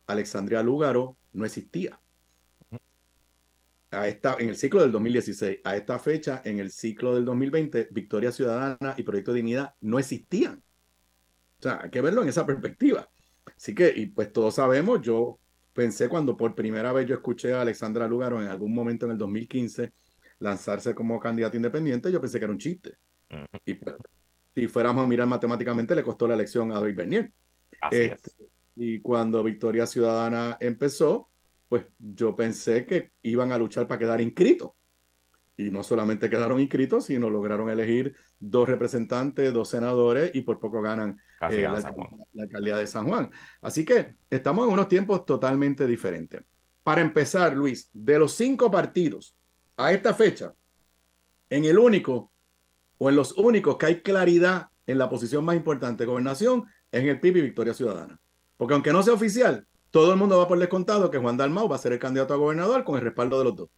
Alexandria 0.08 0.64
Lúgaro 0.64 1.18
no 1.34 1.46
existía. 1.46 2.00
A 3.92 4.08
esta, 4.08 4.36
en 4.40 4.50
el 4.50 4.56
ciclo 4.58 4.82
del 4.82 4.92
2016, 4.92 5.60
a 5.64 5.76
esta 5.76 6.00
fecha, 6.00 6.42
en 6.44 6.60
el 6.60 6.72
ciclo 6.72 7.14
del 7.14 7.26
2020, 7.26 7.90
Victoria 7.92 8.32
Ciudadana 8.32 8.96
y 8.98 9.04
Proyecto 9.04 9.32
de 9.32 9.38
Dignidad 9.38 9.76
no 9.82 10.00
existían. 10.00 10.64
O 11.60 11.62
sea, 11.62 11.82
hay 11.84 11.90
que 11.90 12.02
verlo 12.02 12.24
en 12.24 12.30
esa 12.30 12.46
perspectiva. 12.46 13.10
Así 13.56 13.76
que, 13.76 13.94
y 13.96 14.08
pues 14.08 14.34
todos 14.34 14.56
sabemos, 14.56 15.02
yo 15.02 15.40
pensé 15.74 16.10
cuando 16.10 16.36
por 16.36 16.56
primera 16.56 16.92
vez 16.92 17.06
yo 17.06 17.16
escuché 17.16 17.54
a 17.54 17.62
Alexandra 17.62 18.08
Lúgaro 18.08 18.42
en 18.42 18.48
algún 18.48 18.74
momento 18.74 19.06
en 19.06 19.12
el 19.12 19.18
2015 19.18 19.94
lanzarse 20.40 20.96
como 20.96 21.20
candidata 21.20 21.56
independiente, 21.56 22.12
yo 22.12 22.20
pensé 22.20 22.40
que 22.40 22.46
era 22.46 22.52
un 22.52 22.60
chiste. 22.60 22.98
Y 23.66 23.76
pues, 23.76 23.96
si 24.56 24.68
fuéramos 24.68 25.04
a 25.04 25.08
mirar 25.08 25.28
matemáticamente, 25.28 25.96
le 25.96 26.04
costó 26.04 26.28
la 26.28 26.34
elección 26.34 26.72
a 26.72 26.76
David 26.76 26.96
Bernier. 26.96 27.32
Este, 27.92 28.32
y 28.76 29.02
cuando 29.02 29.44
Victoria 29.44 29.86
Ciudadana 29.86 30.58
empezó, 30.62 31.30
pues 31.68 31.86
yo 32.00 32.36
pensé 32.36 32.86
que 32.86 33.12
iban 33.24 33.52
a 33.52 33.58
luchar 33.58 33.86
para 33.86 34.00
quedar 34.00 34.22
inscritos. 34.22 34.72
Y 35.58 35.72
no 35.72 35.84
solamente 35.84 36.30
quedaron 36.30 36.60
inscritos, 36.60 37.06
sino 37.06 37.30
lograron 37.30 37.70
elegir 37.70 38.16
dos 38.40 38.68
representantes, 38.68 39.54
dos 39.54 39.70
senadores 39.70 40.32
y 40.34 40.42
por 40.42 40.60
poco 40.60 40.82
ganan 40.82 41.20
eh, 41.50 41.62
la, 41.62 41.80
la, 42.34 42.44
alcaldía 42.44 42.78
de 42.78 42.88
San 42.88 43.08
Juan. 43.08 43.30
Así 43.62 43.84
que 43.84 44.16
estamos 44.30 44.68
en 44.68 44.74
unos 44.74 44.88
tiempos 44.88 45.26
totalmente 45.26 45.86
diferentes. 45.86 46.44
Para 46.84 47.02
empezar, 47.02 47.56
Luis, 47.56 47.90
de 47.94 48.20
los 48.20 48.34
cinco 48.34 48.72
partidos 48.72 49.38
a 49.78 49.92
esta 49.92 50.14
fecha, 50.14 50.54
en 51.50 51.66
el 51.66 51.78
único 51.78 52.32
o 52.98 53.10
en 53.10 53.16
los 53.16 53.34
únicos 53.34 53.78
que 53.78 53.86
hay 53.86 54.02
claridad 54.02 54.70
en 54.88 54.98
la 54.98 55.10
posición 55.10 55.44
más 55.44 55.56
importante, 55.56 56.06
gobernación, 56.06 56.66
es 56.92 57.02
en 57.02 57.10
el 57.10 57.20
PIB 57.20 57.38
y 57.38 57.42
Victoria 57.42 57.74
Ciudadana. 57.74 58.20
Porque 58.58 58.74
aunque 58.74 58.94
no 58.94 59.04
sea 59.04 59.14
oficial, 59.14 59.68
todo 59.92 60.12
el 60.12 60.20
mundo 60.20 60.38
va 60.38 60.48
por 60.48 60.60
descontado 60.60 61.10
que 61.10 61.18
Juan 61.18 61.38
Dalmau 61.38 61.68
va 61.68 61.76
a 61.76 61.80
ser 61.80 61.94
el 61.94 62.00
candidato 62.00 62.34
a 62.34 62.38
gobernador 62.38 62.84
con 62.84 62.96
el 62.96 63.02
respaldo 63.02 63.38
de 63.40 63.46
los 63.46 63.56
dos. 63.56 63.70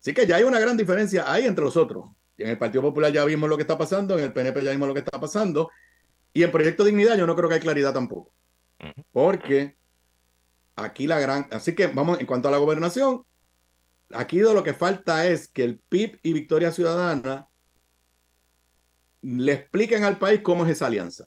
Así 0.00 0.12
que 0.14 0.26
ya 0.26 0.36
hay 0.36 0.44
una 0.44 0.60
gran 0.60 0.76
diferencia 0.76 1.30
ahí 1.30 1.46
entre 1.46 1.64
los 1.64 1.76
otros. 1.76 2.06
Y 2.36 2.42
en 2.42 2.50
el 2.50 2.58
Partido 2.58 2.82
Popular 2.82 3.12
ya 3.12 3.24
vimos 3.24 3.48
lo 3.48 3.56
que 3.56 3.62
está 3.62 3.78
pasando, 3.78 4.18
en 4.18 4.24
el 4.24 4.32
PNP 4.32 4.62
ya 4.62 4.70
vimos 4.70 4.88
lo 4.88 4.94
que 4.94 5.00
está 5.00 5.18
pasando, 5.18 5.70
y 6.32 6.42
en 6.42 6.52
Proyecto 6.52 6.84
Dignidad 6.84 7.16
yo 7.16 7.26
no 7.26 7.34
creo 7.34 7.48
que 7.48 7.54
hay 7.54 7.60
claridad 7.60 7.94
tampoco. 7.94 8.30
Porque 9.10 9.76
aquí 10.76 11.06
la 11.06 11.18
gran... 11.18 11.46
Así 11.50 11.74
que 11.74 11.86
vamos, 11.86 12.20
en 12.20 12.26
cuanto 12.26 12.48
a 12.48 12.50
la 12.50 12.58
gobernación, 12.58 13.24
aquí 14.12 14.40
lo 14.40 14.62
que 14.62 14.74
falta 14.74 15.26
es 15.26 15.48
que 15.48 15.64
el 15.64 15.78
PIB 15.78 16.20
y 16.22 16.34
Victoria 16.34 16.72
Ciudadana 16.72 17.48
le 19.28 19.54
expliquen 19.54 20.04
al 20.04 20.18
país 20.18 20.40
cómo 20.40 20.64
es 20.64 20.70
esa 20.70 20.86
alianza. 20.86 21.26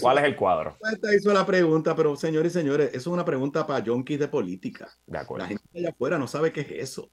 ¿Cuál 0.00 0.18
es 0.18 0.24
el 0.24 0.36
cuadro? 0.36 0.76
La 1.00 1.14
hizo 1.14 1.32
la 1.32 1.44
pregunta, 1.44 1.96
pero 1.96 2.14
señores 2.14 2.52
y 2.52 2.58
señores, 2.60 2.90
eso 2.90 2.98
es 2.98 3.06
una 3.08 3.24
pregunta 3.24 3.66
para 3.66 3.84
junkies 3.84 4.20
de 4.20 4.28
política. 4.28 4.88
De 5.04 5.18
la 5.36 5.46
gente 5.46 5.64
allá 5.74 5.90
afuera 5.90 6.16
no 6.16 6.28
sabe 6.28 6.52
qué 6.52 6.60
es 6.60 6.70
eso. 6.70 7.10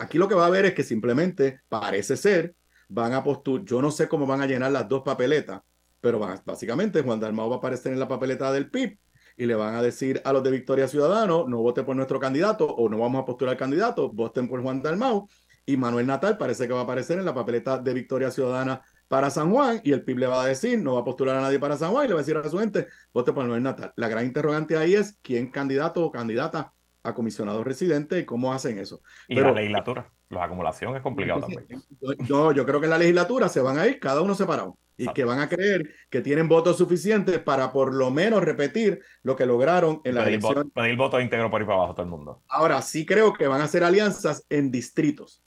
Aquí 0.00 0.18
lo 0.18 0.26
que 0.26 0.34
va 0.34 0.46
a 0.46 0.50
ver 0.50 0.64
es 0.64 0.74
que 0.74 0.82
simplemente 0.82 1.60
parece 1.68 2.16
ser, 2.16 2.56
van 2.88 3.12
a 3.12 3.22
postular, 3.22 3.64
yo 3.64 3.80
no 3.80 3.92
sé 3.92 4.08
cómo 4.08 4.26
van 4.26 4.40
a 4.40 4.46
llenar 4.46 4.72
las 4.72 4.88
dos 4.88 5.02
papeletas, 5.04 5.60
pero 6.00 6.18
básicamente 6.44 7.02
Juan 7.02 7.20
Dalmau 7.20 7.48
va 7.48 7.56
a 7.56 7.58
aparecer 7.58 7.92
en 7.92 8.00
la 8.00 8.08
papeleta 8.08 8.50
del 8.50 8.70
PIB 8.70 8.98
y 9.36 9.46
le 9.46 9.54
van 9.54 9.76
a 9.76 9.82
decir 9.82 10.20
a 10.24 10.32
los 10.32 10.42
de 10.42 10.50
Victoria 10.50 10.88
Ciudadano, 10.88 11.46
no 11.46 11.58
voten 11.58 11.84
por 11.84 11.94
nuestro 11.94 12.18
candidato 12.18 12.66
o 12.66 12.88
no 12.88 12.98
vamos 12.98 13.22
a 13.22 13.24
postular 13.24 13.56
candidato, 13.56 14.10
voten 14.10 14.48
por 14.48 14.60
Juan 14.62 14.82
Dalmau. 14.82 15.28
Y 15.66 15.78
Manuel 15.78 16.06
Natal 16.06 16.36
parece 16.36 16.66
que 16.66 16.74
va 16.74 16.80
a 16.80 16.82
aparecer 16.82 17.18
en 17.18 17.24
la 17.24 17.32
papeleta 17.32 17.78
de 17.78 17.94
Victoria 17.94 18.30
Ciudadana 18.30 18.82
para 19.08 19.30
San 19.30 19.50
Juan 19.52 19.80
y 19.84 19.92
el 19.92 20.02
PIB 20.02 20.18
le 20.18 20.26
va 20.26 20.42
a 20.42 20.46
decir, 20.46 20.78
no 20.78 20.94
va 20.94 21.00
a 21.00 21.04
postular 21.04 21.36
a 21.36 21.40
nadie 21.40 21.58
para 21.58 21.76
San 21.76 21.90
Juan 21.92 22.06
y 22.06 22.08
le 22.08 22.14
va 22.14 22.20
a 22.20 22.22
decir 22.22 22.36
a 22.36 22.48
su 22.48 22.58
gente, 22.58 22.88
vote 23.12 23.32
por 23.32 23.44
Manuel 23.44 23.62
Natal. 23.62 23.92
La 23.96 24.08
gran 24.08 24.24
interrogante 24.24 24.76
ahí 24.76 24.94
es 24.94 25.18
quién 25.22 25.50
candidato 25.50 26.04
o 26.04 26.10
candidata 26.10 26.72
a 27.02 27.14
comisionado 27.14 27.62
residente 27.62 28.18
y 28.18 28.24
cómo 28.24 28.52
hacen 28.52 28.78
eso. 28.78 29.02
Y 29.28 29.36
la 29.36 29.52
legislatura, 29.52 30.10
la 30.30 30.44
acumulación 30.44 30.96
es 30.96 31.02
complicado 31.02 31.40
también. 31.40 31.82
No, 32.28 32.52
yo 32.52 32.64
creo 32.64 32.80
que 32.80 32.86
en 32.86 32.90
la 32.90 32.98
legislatura 32.98 33.48
se 33.48 33.60
van 33.60 33.78
a 33.78 33.86
ir 33.86 34.00
cada 34.00 34.22
uno 34.22 34.34
separado 34.34 34.78
y 34.96 35.08
que 35.08 35.24
van 35.24 35.40
a 35.40 35.48
creer 35.48 35.94
que 36.08 36.20
tienen 36.20 36.48
votos 36.48 36.78
suficientes 36.78 37.38
para 37.40 37.72
por 37.72 37.94
lo 37.94 38.10
menos 38.10 38.42
repetir 38.42 39.00
lo 39.22 39.36
que 39.36 39.44
lograron 39.44 40.00
en 40.04 40.14
la 40.14 40.26
elección. 40.26 40.70
pedir 40.70 40.96
votos 40.96 41.22
íntegro 41.22 41.50
por 41.50 41.60
ir 41.60 41.66
para 41.66 41.78
abajo 41.78 41.94
todo 41.94 42.04
el 42.04 42.10
mundo. 42.10 42.42
Ahora 42.48 42.80
sí 42.80 43.04
creo 43.04 43.32
que 43.32 43.46
van 43.46 43.60
a 43.60 43.64
hacer 43.64 43.84
alianzas 43.84 44.46
en 44.48 44.70
distritos. 44.70 45.43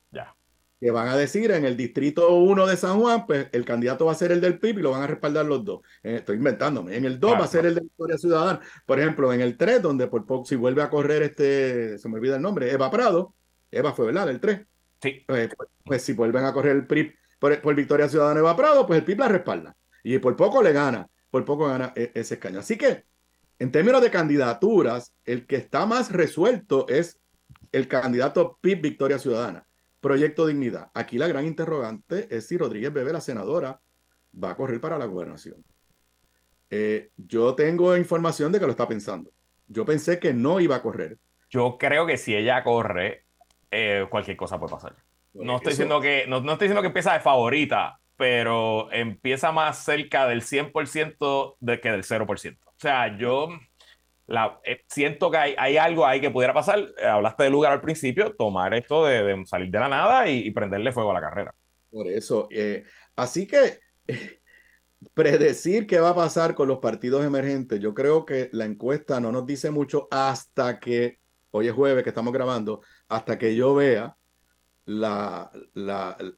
Que 0.79 0.91
van 0.91 1.07
a 1.07 1.17
decir 1.17 1.49
en 1.51 1.65
el 1.65 1.75
distrito 1.75 2.35
1 2.35 2.67
de 2.67 2.77
San 2.77 2.99
Juan, 2.99 3.25
pues 3.25 3.47
el 3.51 3.65
candidato 3.65 4.05
va 4.05 4.11
a 4.11 4.15
ser 4.15 4.31
el 4.31 4.41
del 4.41 4.59
PIB 4.59 4.79
y 4.79 4.81
lo 4.83 4.91
van 4.91 5.01
a 5.01 5.07
respaldar 5.07 5.45
los 5.45 5.65
dos. 5.65 5.81
Eh, 6.03 6.17
estoy 6.17 6.37
inventándome. 6.37 6.95
En 6.95 7.05
el 7.05 7.19
2 7.19 7.33
va 7.33 7.45
a 7.45 7.47
ser 7.47 7.65
el 7.65 7.75
de 7.75 7.81
Victoria 7.81 8.17
Ciudadana. 8.17 8.59
Por 8.85 8.99
ejemplo, 8.99 9.33
en 9.33 9.41
el 9.41 9.57
3, 9.57 9.81
donde 9.81 10.07
por 10.07 10.25
poco, 10.25 10.45
si 10.45 10.55
vuelve 10.55 10.83
a 10.83 10.89
correr 10.89 11.23
este, 11.23 11.97
se 11.97 12.07
me 12.09 12.15
olvida 12.15 12.35
el 12.35 12.41
nombre, 12.43 12.71
Eva 12.71 12.91
Prado. 12.91 13.33
Eva 13.71 13.91
fue, 13.93 14.05
¿verdad? 14.05 14.29
El 14.29 14.39
3. 14.39 14.61
Sí. 15.01 15.23
Pues, 15.25 15.49
pues, 15.55 15.69
pues, 15.83 16.01
si 16.03 16.13
vuelven 16.13 16.45
a 16.45 16.53
correr 16.53 16.75
el 16.75 16.87
PRI 16.87 17.13
por, 17.39 17.75
Victoria 17.75 18.09
Ciudadana 18.09 18.39
Eva 18.39 18.55
Prado, 18.55 18.85
pues 18.85 18.99
el 18.99 19.05
PIB 19.05 19.19
la 19.19 19.27
respalda. 19.27 19.75
Y 20.03 20.17
por 20.19 20.35
poco 20.35 20.63
le 20.63 20.73
gana, 20.73 21.07
por 21.29 21.45
poco 21.45 21.67
gana 21.67 21.93
e, 21.95 22.11
ese 22.13 22.35
escaño. 22.35 22.59
Así 22.59 22.77
que, 22.77 23.05
en 23.59 23.71
términos 23.71 24.01
de 24.01 24.11
candidaturas, 24.11 25.13
el 25.25 25.45
que 25.45 25.55
está 25.55 25.85
más 25.85 26.11
resuelto 26.11 26.87
es 26.87 27.19
el 27.71 27.87
candidato 27.87 28.57
PIB 28.61 28.81
Victoria 28.81 29.19
Ciudadana. 29.19 29.66
Proyecto 29.99 30.45
Dignidad. 30.45 30.91
Aquí 30.93 31.17
la 31.17 31.27
gran 31.27 31.45
interrogante 31.45 32.27
es 32.35 32.47
si 32.47 32.57
Rodríguez 32.57 32.93
Bebe, 32.93 33.13
la 33.13 33.21
senadora, 33.21 33.79
va 34.41 34.51
a 34.51 34.55
correr 34.55 34.79
para 34.79 34.97
la 34.97 35.05
gobernación. 35.05 35.63
Eh, 36.69 37.11
yo 37.17 37.55
tengo 37.55 37.95
información 37.95 38.51
de 38.51 38.59
que 38.59 38.65
lo 38.65 38.71
está 38.71 38.87
pensando. 38.87 39.31
Yo 39.67 39.85
pensé 39.85 40.19
que 40.19 40.33
no 40.33 40.59
iba 40.59 40.75
a 40.75 40.81
correr. 40.81 41.17
Yo 41.49 41.77
creo 41.79 42.05
que 42.05 42.17
si 42.17 42.35
ella 42.35 42.63
corre, 42.63 43.25
eh, 43.71 44.05
cualquier 44.09 44.37
cosa 44.37 44.59
puede 44.59 44.73
pasar. 44.73 44.95
No 45.33 45.57
estoy, 45.57 45.71
diciendo 45.71 46.01
que, 46.01 46.25
no, 46.27 46.41
no, 46.41 46.53
estoy 46.53 46.67
diciendo 46.67 46.81
que 46.81 46.87
empieza 46.87 47.13
de 47.13 47.19
favorita, 47.19 47.99
pero 48.15 48.91
empieza 48.91 49.51
más 49.51 49.83
cerca 49.83 50.27
del 50.27 50.41
100% 50.41 51.55
de 51.59 51.79
que 51.79 51.91
del 51.91 52.03
0%. 52.03 52.57
O 52.65 52.73
sea, 52.77 53.17
yo 53.17 53.49
eh, 54.63 54.83
siento 54.87 55.31
que 55.31 55.37
hay, 55.37 55.55
hay, 55.57 55.77
algo 55.77 56.05
ahí 56.05 56.19
que 56.19 56.29
pudiera 56.29 56.53
pasar. 56.53 56.79
Eh, 56.79 57.05
hablaste 57.05 57.43
de 57.43 57.49
lugar 57.49 57.71
al 57.73 57.81
principio, 57.81 58.35
tomar 58.35 58.73
esto 58.73 59.05
de, 59.05 59.43
salir 59.45 59.71
de 59.71 59.79
la 59.79 59.87
nada 59.87 60.29
y, 60.29 60.51
prenderle 60.51 60.91
fuego 60.91 61.11
a 61.11 61.15
la 61.15 61.21
carrera. 61.21 61.55
Por 61.89 62.07
eso, 62.07 62.47
eh, 62.51 62.83
así 63.15 63.47
que 63.47 63.79
predecir 65.13 65.87
qué 65.87 65.99
va 65.99 66.09
a 66.09 66.15
pasar 66.15 66.55
con 66.55 66.67
los 66.67 66.79
partidos 66.79 67.25
emergentes, 67.25 67.79
yo 67.79 67.93
creo 67.93 68.25
que 68.25 68.49
la 68.51 68.65
encuesta 68.65 69.19
no 69.19 69.31
nos 69.31 69.45
dice 69.45 69.71
mucho 69.71 70.07
hasta 70.11 70.79
que, 70.79 71.19
hoy 71.51 71.67
es 71.67 71.73
jueves 71.73 72.03
que 72.03 72.09
estamos 72.09 72.33
grabando, 72.33 72.81
hasta 73.07 73.37
que 73.37 73.55
yo 73.55 73.75
vea 73.75 74.17
la, 74.85 75.51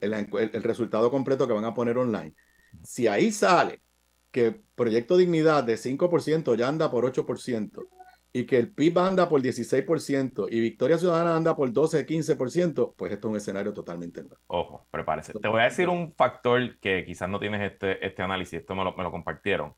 el, 0.01 0.63
resultado 0.63 1.09
completo 1.09 1.47
que 1.47 1.53
van 1.53 1.65
a 1.65 1.73
poner 1.73 1.97
online. 1.97 2.35
Si 2.83 3.07
ahí 3.07 3.31
sale 3.31 3.81
que 4.31 4.61
Proyecto 4.75 5.17
Dignidad 5.17 5.63
de 5.63 5.75
5% 5.75 6.55
ya 6.55 6.67
anda 6.67 6.91
por 6.91 7.05
8% 7.05 7.87
y 8.31 8.45
que 8.45 8.57
el 8.57 8.71
PIB 8.71 8.97
anda 8.99 9.27
por 9.27 9.41
16% 9.41 10.47
y 10.51 10.59
Victoria 10.59 10.97
Ciudadana 10.97 11.35
anda 11.35 11.55
por 11.55 11.71
12, 11.71 12.05
15%, 12.05 12.93
pues 12.95 13.11
esto 13.11 13.27
es 13.27 13.31
un 13.31 13.37
escenario 13.37 13.73
totalmente 13.73 14.21
nuevo. 14.21 14.37
Ojo, 14.47 14.87
prepárese. 14.91 15.33
Te 15.33 15.47
voy 15.47 15.61
a 15.61 15.65
decir 15.65 15.89
un 15.89 16.13
factor 16.15 16.79
que 16.79 17.05
quizás 17.05 17.27
no 17.27 17.39
tienes 17.39 17.71
este, 17.71 18.05
este 18.05 18.21
análisis, 18.21 18.59
esto 18.59 18.75
me 18.75 18.83
lo, 18.83 18.95
me 18.95 19.03
lo 19.03 19.11
compartieron. 19.11 19.73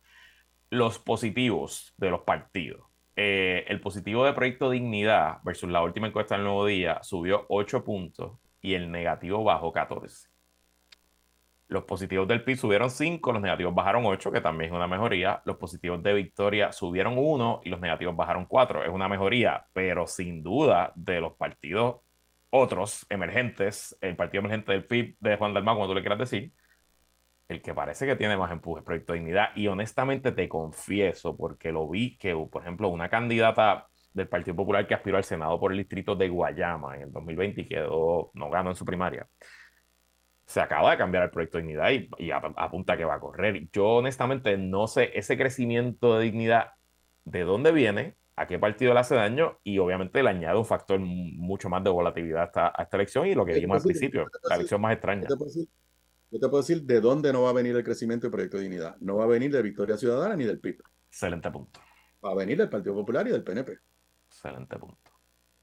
Los 0.69 0.99
positivos 0.99 1.93
de 1.97 2.09
los 2.09 2.21
partidos. 2.21 2.85
Eh, 3.15 3.65
el 3.67 3.81
positivo 3.81 4.25
de 4.25 4.33
Proyecto 4.33 4.69
Dignidad 4.69 5.39
versus 5.43 5.69
la 5.69 5.83
última 5.83 6.07
encuesta 6.07 6.35
del 6.35 6.45
Nuevo 6.45 6.65
Día 6.65 6.99
subió 7.03 7.45
8 7.49 7.83
puntos 7.83 8.37
y 8.61 8.73
el 8.73 8.91
negativo 8.91 9.43
bajó 9.43 9.71
14. 9.71 10.30
Los 11.71 11.85
positivos 11.85 12.27
del 12.27 12.43
PIB 12.43 12.57
subieron 12.57 12.91
5, 12.91 13.31
los 13.31 13.41
negativos 13.41 13.73
bajaron 13.73 14.05
8, 14.05 14.29
que 14.29 14.41
también 14.41 14.71
es 14.71 14.75
una 14.75 14.87
mejoría. 14.87 15.41
Los 15.45 15.55
positivos 15.55 16.03
de 16.03 16.13
Victoria 16.13 16.73
subieron 16.73 17.17
1 17.17 17.61
y 17.63 17.69
los 17.69 17.79
negativos 17.79 18.13
bajaron 18.13 18.45
4. 18.45 18.83
Es 18.83 18.89
una 18.89 19.07
mejoría, 19.07 19.65
pero 19.71 20.05
sin 20.05 20.43
duda 20.43 20.91
de 20.95 21.21
los 21.21 21.31
partidos 21.37 22.01
otros 22.49 23.05
emergentes, 23.09 23.97
el 24.01 24.17
partido 24.17 24.41
emergente 24.41 24.73
del 24.73 24.85
PIB 24.85 25.15
de 25.21 25.37
Juan 25.37 25.53
Dalmau, 25.53 25.75
como 25.75 25.87
tú 25.87 25.95
le 25.95 26.01
quieras 26.01 26.19
decir, 26.19 26.51
el 27.47 27.61
que 27.61 27.73
parece 27.73 28.05
que 28.05 28.17
tiene 28.17 28.35
más 28.35 28.51
empuje 28.51 28.81
es 28.81 28.85
Proyecto 28.85 29.13
Dignidad. 29.13 29.55
Y 29.55 29.67
honestamente 29.67 30.33
te 30.33 30.49
confieso, 30.49 31.37
porque 31.37 31.71
lo 31.71 31.87
vi 31.87 32.17
que, 32.17 32.35
por 32.51 32.63
ejemplo, 32.63 32.89
una 32.89 33.07
candidata 33.07 33.87
del 34.11 34.27
Partido 34.27 34.57
Popular 34.57 34.85
que 34.85 34.93
aspiró 34.93 35.15
al 35.15 35.23
Senado 35.23 35.57
por 35.57 35.71
el 35.71 35.77
distrito 35.77 36.17
de 36.17 36.27
Guayama 36.27 36.97
en 36.97 37.03
el 37.03 37.11
2020 37.13 37.61
y 37.61 37.67
quedó, 37.69 38.29
no 38.33 38.49
ganó 38.49 38.71
en 38.71 38.75
su 38.75 38.83
primaria. 38.83 39.25
Se 40.51 40.59
acaba 40.59 40.91
de 40.91 40.97
cambiar 40.97 41.23
el 41.23 41.29
proyecto 41.29 41.57
de 41.57 41.63
dignidad 41.63 41.91
y, 42.17 42.29
apunta 42.31 42.97
que 42.97 43.05
va 43.05 43.15
a 43.15 43.19
correr. 43.21 43.69
Yo 43.71 43.85
honestamente 43.85 44.57
no 44.57 44.85
sé 44.85 45.11
ese 45.15 45.37
crecimiento 45.37 46.17
de 46.17 46.25
dignidad 46.25 46.73
de 47.23 47.43
dónde 47.43 47.71
viene, 47.71 48.17
a 48.35 48.47
qué 48.47 48.59
partido 48.59 48.93
le 48.93 48.99
hace 48.99 49.15
daño 49.15 49.59
y 49.63 49.77
obviamente 49.77 50.21
le 50.21 50.29
añade 50.29 50.57
un 50.57 50.65
factor 50.65 50.99
mucho 50.99 51.69
más 51.69 51.81
de 51.85 51.89
volatilidad 51.89 52.51
a 52.53 52.83
esta, 52.83 52.97
elección 52.97 53.27
y 53.27 53.33
lo 53.33 53.45
que 53.45 53.53
dijimos 53.53 53.77
al 53.77 53.83
principio, 53.83 54.27
la 54.49 54.55
elección 54.55 54.81
más 54.81 54.91
extraña. 54.91 55.25
Yo 55.29 55.37
te, 56.39 56.49
puedo 56.49 56.61
decir, 56.61 56.83
de 56.83 56.99
dónde 56.99 57.31
no 57.31 57.43
va 57.43 57.51
a 57.51 57.53
venir 57.53 57.73
el 57.73 57.83
crecimiento 57.85 58.27
del 58.27 58.31
proyecto 58.31 58.57
de 58.57 58.63
dignidad. 58.63 58.97
No 58.99 59.15
va 59.15 59.23
a 59.23 59.27
venir 59.27 59.53
de 59.53 59.61
Victoria 59.61 59.95
Ciudadana 59.95 60.35
ni 60.35 60.43
del 60.43 60.59
PIB. 60.59 60.81
Excelente 61.07 61.49
punto. 61.49 61.79
Va 62.25 62.31
a 62.31 62.35
venir 62.35 62.57
del 62.57 62.67
Partido 62.67 62.93
Popular 62.93 63.25
y 63.25 63.31
del 63.31 63.43
PNP. 63.45 63.77
Excelente 64.27 64.77
punto. 64.77 65.11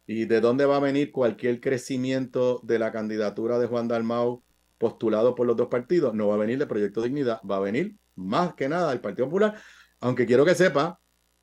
¿Y 0.06 0.24
de 0.24 0.40
dónde 0.40 0.64
va 0.64 0.76
a 0.76 0.80
venir 0.80 1.12
cualquier 1.12 1.60
crecimiento 1.60 2.60
de 2.62 2.78
la 2.78 2.90
candidatura 2.90 3.58
de 3.58 3.66
Juan 3.66 3.86
Dalmau 3.88 4.42
postulado 4.78 5.34
por 5.34 5.46
los 5.46 5.56
dos 5.56 5.68
partidos? 5.68 6.14
No 6.14 6.28
va 6.28 6.34
a 6.34 6.38
venir 6.38 6.58
de 6.58 6.66
Proyecto 6.66 7.02
Dignidad, 7.02 7.40
va 7.48 7.56
a 7.56 7.60
venir 7.60 7.96
más 8.14 8.54
que 8.54 8.68
nada 8.68 8.90
del 8.90 9.00
Partido 9.00 9.26
Popular, 9.26 9.54
aunque 10.00 10.26
quiero 10.26 10.44
que 10.44 10.54
sepa 10.54 11.00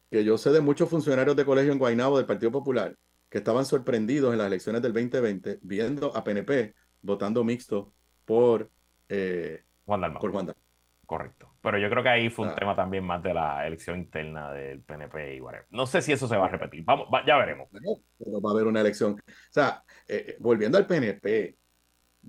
que 0.10 0.24
yo 0.24 0.38
sé 0.38 0.52
de 0.52 0.62
muchos 0.62 0.90
funcionarios 0.90 1.36
de 1.36 1.46
colegio 1.46 1.72
en 1.72 1.80
Guaynabo 1.80 2.18
del 2.18 2.26
Partido 2.26 2.52
Popular 2.52 2.96
que 3.30 3.40
estaban 3.40 3.66
sorprendidos 3.66 4.32
en 4.32 4.38
las 4.38 4.48
elecciones 4.48 4.82
del 4.82 4.94
2020 4.94 5.60
viendo 5.62 6.16
a 6.16 6.24
PNP 6.24 6.74
votando 7.02 7.44
mixto 7.44 7.94
por, 8.24 8.70
eh, 9.10 9.64
Juan 9.86 10.02
Dalmau. 10.02 10.22
Por 10.22 10.32
Juan 10.32 10.46
Dalmau. 10.48 10.64
Correcto. 11.06 11.56
Pero 11.62 11.78
yo 11.78 11.90
creo 11.90 12.04
que 12.04 12.10
ahí 12.10 12.30
fue 12.30 12.48
un 12.48 12.56
tema 12.56 12.76
también 12.76 13.04
más 13.04 13.22
de 13.22 13.34
la 13.34 13.66
elección 13.66 13.98
interna 14.00 14.52
del 14.52 14.82
PNP 14.82 15.36
y 15.36 15.42
whatever. 15.42 15.68
No 15.70 15.86
sé 15.86 16.02
si 16.02 16.12
eso 16.12 16.28
se 16.28 16.38
va 16.38 16.46
a 16.46 16.50
repetir. 16.50 16.84
Vamos, 16.84 17.08
ya 17.28 17.38
veremos. 17.38 17.68
pero 17.72 18.42
va 18.42 18.50
a 18.50 18.54
haber 18.54 18.68
una 18.68 18.82
elección. 18.82 19.14
O 19.14 19.24
sea, 19.52 19.84
eh, 20.08 20.26
eh, 20.30 20.38
volviendo 20.40 20.78
al 20.78 20.88
PNP, 20.88 21.58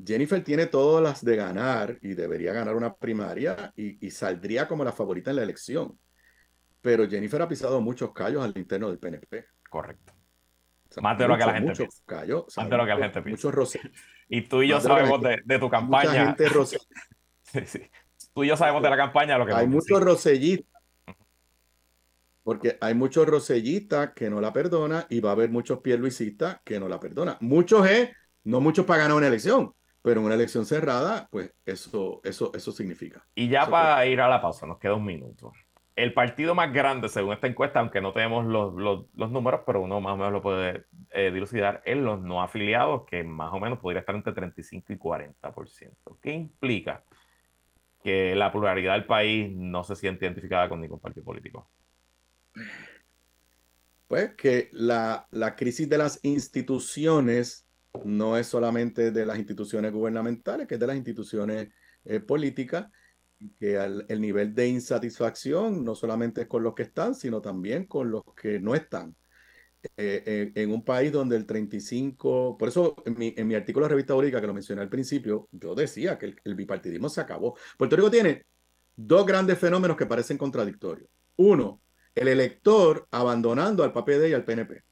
Jennifer 0.05 0.42
tiene 0.42 0.66
todas 0.66 1.03
las 1.03 1.24
de 1.24 1.36
ganar 1.36 1.99
y 2.03 2.14
debería 2.14 2.53
ganar 2.53 2.76
una 2.76 2.94
primaria 2.94 3.72
y, 3.76 4.11
saldría 4.11 4.68
como 4.68 4.84
la 4.84 4.92
favorita 4.92 5.30
en 5.30 5.36
la 5.36 5.42
elección. 5.42 5.99
Pero 6.80 7.09
Jennifer 7.09 7.40
ha 7.42 7.49
pisado 7.49 7.80
muchos 7.80 8.12
callos 8.12 8.44
al 8.44 8.53
interno 8.57 8.88
del 8.88 8.99
PNP. 8.99 9.47
Correcto. 9.70 10.12
más 11.01 11.18
de 11.18 11.28
lo 11.28 11.36
que 11.36 11.47
la 11.47 11.55
gente 11.55 11.72
piensa. 11.74 12.03
más 12.57 12.70
de 12.70 12.76
lo 12.76 12.84
que 12.84 12.90
la 12.90 12.99
gente 12.99 13.22
piensa. 13.22 13.49
Muchos 13.49 13.78
Y 14.28 14.42
tú 14.42 14.62
y 14.62 14.68
yo 14.68 14.80
sabemos 14.80 15.20
de, 15.22 15.40
de, 15.44 15.59
tu 15.59 15.70
campaña. 15.70 16.11
Mucha 16.11 16.47
gente 16.47 16.49
sí, 17.42 17.61
sí. 17.64 17.90
Tú 18.34 18.44
y 18.44 18.49
yo 18.49 18.57
sabemos 18.57 18.82
de 18.82 18.90
la 18.90 18.97
campaña 18.97 19.38
lo 19.38 19.47
que 19.47 19.53
Hay 19.55 19.66
muchos 19.66 20.01
rosellistas. 20.01 20.82
Porque 22.42 22.78
hay 22.80 22.94
muchos 22.94 23.26
rosellistas 23.26 24.12
que 24.14 24.30
no 24.30 24.40
la 24.40 24.53
perdonan 24.53 25.05
y 25.09 25.18
va 25.20 25.30
a 25.30 25.32
haber 25.32 25.51
muchos 25.51 25.80
pierluisistas 25.80 26.61
que 26.64 26.78
no 26.78 26.86
la 26.88 27.01
perdonan. 27.01 27.36
Muchos 27.40 27.88
es, 27.88 28.11
no 28.44 28.61
muchos 28.61 28.86
para 28.86 29.03
ganar 29.03 29.16
una 29.16 29.26
elección, 29.26 29.74
pero 30.07 30.20
en 30.20 30.26
una 30.26 30.36
elección 30.36 30.64
cerrada, 30.64 31.26
pues 31.32 31.52
eso, 31.64 32.20
eso, 32.22 32.52
eso 32.54 32.70
significa. 32.70 33.26
Y 33.34 33.48
ya 33.48 33.68
para 33.68 34.07
ir 34.07 34.20
a 34.20 34.28
la 34.28 34.40
pausa, 34.40 34.64
nos 34.64 34.78
queda 34.78 34.94
un 34.94 35.04
minuto 35.04 35.52
el 35.96 36.12
partido 36.12 36.54
más 36.54 36.72
grande, 36.72 37.09
según 37.09 37.32
esta 37.32 37.48
encuesta, 37.48 37.80
aunque 37.80 38.00
no 38.00 38.12
tenemos 38.12 38.46
los, 38.46 38.72
los, 39.14 39.30
números, 39.32 39.62
pero 39.66 39.80
uno 39.80 40.00
más 40.00 40.12
o 40.12 40.16
menos 40.16 40.32
lo 40.32 40.42
puede 40.42 40.84
eh, 41.11 41.32
dilucidar, 41.32 41.82
es 41.84 41.96
los 41.96 42.20
no 42.20 42.40
afiliados, 42.40 43.04
que 43.07 43.24
más 43.24 43.52
o 43.52 43.59
menos 43.59 43.80
podría 43.80 44.00
estar 44.00 44.14
entre 44.14 44.32
35 44.32 44.92
y 44.92 44.96
40%. 44.96 45.96
¿Qué 46.22 46.32
implica 46.32 47.02
que 48.04 48.36
la 48.36 48.52
pluralidad 48.52 48.92
del 48.92 49.07
país 49.07 49.50
no 49.50 49.82
se 49.82 49.96
siente 49.96 50.26
identificada 50.26 50.68
con 50.68 50.82
ningún 50.82 51.00
partido 51.00 51.24
político? 51.24 51.68
Pues 54.07 54.34
que 54.34 54.68
la, 54.70 55.26
la 55.32 55.57
crisis 55.57 55.88
de 55.88 55.98
las 55.98 56.22
instituciones 56.22 57.65
no 58.05 58.36
es 58.36 58.47
solamente 58.47 59.11
de 59.11 59.26
las 59.26 59.38
instituciones 59.38 59.92
gubernamentales, 59.92 60.66
que 60.66 60.74
es 60.74 60.80
de 60.80 60.86
las 60.86 60.97
instituciones 60.97 61.68
eh, 62.05 62.20
políticas 62.20 62.86
que 63.59 63.76
el 63.76 64.20
nivel 64.20 64.55
de 64.55 64.66
insatisfacción 64.68 65.84
no 65.84 65.94
solamente 65.94 66.42
es 66.42 66.47
con 66.47 66.62
los 66.62 66.74
que 66.74 66.84
están, 66.84 67.14
sino 67.14 67.42
también 67.42 67.84
con 67.84 68.11
los 68.11 68.22
que 68.34 68.59
no 68.59 68.74
están. 68.74 69.14
Eh, 69.97 70.22
eh, 70.26 70.53
en 70.55 70.72
un 70.72 70.84
país 70.84 71.12
donde 71.12 71.36
el 71.36 71.47
35, 71.47 72.57
por 72.59 72.68
eso 72.68 72.97
en 73.05 73.47
mi, 73.47 73.55
artículo 73.55 73.86
de 73.86 73.90
Revista 73.90 74.14
Única, 74.14 74.40
que 74.40 74.47
lo 74.47 74.55
mencioné 74.55 74.82
al 74.82 74.88
principio, 74.88 75.49
yo 75.53 75.74
decía 75.74 76.18
que 76.18 76.34
el, 76.42 76.55
bipartidismo 76.55 77.09
se 77.09 77.20
acabó. 77.20 77.57
Puerto 77.78 77.97
Rico 77.97 78.11
tiene 78.11 78.44
dos 78.97 79.24
grandes 79.26 79.59
fenómenos 79.59 79.97
que 79.97 80.07
parecen 80.07 80.38
contradictorios. 80.38 81.09
Uno, 81.36 81.80
el 82.14 82.28
elector 82.28 83.07
abandonando 83.11 83.84
al 83.84 83.92
PPD 83.92 84.28
y 84.30 84.32
al 84.32 84.44
PNP. 84.44 84.82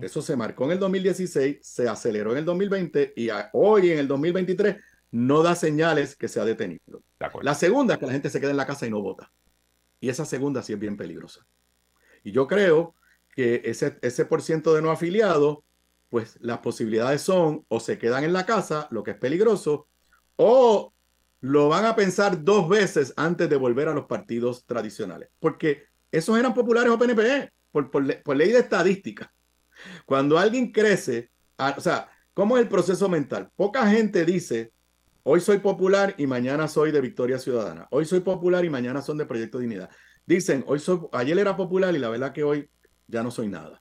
Eso 0.00 0.22
se 0.22 0.36
marcó 0.36 0.64
en 0.64 0.72
el 0.72 0.78
2016, 0.78 1.58
se 1.60 1.88
aceleró 1.88 2.32
en 2.32 2.38
el 2.38 2.44
2020 2.44 3.12
y 3.16 3.28
hoy 3.52 3.90
en 3.90 3.98
el 3.98 4.08
2023 4.08 4.76
no 5.12 5.42
da 5.42 5.54
señales 5.54 6.16
que 6.16 6.28
se 6.28 6.40
ha 6.40 6.44
detenido. 6.44 7.02
La 7.42 7.54
segunda 7.54 7.94
es 7.94 8.00
que 8.00 8.06
la 8.06 8.12
gente 8.12 8.30
se 8.30 8.40
queda 8.40 8.50
en 8.50 8.56
la 8.56 8.66
casa 8.66 8.86
y 8.86 8.90
no 8.90 9.02
vota. 9.02 9.30
Y 10.00 10.08
esa 10.08 10.24
segunda 10.24 10.62
sí 10.62 10.72
es 10.72 10.78
bien 10.78 10.96
peligrosa. 10.96 11.46
Y 12.24 12.32
yo 12.32 12.46
creo 12.46 12.94
que 13.34 13.62
ese, 13.64 13.98
ese 14.02 14.24
por 14.24 14.42
ciento 14.42 14.74
de 14.74 14.82
no 14.82 14.90
afiliados, 14.90 15.58
pues 16.08 16.38
las 16.40 16.58
posibilidades 16.58 17.20
son 17.20 17.64
o 17.68 17.80
se 17.80 17.98
quedan 17.98 18.24
en 18.24 18.32
la 18.32 18.46
casa, 18.46 18.88
lo 18.90 19.02
que 19.02 19.12
es 19.12 19.16
peligroso, 19.18 19.88
o 20.36 20.92
lo 21.40 21.68
van 21.68 21.84
a 21.86 21.96
pensar 21.96 22.44
dos 22.44 22.68
veces 22.68 23.14
antes 23.16 23.48
de 23.48 23.56
volver 23.56 23.88
a 23.88 23.94
los 23.94 24.06
partidos 24.06 24.66
tradicionales. 24.66 25.28
Porque 25.38 25.84
esos 26.12 26.38
eran 26.38 26.54
populares 26.54 26.90
o 26.90 26.98
PNP, 26.98 27.50
por, 27.70 27.90
por, 27.90 28.36
ley 28.36 28.50
de 28.50 28.58
estadística. 28.58 29.32
Cuando 30.10 30.40
alguien 30.40 30.72
crece, 30.72 31.30
o 31.56 31.80
sea, 31.80 32.10
¿cómo 32.34 32.56
es 32.56 32.64
el 32.64 32.68
proceso 32.68 33.08
mental? 33.08 33.48
Poca 33.54 33.88
gente 33.88 34.24
dice, 34.24 34.72
Hoy 35.22 35.40
soy 35.40 35.58
popular 35.58 36.16
y 36.18 36.26
mañana 36.26 36.66
soy 36.66 36.90
de 36.90 37.00
Victoria 37.00 37.38
Ciudadana. 37.38 37.86
Hoy 37.92 38.04
soy 38.06 38.18
popular 38.18 38.64
y 38.64 38.70
mañana 38.70 39.02
son 39.02 39.18
de 39.18 39.24
Proyecto 39.24 39.60
Dignidad. 39.60 39.88
Dicen, 40.26 40.64
hoy 40.66 40.80
soy, 40.80 40.98
ayer 41.12 41.38
era 41.38 41.56
popular 41.56 41.94
y 41.94 42.00
la 42.00 42.08
verdad 42.08 42.32
que 42.32 42.42
hoy 42.42 42.68
ya 43.06 43.22
no 43.22 43.30
soy 43.30 43.46
nada. 43.46 43.80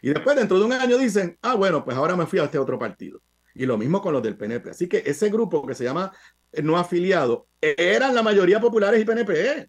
Y 0.00 0.08
después, 0.08 0.34
dentro 0.34 0.58
de 0.58 0.64
un 0.64 0.72
año, 0.72 0.96
dicen, 0.96 1.36
ah, 1.42 1.56
bueno, 1.56 1.84
pues 1.84 1.94
ahora 1.94 2.16
me 2.16 2.24
fui 2.24 2.38
a 2.38 2.44
este 2.44 2.58
otro 2.58 2.78
partido. 2.78 3.20
Y 3.54 3.66
lo 3.66 3.76
mismo 3.76 4.00
con 4.00 4.14
los 4.14 4.22
del 4.22 4.38
PNP. 4.38 4.70
Así 4.70 4.88
que 4.88 5.02
ese 5.04 5.28
grupo 5.28 5.66
que 5.66 5.74
se 5.74 5.84
llama 5.84 6.10
no 6.62 6.78
afiliado, 6.78 7.48
eran 7.60 8.14
la 8.14 8.22
mayoría 8.22 8.60
populares 8.60 8.98
y 8.98 9.04
PNP. 9.04 9.68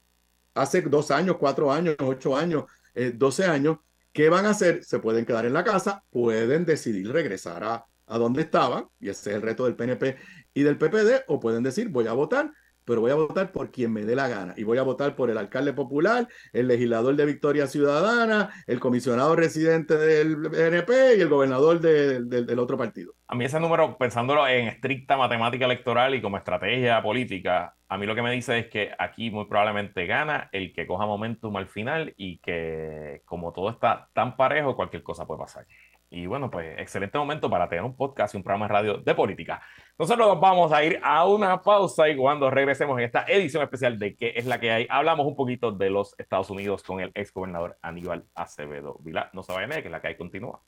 Hace 0.54 0.84
dos 0.84 1.12
años, 1.12 1.36
cuatro 1.38 1.70
años, 1.70 1.98
ocho 2.00 2.38
años, 2.38 2.64
eh, 2.96 3.12
doce 3.14 3.44
años. 3.44 3.80
¿Qué 4.14 4.30
van 4.30 4.46
a 4.46 4.50
hacer? 4.52 4.84
Se 4.84 5.00
pueden 5.00 5.26
quedar 5.26 5.46
en 5.46 5.54
la 5.54 5.64
casa, 5.64 6.04
pueden 6.10 6.66
decidir 6.66 7.12
regresar 7.12 7.64
a, 7.64 7.86
a 8.08 8.18
donde 8.18 8.42
estaban, 8.42 8.88
y 9.00 9.10
ese 9.10 9.30
es 9.30 9.36
el 9.38 9.42
reto 9.42 9.66
del 9.66 9.76
PNP 9.76 10.18
y 10.54 10.64
del 10.64 10.78
PPD, 10.78 11.24
o 11.28 11.40
pueden 11.40 11.64
decir, 11.64 11.90
voy 11.90 12.08
a 12.08 12.14
votar, 12.14 12.52
pero 12.92 13.00
voy 13.00 13.12
a 13.12 13.16
votar 13.16 13.54
por 13.54 13.72
quien 13.72 13.94
me 13.94 14.02
dé 14.02 14.18
la 14.18 14.28
gana. 14.28 14.54
Y 14.58 14.64
voy 14.64 14.78
a 14.78 14.84
votar 14.84 15.16
por 15.16 15.30
el 15.30 15.38
alcalde 15.38 15.72
popular, 15.72 16.28
el 16.52 16.68
legislador 16.68 17.16
de 17.16 17.26
Victoria 17.26 17.66
Ciudadana, 17.66 18.50
el 18.68 18.82
comisionado 18.82 19.34
residente 19.34 19.96
del 19.96 20.42
PNP 20.52 21.16
y 21.18 21.22
el 21.22 21.30
gobernador 21.30 21.80
del 21.80 22.60
otro 22.60 22.78
partido. 22.78 23.14
A 23.30 23.36
mí 23.36 23.46
ese 23.46 23.62
número, 23.62 23.98
pensándolo 23.98 24.46
en 24.46 24.68
estricta 24.68 25.16
matemática 25.16 25.64
electoral 25.64 26.16
y 26.16 26.22
como 26.22 26.36
estrategia 26.36 27.02
política, 27.02 27.78
a 27.88 27.98
mí 27.98 28.06
lo 28.06 28.14
que 28.14 28.24
me 28.24 28.32
dice 28.34 28.60
es 28.60 28.68
que 28.68 28.92
aquí 29.00 29.32
muy 29.32 29.46
probablemente 29.46 30.06
gana 30.06 30.50
el 30.52 30.74
que 30.74 30.86
coja 30.86 31.06
momentum 31.06 31.56
al 31.56 31.68
final 31.68 32.14
y 32.18 32.40
que 32.40 33.22
como 33.24 33.54
todo 33.54 33.70
está 33.70 34.10
tan 34.12 34.36
parejo, 34.36 34.76
cualquier 34.76 35.02
cosa 35.02 35.26
puede 35.26 35.40
pasar. 35.40 35.66
Y 36.14 36.26
bueno, 36.26 36.52
pues 36.52 36.78
excelente 36.78 37.18
momento 37.18 37.50
para 37.50 37.70
tener 37.70 37.86
un 37.86 37.96
podcast 37.96 38.34
y 38.34 38.38
un 38.38 38.44
programa 38.44 38.68
de 38.68 38.74
radio 38.74 38.98
de 38.98 39.16
política. 39.16 39.62
Nosotros 39.98 40.28
nos 40.28 40.42
vamos 40.42 40.74
a 40.74 40.84
ir 40.84 41.00
a 41.02 41.26
una 41.26 41.62
pausa 41.62 42.10
y 42.10 42.18
cuando 42.18 42.50
regresemos 42.50 43.00
en 43.00 43.06
esta 43.06 43.24
edición 43.30 43.64
especial 43.64 43.98
de 43.98 44.18
¿Qué 44.18 44.34
es 44.36 44.46
la 44.46 44.60
que 44.60 44.72
hay? 44.72 44.88
Hablamos 44.90 45.26
un 45.26 45.38
poquito 45.38 45.72
de 45.72 45.90
los 45.90 46.14
Estados 46.20 46.50
Unidos 46.50 46.84
con 46.84 47.00
el 47.00 47.12
ex 47.16 47.34
gobernador 47.34 47.78
Aníbal 47.82 48.26
Acevedo 48.36 48.98
Vila. 49.00 49.30
No 49.32 49.42
se 49.42 49.54
vayan, 49.54 49.70
que 49.70 49.88
es 49.88 49.92
la 49.92 50.02
que 50.02 50.10
hay 50.10 50.18
continúa. 50.18 50.62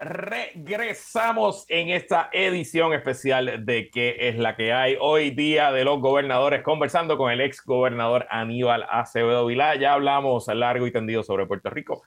Regresamos 0.00 1.64
en 1.68 1.90
esta 1.90 2.28
edición 2.32 2.92
especial 2.92 3.64
de 3.64 3.88
¿Qué 3.88 4.16
es 4.18 4.36
la 4.36 4.56
que 4.56 4.72
hay? 4.72 4.96
Hoy 5.00 5.30
día 5.30 5.70
de 5.70 5.84
los 5.84 6.00
gobernadores 6.00 6.62
conversando 6.62 7.16
con 7.16 7.30
el 7.30 7.40
ex 7.40 7.64
gobernador 7.64 8.26
Aníbal 8.30 8.84
Acevedo 8.90 9.46
Vilá. 9.46 9.76
Ya 9.76 9.92
hablamos 9.92 10.48
largo 10.48 10.88
y 10.88 10.90
tendido 10.90 11.22
sobre 11.22 11.46
Puerto 11.46 11.70
Rico 11.70 12.02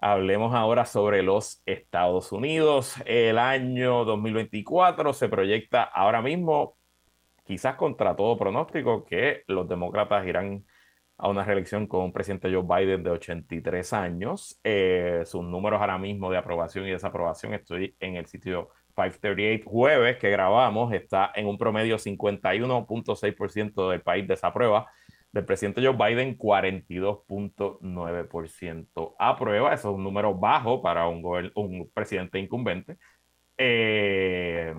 Hablemos 0.00 0.54
ahora 0.54 0.84
sobre 0.84 1.22
los 1.24 1.60
Estados 1.66 2.30
Unidos. 2.30 2.94
El 3.04 3.36
año 3.36 4.04
2024 4.04 5.12
se 5.12 5.28
proyecta 5.28 5.82
ahora 5.82 6.22
mismo, 6.22 6.78
quizás 7.44 7.74
contra 7.74 8.14
todo 8.14 8.38
pronóstico, 8.38 9.04
que 9.04 9.42
los 9.48 9.68
demócratas 9.68 10.24
irán 10.24 10.64
a 11.16 11.28
una 11.28 11.42
reelección 11.42 11.88
con 11.88 12.04
un 12.04 12.12
presidente 12.12 12.48
Joe 12.52 12.62
Biden 12.62 13.02
de 13.02 13.10
83 13.10 13.92
años. 13.92 14.60
Eh, 14.62 15.22
sus 15.26 15.42
números 15.42 15.80
ahora 15.80 15.98
mismo 15.98 16.30
de 16.30 16.38
aprobación 16.38 16.86
y 16.86 16.90
desaprobación, 16.92 17.54
estoy 17.54 17.96
en 17.98 18.14
el 18.14 18.26
sitio 18.26 18.68
538 18.94 19.68
jueves 19.68 20.16
que 20.18 20.30
grabamos, 20.30 20.92
está 20.92 21.32
en 21.34 21.48
un 21.48 21.58
promedio 21.58 21.98
51.6% 21.98 23.90
del 23.90 24.02
país 24.02 24.28
desaprueba 24.28 24.86
del 25.32 25.44
presidente 25.44 25.84
Joe 25.84 25.96
Biden, 25.96 26.38
42.9% 26.38 29.16
aprueba. 29.18 29.74
Eso 29.74 29.90
es 29.90 29.96
un 29.96 30.04
número 30.04 30.34
bajo 30.34 30.80
para 30.82 31.08
un, 31.08 31.22
un 31.54 31.90
presidente 31.92 32.38
incumbente. 32.38 32.96
Eh, 33.56 34.74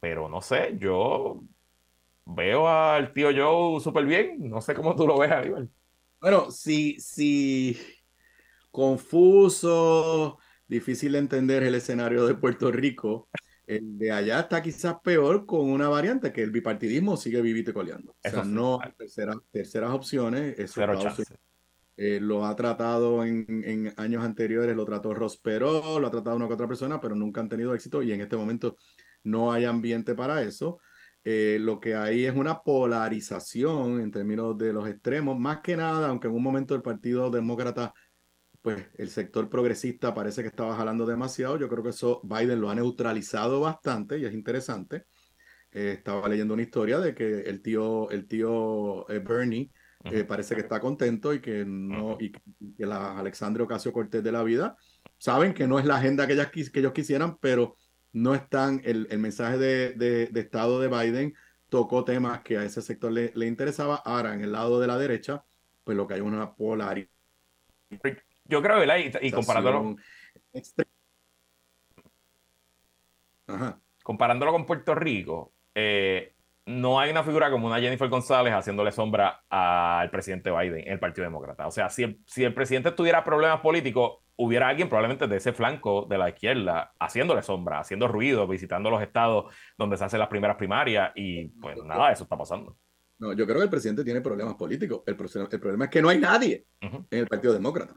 pero 0.00 0.28
no 0.28 0.40
sé, 0.40 0.76
yo 0.78 1.42
veo 2.24 2.68
al 2.68 3.12
tío 3.12 3.30
Joe 3.34 3.80
súper 3.80 4.06
bien. 4.06 4.50
No 4.50 4.60
sé 4.60 4.74
cómo 4.74 4.96
tú 4.96 5.06
lo 5.06 5.18
ves, 5.18 5.30
Aníbal. 5.30 5.70
Bueno, 6.20 6.50
si, 6.50 6.98
si 7.00 7.78
confuso, 8.70 10.38
difícil 10.66 11.12
de 11.12 11.18
entender 11.18 11.62
el 11.62 11.74
escenario 11.74 12.26
de 12.26 12.34
Puerto 12.34 12.72
Rico, 12.72 13.28
el 13.66 13.98
de 13.98 14.10
allá 14.10 14.40
está 14.40 14.62
quizás 14.62 14.96
peor 15.02 15.46
con 15.46 15.70
una 15.70 15.88
variante 15.88 16.32
que 16.32 16.42
el 16.42 16.50
bipartidismo 16.50 17.16
sigue 17.16 17.40
vivito 17.40 17.70
y 17.70 17.74
coleando. 17.74 18.16
O 18.24 18.30
sea, 18.30 18.44
no 18.44 18.80
hay 18.80 18.92
terceras, 19.52 19.90
opciones. 19.92 20.58
Eso 20.58 20.82
eh, 21.96 22.18
lo 22.20 22.46
ha 22.46 22.56
tratado 22.56 23.24
en, 23.24 23.92
años 23.96 24.24
anteriores, 24.24 24.74
lo 24.74 24.84
trató 24.84 25.14
Ross 25.14 25.36
Perot, 25.36 26.00
lo 26.00 26.06
ha 26.06 26.10
tratado 26.10 26.36
una 26.36 26.46
u 26.46 26.52
otra 26.52 26.66
persona, 26.66 27.00
pero 27.00 27.14
nunca 27.14 27.40
han 27.40 27.48
tenido 27.48 27.74
éxito 27.74 28.02
y 28.02 28.12
en 28.12 28.22
este 28.22 28.36
momento 28.36 28.76
no 29.24 29.52
hay 29.52 29.64
ambiente 29.64 30.14
para 30.14 30.42
eso. 30.42 30.80
Eh, 31.24 31.58
lo 31.60 31.78
que 31.78 31.94
hay 31.94 32.24
es 32.24 32.34
una 32.34 32.62
polarización 32.62 34.00
en 34.00 34.10
términos 34.10 34.58
de 34.58 34.72
los 34.72 34.88
extremos, 34.88 35.38
más 35.38 35.60
que 35.60 35.76
nada, 35.76 36.08
aunque 36.08 36.26
en 36.26 36.34
un 36.34 36.42
momento 36.42 36.74
el 36.74 36.82
Partido 36.82 37.30
Demócrata 37.30 37.94
pues 38.62 38.86
el 38.96 39.10
sector 39.10 39.50
progresista 39.50 40.14
parece 40.14 40.42
que 40.42 40.48
estaba 40.48 40.76
jalando 40.76 41.04
demasiado. 41.04 41.58
Yo 41.58 41.68
creo 41.68 41.82
que 41.82 41.90
eso 41.90 42.20
Biden 42.22 42.60
lo 42.60 42.70
ha 42.70 42.74
neutralizado 42.74 43.60
bastante 43.60 44.18
y 44.18 44.24
es 44.24 44.32
interesante. 44.32 45.06
Eh, 45.72 45.94
estaba 45.98 46.28
leyendo 46.28 46.54
una 46.54 46.62
historia 46.62 47.00
de 47.00 47.14
que 47.14 47.40
el 47.40 47.60
tío, 47.60 48.08
el 48.10 48.28
tío 48.28 49.08
eh, 49.10 49.18
Bernie 49.18 49.72
eh, 50.04 50.24
parece 50.24 50.54
que 50.54 50.60
está 50.60 50.80
contento 50.80 51.34
y 51.34 51.40
que 51.40 51.64
no, 51.66 52.16
y, 52.20 52.30
que 52.30 52.86
la 52.86 53.18
Alexandre 53.18 53.64
Ocasio 53.64 53.92
Cortés 53.92 54.22
de 54.22 54.32
la 54.32 54.44
vida 54.44 54.76
saben 55.18 55.54
que 55.54 55.66
no 55.66 55.78
es 55.78 55.84
la 55.84 55.96
agenda 55.96 56.26
que, 56.26 56.34
ellas, 56.34 56.50
que 56.50 56.78
ellos 56.80 56.92
quisieran, 56.92 57.38
pero 57.38 57.76
no 58.12 58.34
están, 58.34 58.80
el, 58.84 59.08
el 59.10 59.18
mensaje 59.18 59.58
de, 59.58 59.92
de, 59.94 60.26
de, 60.26 60.40
Estado 60.40 60.80
de 60.80 60.88
Biden 60.88 61.34
tocó 61.68 62.04
temas 62.04 62.42
que 62.42 62.58
a 62.58 62.64
ese 62.64 62.82
sector 62.82 63.10
le, 63.10 63.32
le 63.34 63.46
interesaba. 63.46 63.96
Ahora, 64.04 64.34
en 64.34 64.42
el 64.42 64.52
lado 64.52 64.78
de 64.80 64.86
la 64.86 64.98
derecha, 64.98 65.44
pues 65.84 65.96
lo 65.96 66.06
que 66.06 66.14
hay 66.14 66.20
es 66.20 66.26
una 66.26 66.54
polaridad 66.54 67.08
yo 68.52 68.62
creo, 68.62 68.78
¿verdad? 68.78 68.98
Y, 68.98 69.26
y 69.26 69.32
comparándolo. 69.32 69.96
Comparándolo 74.02 74.52
con 74.52 74.66
Puerto 74.66 74.94
Rico, 74.94 75.54
eh, 75.74 76.34
no 76.66 77.00
hay 77.00 77.10
una 77.10 77.24
figura 77.24 77.50
como 77.50 77.66
una 77.66 77.80
Jennifer 77.80 78.08
González 78.08 78.52
haciéndole 78.52 78.92
sombra 78.92 79.44
al 79.48 80.10
presidente 80.10 80.50
Biden 80.50 80.86
en 80.86 80.92
el 80.92 80.98
Partido 80.98 81.24
Demócrata. 81.24 81.66
O 81.66 81.70
sea, 81.70 81.88
si 81.88 82.04
el, 82.04 82.20
si 82.26 82.44
el 82.44 82.54
presidente 82.54 82.92
tuviera 82.92 83.24
problemas 83.24 83.60
políticos, 83.60 84.18
hubiera 84.36 84.68
alguien 84.68 84.88
probablemente 84.88 85.26
de 85.26 85.36
ese 85.36 85.52
flanco 85.52 86.06
de 86.08 86.18
la 86.18 86.28
izquierda 86.28 86.92
haciéndole 86.98 87.42
sombra, 87.42 87.80
haciendo 87.80 88.08
ruido, 88.08 88.46
visitando 88.46 88.90
los 88.90 89.02
estados 89.02 89.52
donde 89.78 89.96
se 89.96 90.04
hacen 90.04 90.20
las 90.20 90.28
primeras 90.28 90.56
primarias 90.56 91.12
y 91.14 91.48
pues 91.48 91.76
nada, 91.84 92.12
eso 92.12 92.24
está 92.24 92.36
pasando. 92.36 92.76
No, 93.18 93.32
yo 93.34 93.44
creo 93.46 93.58
que 93.58 93.64
el 93.64 93.70
presidente 93.70 94.02
tiene 94.02 94.20
problemas 94.20 94.54
políticos. 94.54 95.02
El, 95.06 95.16
el 95.50 95.60
problema 95.60 95.84
es 95.84 95.90
que 95.90 96.02
no 96.02 96.08
hay 96.08 96.18
nadie 96.18 96.66
en 96.80 97.06
el 97.10 97.26
Partido 97.28 97.52
Demócrata. 97.52 97.94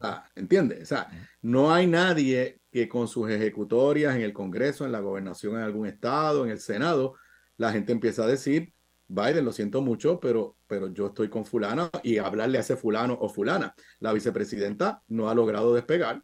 Ah, 0.00 0.28
¿Entiendes? 0.34 0.82
O 0.82 0.86
sea, 0.86 1.08
no 1.42 1.72
hay 1.72 1.86
nadie 1.86 2.60
que 2.70 2.88
con 2.88 3.08
sus 3.08 3.30
ejecutorias 3.30 4.16
en 4.16 4.22
el 4.22 4.32
Congreso, 4.32 4.84
en 4.84 4.92
la 4.92 5.00
gobernación 5.00 5.54
en 5.56 5.62
algún 5.62 5.86
estado, 5.86 6.44
en 6.44 6.50
el 6.50 6.58
Senado, 6.58 7.14
la 7.56 7.72
gente 7.72 7.92
empieza 7.92 8.24
a 8.24 8.26
decir, 8.26 8.72
Biden, 9.06 9.44
lo 9.44 9.52
siento 9.52 9.80
mucho, 9.82 10.18
pero, 10.18 10.56
pero 10.66 10.92
yo 10.92 11.06
estoy 11.08 11.28
con 11.28 11.44
fulana 11.44 11.90
y 12.02 12.18
hablarle 12.18 12.58
a 12.58 12.62
ese 12.62 12.76
fulano 12.76 13.16
o 13.20 13.28
fulana. 13.28 13.74
La 14.00 14.12
vicepresidenta 14.12 15.02
no 15.08 15.28
ha 15.28 15.34
logrado 15.34 15.74
despegar, 15.74 16.22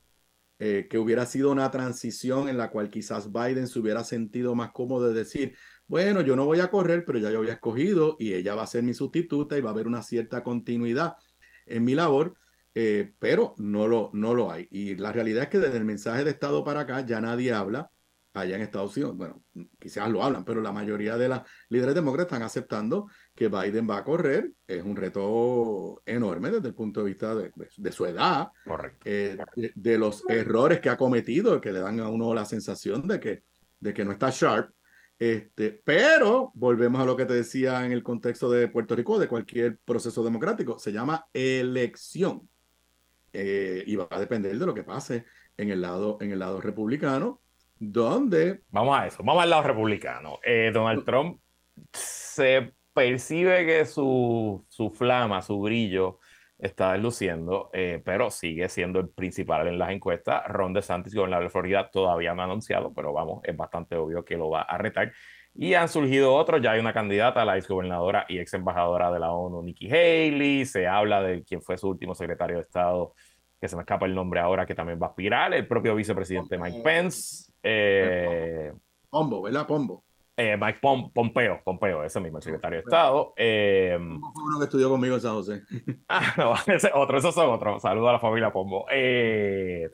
eh, 0.59 0.89
que 0.91 0.99
hubiera 0.99 1.25
sido 1.25 1.51
una 1.51 1.71
transición 1.71 2.49
en 2.49 2.59
la 2.59 2.71
cual 2.71 2.91
quizás 2.91 3.33
Biden 3.33 3.66
se 3.66 3.79
hubiera 3.79 4.05
sentido 4.05 4.55
más 4.55 4.73
cómodo 4.73 5.09
de 5.09 5.14
decir, 5.14 5.57
bueno, 5.87 6.21
yo 6.21 6.37
no 6.37 6.45
voy 6.45 6.61
a 6.61 6.71
correr, 6.71 7.05
pero 7.07 7.18
ya 7.18 7.31
yo 7.31 7.39
había 7.39 7.55
escogido 7.55 8.16
y 8.18 8.35
ella 8.35 8.55
va 8.55 8.64
a 8.64 8.66
ser 8.66 8.83
mi 8.83 8.93
sustituta 8.93 9.57
y 9.57 9.61
va 9.61 9.71
a 9.71 9.73
haber 9.73 9.87
una 9.87 10.03
cierta 10.03 10.43
continuidad 10.43 11.14
en 11.66 11.85
mi 11.85 11.95
labor, 11.95 12.37
eh, 12.75 13.12
pero 13.18 13.55
no 13.59 13.89
lo, 13.89 14.11
no 14.12 14.35
lo 14.35 14.51
hay. 14.51 14.68
Y 14.71 14.97
la 14.97 15.12
realidad 15.12 15.45
es 15.45 15.49
que 15.49 15.59
desde 15.59 15.79
el 15.79 15.85
mensaje 15.85 16.25
de 16.25 16.31
Estado 16.31 16.64
para 16.64 16.81
acá 16.81 17.05
ya 17.05 17.21
nadie 17.21 17.53
habla 17.53 17.91
allá 18.33 18.57
en 18.57 18.62
Estados 18.62 18.97
Unidos, 18.97 19.16
bueno, 19.16 19.43
quizás 19.79 20.09
lo 20.09 20.23
hablan, 20.23 20.45
pero 20.45 20.61
la 20.61 20.73
mayoría 20.73 21.16
de 21.16 21.29
las 21.29 21.43
líderes 21.68 21.95
demócratas 21.95 22.33
están 22.33 22.43
aceptando 22.43 23.09
que 23.35 23.49
Biden 23.49 23.89
va 23.89 23.99
a 23.99 24.05
correr. 24.05 24.53
Es 24.66 24.85
un 24.85 24.97
reto 24.97 26.03
enorme 26.07 26.51
desde 26.51 26.68
el 26.68 26.75
punto 26.75 27.01
de 27.01 27.07
vista 27.07 27.35
de, 27.35 27.93
su 27.93 28.07
edad, 28.07 28.49
eh, 29.05 29.37
de, 29.75 29.99
los 29.99 30.25
errores 30.29 30.81
que 30.81 30.91
ha 30.91 30.97
cometido, 30.97 31.61
que 31.61 31.73
le 31.73 31.81
dan 31.81 31.99
a 32.01 32.09
uno 32.09 32.33
la 32.35 32.45
sensación 32.45 33.07
de 33.09 33.18
que, 33.18 33.43
de 33.81 33.93
que 33.93 34.05
no 34.05 34.12
está 34.12 34.31
sharp. 34.31 34.73
Este, 35.18 35.83
pero 35.85 36.51
volvemos 36.55 36.99
a 37.01 37.05
lo 37.05 37.14
que 37.14 37.27
te 37.27 37.35
decía 37.35 37.85
en 37.85 37.93
el 37.93 38.03
contexto 38.03 38.51
de 38.51 38.68
Puerto 38.68 38.97
Rico, 38.97 39.18
de 39.18 39.29
cualquier 39.29 39.79
proceso 39.85 40.25
democrático, 40.25 40.79
se 40.79 40.93
llama 40.93 41.27
elección. 41.35 42.49
Eh, 43.33 43.85
y 43.87 43.97
va 43.97 44.09
a 44.11 44.20
depender 44.20 44.59
de 44.59 44.66
lo 44.66 44.74
que 44.74 44.83
pase 44.83 45.24
en 45.57 45.70
el 45.70 45.81
lado, 45.81 46.18
en 46.20 46.33
el 46.33 46.39
lado 46.39 46.61
republicano 46.61 47.41
¿Dónde? 47.83 48.61
Vamos 48.68 48.99
a 48.99 49.07
eso, 49.07 49.22
vamos 49.24 49.43
al 49.43 49.49
lado 49.49 49.62
republicano. 49.62 50.39
Eh, 50.45 50.70
Donald 50.72 51.03
Trump 51.03 51.41
se 51.95 52.74
percibe 52.93 53.64
que 53.64 53.87
su, 53.87 54.66
su 54.68 54.91
flama, 54.91 55.41
su 55.41 55.59
brillo 55.59 56.18
está 56.59 56.95
luciendo, 56.99 57.70
eh, 57.72 58.03
pero 58.05 58.31
sigue 58.31 58.68
siendo 58.68 59.01
el 59.01 59.09
principal 59.09 59.66
en 59.66 59.78
las 59.78 59.93
encuestas. 59.93 60.47
Ron 60.47 60.74
DeSantis, 60.74 61.14
gobernador 61.14 61.45
de 61.45 61.51
Florida, 61.51 61.91
todavía 61.91 62.35
no 62.35 62.43
ha 62.43 62.45
anunciado, 62.45 62.93
pero 62.93 63.14
vamos, 63.14 63.41
es 63.45 63.57
bastante 63.57 63.97
obvio 63.97 64.26
que 64.26 64.37
lo 64.37 64.51
va 64.51 64.61
a 64.61 64.76
retar. 64.76 65.11
Y 65.63 65.75
han 65.75 65.91
surgido 65.91 66.35
otros, 66.35 66.63
ya 66.63 66.71
hay 66.71 66.81
una 66.81 66.95
candidata, 66.95 67.45
la 67.45 67.59
ex 67.59 67.69
gobernadora 67.69 68.25
y 68.31 68.39
ex 68.39 68.55
embajadora 68.55 69.13
de 69.13 69.19
la 69.19 69.31
ONU, 69.31 69.63
Nikki 69.63 69.91
Haley, 69.91 70.65
se 70.65 70.89
habla 70.89 71.21
de 71.21 71.45
quién 71.45 71.61
fue 71.61 71.77
su 71.77 71.91
último 71.91 72.15
secretario 72.15 72.57
de 72.57 72.63
Estado, 72.63 73.13
que 73.61 73.69
se 73.69 73.77
me 73.77 73.83
escapa 73.83 74.07
el 74.07 74.15
nombre 74.15 74.41
ahora, 74.41 74.65
que 74.65 74.75
también 74.75 74.99
va 74.99 75.09
a 75.09 75.11
aspirar, 75.11 75.53
el 75.53 75.69
propio 75.69 75.95
vicepresidente 75.95 76.57
Mike 76.57 76.81
Pence, 76.83 77.53
eh, 77.63 78.73
Pombo, 79.11 79.43
¿verdad? 79.43 79.67
Pombo. 79.67 80.03
Eh, 80.35 80.57
Mike 80.57 80.79
Pompeo, 80.81 81.61
Pompeo, 81.63 82.05
ese 82.05 82.21
mismo, 82.21 82.39
el 82.39 82.43
secretario 82.43 82.79
de 82.79 82.85
Estado. 82.85 83.35
Eh, 83.37 83.99
uno 84.01 84.59
que 84.59 84.65
estudió 84.65 84.89
conmigo 84.89 85.17
en 85.17 85.21
San 85.21 85.35
José. 85.35 85.61
ah, 86.09 86.33
no, 86.39 86.55
ese 86.75 86.91
otro, 86.95 87.19
esos 87.19 87.35
son 87.35 87.51
otros. 87.51 87.83
Saludos 87.83 88.09
a 88.09 88.13
la 88.13 88.19
familia 88.19 88.51
Pombo. 88.51 88.87
Eh, 88.91 89.91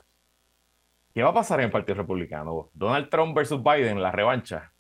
¿Qué 1.13 1.25
va 1.25 1.31
a 1.31 1.35
pasar 1.35 1.59
en 1.59 1.65
el 1.65 1.73
Partido 1.73 1.97
Republicano? 1.97 2.71
Donald 2.73 3.09
Trump 3.09 3.35
versus 3.35 3.61
Biden, 3.61 4.01
la 4.01 4.13
revancha. 4.13 4.73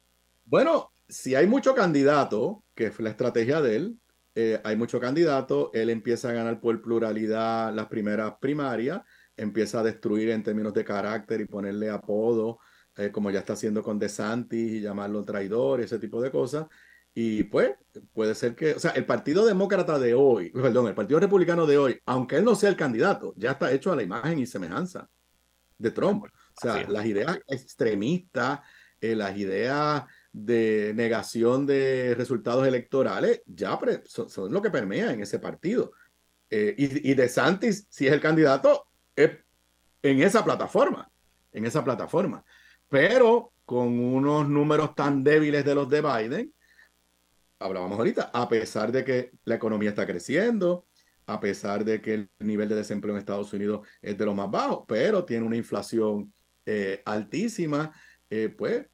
Bueno, 0.47 0.93
si 1.09 1.35
hay 1.35 1.47
mucho 1.47 1.75
candidato, 1.75 2.65
que 2.75 2.91
fue 2.91 3.05
la 3.05 3.11
estrategia 3.11 3.61
de 3.61 3.77
él, 3.77 3.99
eh, 4.35 4.61
hay 4.65 4.77
mucho 4.77 5.01
candidato, 5.01 5.71
él 5.75 5.91
empieza 5.91 6.31
a 6.31 6.33
ganar 6.33 6.61
por 6.61 6.81
pluralidad 6.81 7.75
las 7.75 7.87
primeras 7.87 8.35
primarias, 8.41 9.01
empieza 9.37 9.81
a 9.81 9.83
destruir 9.83 10.31
en 10.31 10.43
términos 10.43 10.73
de 10.73 10.85
carácter 10.85 11.41
y 11.41 11.47
ponerle 11.47 11.91
apodo 11.91 12.59
eh, 12.97 13.11
como 13.11 13.31
ya 13.31 13.41
está 13.41 13.55
haciendo 13.55 13.83
con 13.83 13.99
DeSantis 13.99 14.73
y 14.73 14.81
llamarlo 14.81 15.25
traidor, 15.25 15.81
ese 15.81 15.99
tipo 15.99 16.21
de 16.23 16.31
cosas. 16.31 16.67
Y 17.13 17.45
pues 17.45 17.73
puede 18.13 18.35
ser 18.35 18.55
que, 18.55 18.75
o 18.75 18.79
sea, 18.79 18.93
el 18.93 19.05
Partido 19.05 19.45
Demócrata 19.45 19.99
de 19.99 20.15
hoy, 20.15 20.51
perdón, 20.51 20.87
el 20.87 20.95
Partido 20.95 21.19
Republicano 21.19 21.67
de 21.67 21.79
hoy, 21.79 22.01
aunque 22.07 22.37
él 22.37 22.45
no 22.45 22.55
sea 22.55 22.69
el 22.69 22.77
candidato, 22.77 23.35
ya 23.37 23.53
está 23.53 23.73
hecho 23.73 23.91
a 23.91 23.97
la 23.97 24.03
imagen 24.03 24.39
y 24.39 24.47
semejanza 24.47 25.09
de 25.79 25.91
Trump. 25.91 26.25
O 26.25 26.61
sea, 26.61 26.89
las 26.89 27.05
ideas 27.05 27.39
extremistas, 27.49 28.61
eh, 29.01 29.17
las 29.17 29.37
ideas 29.37 30.05
de 30.45 30.93
negación 30.95 31.67
de 31.67 32.15
resultados 32.15 32.67
electorales, 32.67 33.43
ya 33.47 33.79
son, 34.05 34.53
lo 34.53 34.61
que 34.61 34.71
permea 34.71 35.13
en 35.13 35.23
ese 35.23 35.39
partido. 35.39 35.93
Eh, 36.51 36.75
y, 36.77 37.11
y 37.11 37.15
DeSantis, 37.15 37.87
si 37.89 38.07
es 38.07 38.13
el 38.13 38.21
candidato, 38.21 38.87
es 39.15 39.31
en 40.03 40.23
esa 40.23 40.45
plataforma, 40.45 41.11
en 41.53 41.65
esa 41.65 41.83
plataforma 41.83 42.45
pero 42.89 43.53
con 43.65 43.99
unos 43.99 44.49
números 44.49 44.95
tan 44.95 45.25
débiles 45.25 45.65
de 45.65 45.75
los 45.75 45.89
de 45.89 46.01
Biden, 46.01 46.55
hablábamos 47.59 47.99
ahorita, 47.99 48.31
a 48.33 48.49
pesar 48.49 48.93
de 48.93 49.05
que 49.05 49.33
la 49.45 49.57
economía 49.57 49.91
está 49.91 50.07
creciendo, 50.07 50.87
a 51.27 51.41
pesar 51.41 51.85
de 51.85 52.01
que 52.01 52.15
el 52.15 52.31
nivel 52.39 52.69
de 52.69 52.77
desempleo 52.77 53.15
en 53.15 53.19
Estados 53.19 53.53
Unidos 53.53 53.87
es 54.01 54.17
de 54.17 54.27
los 54.27 54.35
más 54.35 54.51
bajos, 54.51 54.85
pero 54.87 55.25
tiene 55.25 55.45
una 55.45 55.57
inflación 55.57 56.33
eh, 56.65 57.03
altísima, 57.05 57.93
eh, 58.31 58.55
pues 58.57 58.87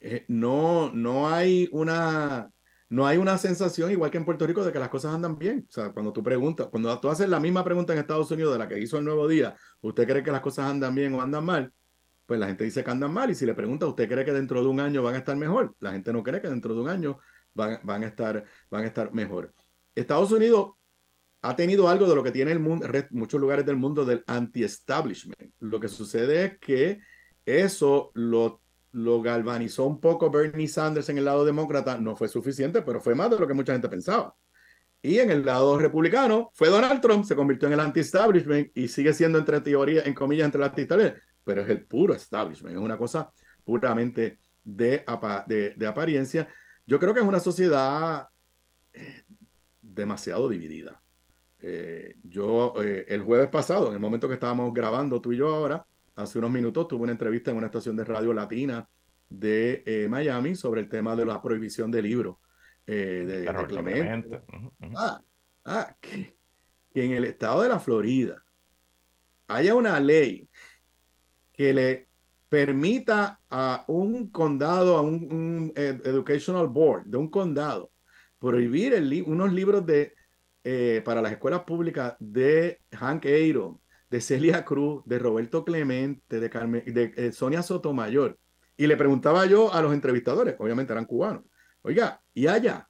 eh, 0.00 0.24
no, 0.28 0.92
no 0.92 1.28
hay 1.28 1.68
una 1.72 2.50
no 2.90 3.06
hay 3.06 3.18
una 3.18 3.36
sensación, 3.36 3.90
igual 3.90 4.10
que 4.10 4.16
en 4.16 4.24
Puerto 4.24 4.46
Rico, 4.46 4.64
de 4.64 4.72
que 4.72 4.78
las 4.78 4.88
cosas 4.88 5.14
andan 5.14 5.36
bien. 5.38 5.66
O 5.68 5.72
sea, 5.72 5.90
cuando 5.90 6.10
tú 6.10 6.22
preguntas, 6.22 6.68
cuando 6.70 6.98
tú 6.98 7.10
haces 7.10 7.28
la 7.28 7.38
misma 7.38 7.62
pregunta 7.62 7.92
en 7.92 7.98
Estados 7.98 8.30
Unidos 8.30 8.54
de 8.54 8.58
la 8.58 8.66
que 8.66 8.78
hizo 8.78 8.96
el 8.96 9.04
Nuevo 9.04 9.28
Día, 9.28 9.54
¿usted 9.82 10.08
cree 10.08 10.22
que 10.22 10.32
las 10.32 10.40
cosas 10.40 10.70
andan 10.70 10.94
bien 10.94 11.12
o 11.12 11.20
andan 11.20 11.44
mal? 11.44 11.72
pues 12.28 12.38
la 12.38 12.46
gente 12.46 12.64
dice 12.64 12.84
que 12.84 12.90
andan 12.90 13.10
mal 13.10 13.30
y 13.30 13.34
si 13.34 13.46
le 13.46 13.54
pregunta, 13.54 13.86
¿usted 13.86 14.06
cree 14.06 14.22
que 14.22 14.34
dentro 14.34 14.60
de 14.60 14.68
un 14.68 14.80
año 14.80 15.02
van 15.02 15.14
a 15.14 15.18
estar 15.18 15.34
mejor? 15.34 15.74
La 15.80 15.92
gente 15.92 16.12
no 16.12 16.22
cree 16.22 16.42
que 16.42 16.48
dentro 16.50 16.74
de 16.74 16.82
un 16.82 16.90
año 16.90 17.18
van, 17.54 17.80
van, 17.82 18.04
a, 18.04 18.06
estar, 18.06 18.44
van 18.70 18.84
a 18.84 18.86
estar 18.86 19.14
mejor. 19.14 19.54
Estados 19.94 20.30
Unidos 20.30 20.72
ha 21.40 21.56
tenido 21.56 21.88
algo 21.88 22.06
de 22.06 22.14
lo 22.14 22.22
que 22.22 22.30
tiene 22.30 22.52
el 22.52 22.60
mundo, 22.60 22.86
muchos 23.12 23.40
lugares 23.40 23.64
del 23.64 23.76
mundo 23.76 24.04
del 24.04 24.24
anti-establishment. 24.26 25.54
Lo 25.60 25.80
que 25.80 25.88
sucede 25.88 26.44
es 26.44 26.58
que 26.58 27.00
eso 27.46 28.10
lo, 28.12 28.60
lo 28.98 29.22
galvanizó 29.22 29.84
un 29.86 30.00
poco 30.00 30.30
Bernie 30.30 30.68
Sanders 30.68 31.08
en 31.08 31.18
el 31.18 31.24
lado 31.24 31.44
demócrata, 31.44 31.98
no 31.98 32.16
fue 32.16 32.28
suficiente, 32.28 32.82
pero 32.82 33.00
fue 33.00 33.14
más 33.14 33.30
de 33.30 33.38
lo 33.38 33.46
que 33.46 33.54
mucha 33.54 33.72
gente 33.72 33.88
pensaba. 33.88 34.34
Y 35.00 35.18
en 35.20 35.30
el 35.30 35.44
lado 35.44 35.78
republicano 35.78 36.50
fue 36.54 36.68
Donald 36.68 37.00
Trump, 37.00 37.24
se 37.24 37.36
convirtió 37.36 37.68
en 37.68 37.74
el 37.74 37.80
anti-establishment 37.80 38.76
y 38.76 38.88
sigue 38.88 39.12
siendo 39.12 39.38
entre 39.38 39.60
teoría, 39.60 40.02
en 40.02 40.14
comillas, 40.14 40.46
entre 40.46 40.60
las 40.60 40.76
establishment 40.76 41.22
pero 41.44 41.62
es 41.62 41.68
el 41.70 41.86
puro 41.86 42.12
establishment, 42.12 42.76
es 42.76 42.82
una 42.82 42.98
cosa 42.98 43.32
puramente 43.64 44.38
de, 44.62 45.02
de, 45.46 45.86
apariencia. 45.86 46.46
Yo 46.84 46.98
creo 46.98 47.14
que 47.14 47.20
es 47.20 47.26
una 47.26 47.40
sociedad 47.40 48.28
eh, 48.92 49.22
demasiado 49.80 50.46
dividida. 50.48 51.00
Eh, 51.60 52.16
yo 52.22 52.74
eh, 52.82 53.06
el 53.08 53.22
jueves 53.22 53.48
pasado, 53.48 53.88
en 53.88 53.94
el 53.94 54.00
momento 54.00 54.28
que 54.28 54.34
estábamos 54.34 54.74
grabando 54.74 55.22
tú 55.22 55.32
y 55.32 55.38
yo 55.38 55.54
ahora, 55.54 55.86
hace 56.18 56.38
unos 56.38 56.50
minutos 56.50 56.88
tuve 56.88 57.04
una 57.04 57.12
entrevista 57.12 57.50
en 57.50 57.56
una 57.56 57.66
estación 57.66 57.96
de 57.96 58.04
radio 58.04 58.32
latina 58.32 58.88
de 59.28 60.06
Miami 60.08 60.54
sobre 60.54 60.80
el 60.80 60.88
tema 60.88 61.14
de 61.14 61.24
la 61.24 61.40
prohibición 61.40 61.90
de 61.90 62.02
libros 62.02 62.36
de, 62.86 63.46
Clemente. 63.68 64.40
Ah, 64.96 65.22
ah 65.64 65.96
que 66.00 67.04
en 67.04 67.12
el 67.12 67.24
estado 67.24 67.62
de 67.62 67.68
la 67.68 67.78
Florida 67.78 68.42
haya 69.48 69.74
una 69.74 69.98
ley 70.00 70.48
que 71.52 71.72
le 71.72 72.08
permita 72.48 73.40
a 73.50 73.84
un 73.88 74.30
condado, 74.30 74.96
a 74.96 75.02
un, 75.02 75.72
educational 75.76 76.68
board 76.68 77.04
de 77.06 77.18
un 77.18 77.28
condado, 77.28 77.90
prohibir 78.38 78.94
el 78.94 79.22
unos 79.26 79.52
libros 79.52 79.84
de, 79.84 80.14
eh, 80.64 81.02
para 81.04 81.20
las 81.20 81.32
escuelas 81.32 81.64
públicas 81.64 82.16
de 82.18 82.80
Hank 82.92 83.26
Aaron, 83.26 83.80
de 84.10 84.20
Celia 84.20 84.64
Cruz, 84.64 85.02
de 85.06 85.18
Roberto 85.18 85.64
Clemente, 85.64 86.40
de, 86.40 86.50
Carmen, 86.50 86.82
de 86.86 87.12
eh, 87.16 87.32
Sonia 87.32 87.62
Sotomayor. 87.62 88.38
Y 88.76 88.86
le 88.86 88.96
preguntaba 88.96 89.44
yo 89.46 89.72
a 89.72 89.82
los 89.82 89.92
entrevistadores, 89.92 90.56
obviamente 90.58 90.92
eran 90.92 91.04
cubanos, 91.04 91.44
oiga, 91.82 92.22
¿y 92.32 92.46
allá? 92.46 92.88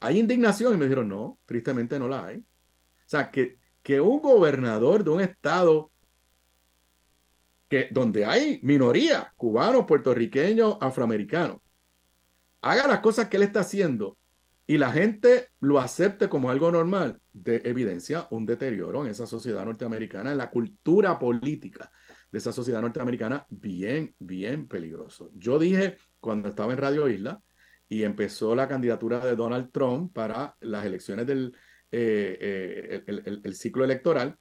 ¿Hay 0.00 0.18
indignación? 0.18 0.74
Y 0.74 0.76
me 0.76 0.84
dijeron, 0.84 1.08
no, 1.08 1.38
tristemente 1.46 1.98
no 1.98 2.08
la 2.08 2.26
hay. 2.26 2.38
O 2.38 3.08
sea, 3.08 3.30
que, 3.30 3.58
que 3.82 4.00
un 4.00 4.20
gobernador 4.20 5.04
de 5.04 5.10
un 5.10 5.20
estado 5.20 5.90
que 7.68 7.88
donde 7.90 8.24
hay 8.24 8.60
minoría, 8.62 9.32
cubanos, 9.36 9.86
puertorriqueños, 9.86 10.76
afroamericanos, 10.80 11.58
haga 12.60 12.86
las 12.86 13.00
cosas 13.00 13.28
que 13.28 13.36
él 13.36 13.42
está 13.44 13.60
haciendo 13.60 14.16
y 14.66 14.78
la 14.78 14.90
gente 14.90 15.48
lo 15.60 15.78
acepte 15.78 16.28
como 16.28 16.50
algo 16.50 16.72
normal, 16.72 17.20
de 17.32 17.62
evidencia 17.64 18.26
un 18.30 18.46
deterioro 18.46 19.04
en 19.04 19.10
esa 19.10 19.26
sociedad 19.26 19.64
norteamericana, 19.64 20.32
en 20.32 20.38
la 20.38 20.50
cultura 20.50 21.18
política 21.18 21.90
de 22.32 22.38
esa 22.38 22.52
sociedad 22.52 22.80
norteamericana, 22.80 23.46
bien, 23.48 24.14
bien 24.18 24.66
peligroso. 24.66 25.30
Yo 25.34 25.58
dije 25.58 25.98
cuando 26.18 26.48
estaba 26.48 26.72
en 26.72 26.78
Radio 26.78 27.08
Isla 27.08 27.40
y 27.88 28.02
empezó 28.02 28.56
la 28.56 28.66
candidatura 28.66 29.24
de 29.24 29.36
Donald 29.36 29.70
Trump 29.70 30.12
para 30.12 30.56
las 30.60 30.84
elecciones 30.84 31.26
del 31.26 31.54
eh, 31.92 33.02
eh, 33.06 33.40
el, 33.44 33.54
ciclo 33.54 33.84
electoral, 33.84 34.36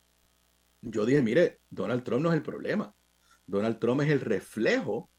yo 0.82 1.06
dije, 1.06 1.22
mire, 1.22 1.60
Donald 1.70 2.04
Trump 2.04 2.24
no 2.24 2.30
es 2.30 2.36
el 2.36 2.42
problema. 2.42 2.94
Donald 3.46 3.80
Trump 3.80 4.02
es 4.02 4.10
el 4.10 4.22
reflejo 4.22 5.12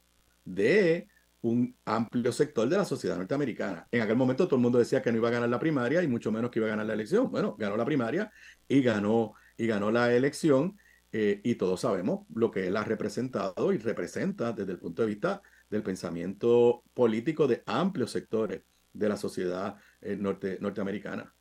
de 0.45 1.09
un 1.43 1.77
amplio 1.85 2.33
sector 2.33 2.69
de 2.69 2.77
la 2.77 2.85
sociedad 2.85 3.17
norteamericana. 3.17 3.87
En 3.91 4.03
aquel 4.03 4.17
momento 4.17 4.47
todo 4.47 4.57
el 4.57 4.63
mundo 4.63 4.79
decía 4.79 5.03
que 5.03 5.13
no 5.13 5.19
iba 5.19 5.29
a 5.29 5.33
ganar 5.33 5.49
la 5.49 5.59
primaria 5.59 6.03
y 6.03 6.09
mucho 6.09 6.33
menos 6.33 6.51
que 6.51 6.59
iba 6.59 6.67
a 6.67 6.71
ganar 6.71 6.87
la 6.87 6.95
elección. 6.95 7.31
Bueno, 7.31 7.57
ganó 7.59 7.77
la 7.77 7.85
primaria 7.85 8.33
y 8.69 8.83
ganó, 8.83 9.35
y 9.57 9.67
ganó 9.67 9.91
la 9.91 10.13
elección 10.15 10.77
eh, 11.13 11.41
y 11.45 11.55
todos 11.55 11.81
sabemos 11.81 12.27
lo 12.35 12.51
que 12.51 12.67
él 12.67 12.77
ha 12.77 12.85
representado 12.85 13.73
y 13.73 13.79
representa 13.79 14.53
desde 14.53 14.73
el 14.73 14.79
punto 14.79 15.03
de 15.03 15.09
vista 15.09 15.43
del 15.71 15.83
pensamiento 15.83 16.83
político 16.95 17.47
de 17.47 17.63
amplios 17.67 18.11
sectores 18.11 18.63
de 18.93 19.09
la 19.09 19.17
sociedad 19.17 19.77
eh, 20.01 20.17
norte, 20.17 20.59
norteamericana. 20.61 21.36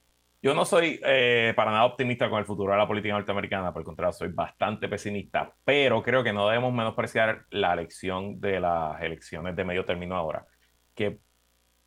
Yo 0.45 0.53
no 0.53 0.63
soy 0.63 0.99
eh, 1.03 1.53
para 1.55 1.71
nada 1.71 1.85
optimista 1.85 2.29
con 2.29 2.37
el 2.37 2.45
futuro 2.45 2.71
de 2.71 2.77
la 2.77 2.87
política 2.87 3.15
norteamericana, 3.15 3.73
por 3.73 3.81
el 3.81 3.85
contrario, 3.87 4.13
soy 4.13 4.27
bastante 4.27 4.87
pesimista, 4.87 5.51
pero 5.63 6.03
creo 6.03 6.23
que 6.23 6.33
no 6.33 6.47
debemos 6.47 6.71
menospreciar 6.71 7.45
la 7.49 7.73
elección 7.73 8.39
de 8.39 8.59
las 8.59 9.01
elecciones 9.01 9.55
de 9.55 9.65
medio 9.65 9.85
término 9.85 10.15
ahora, 10.15 10.45
que 10.93 11.17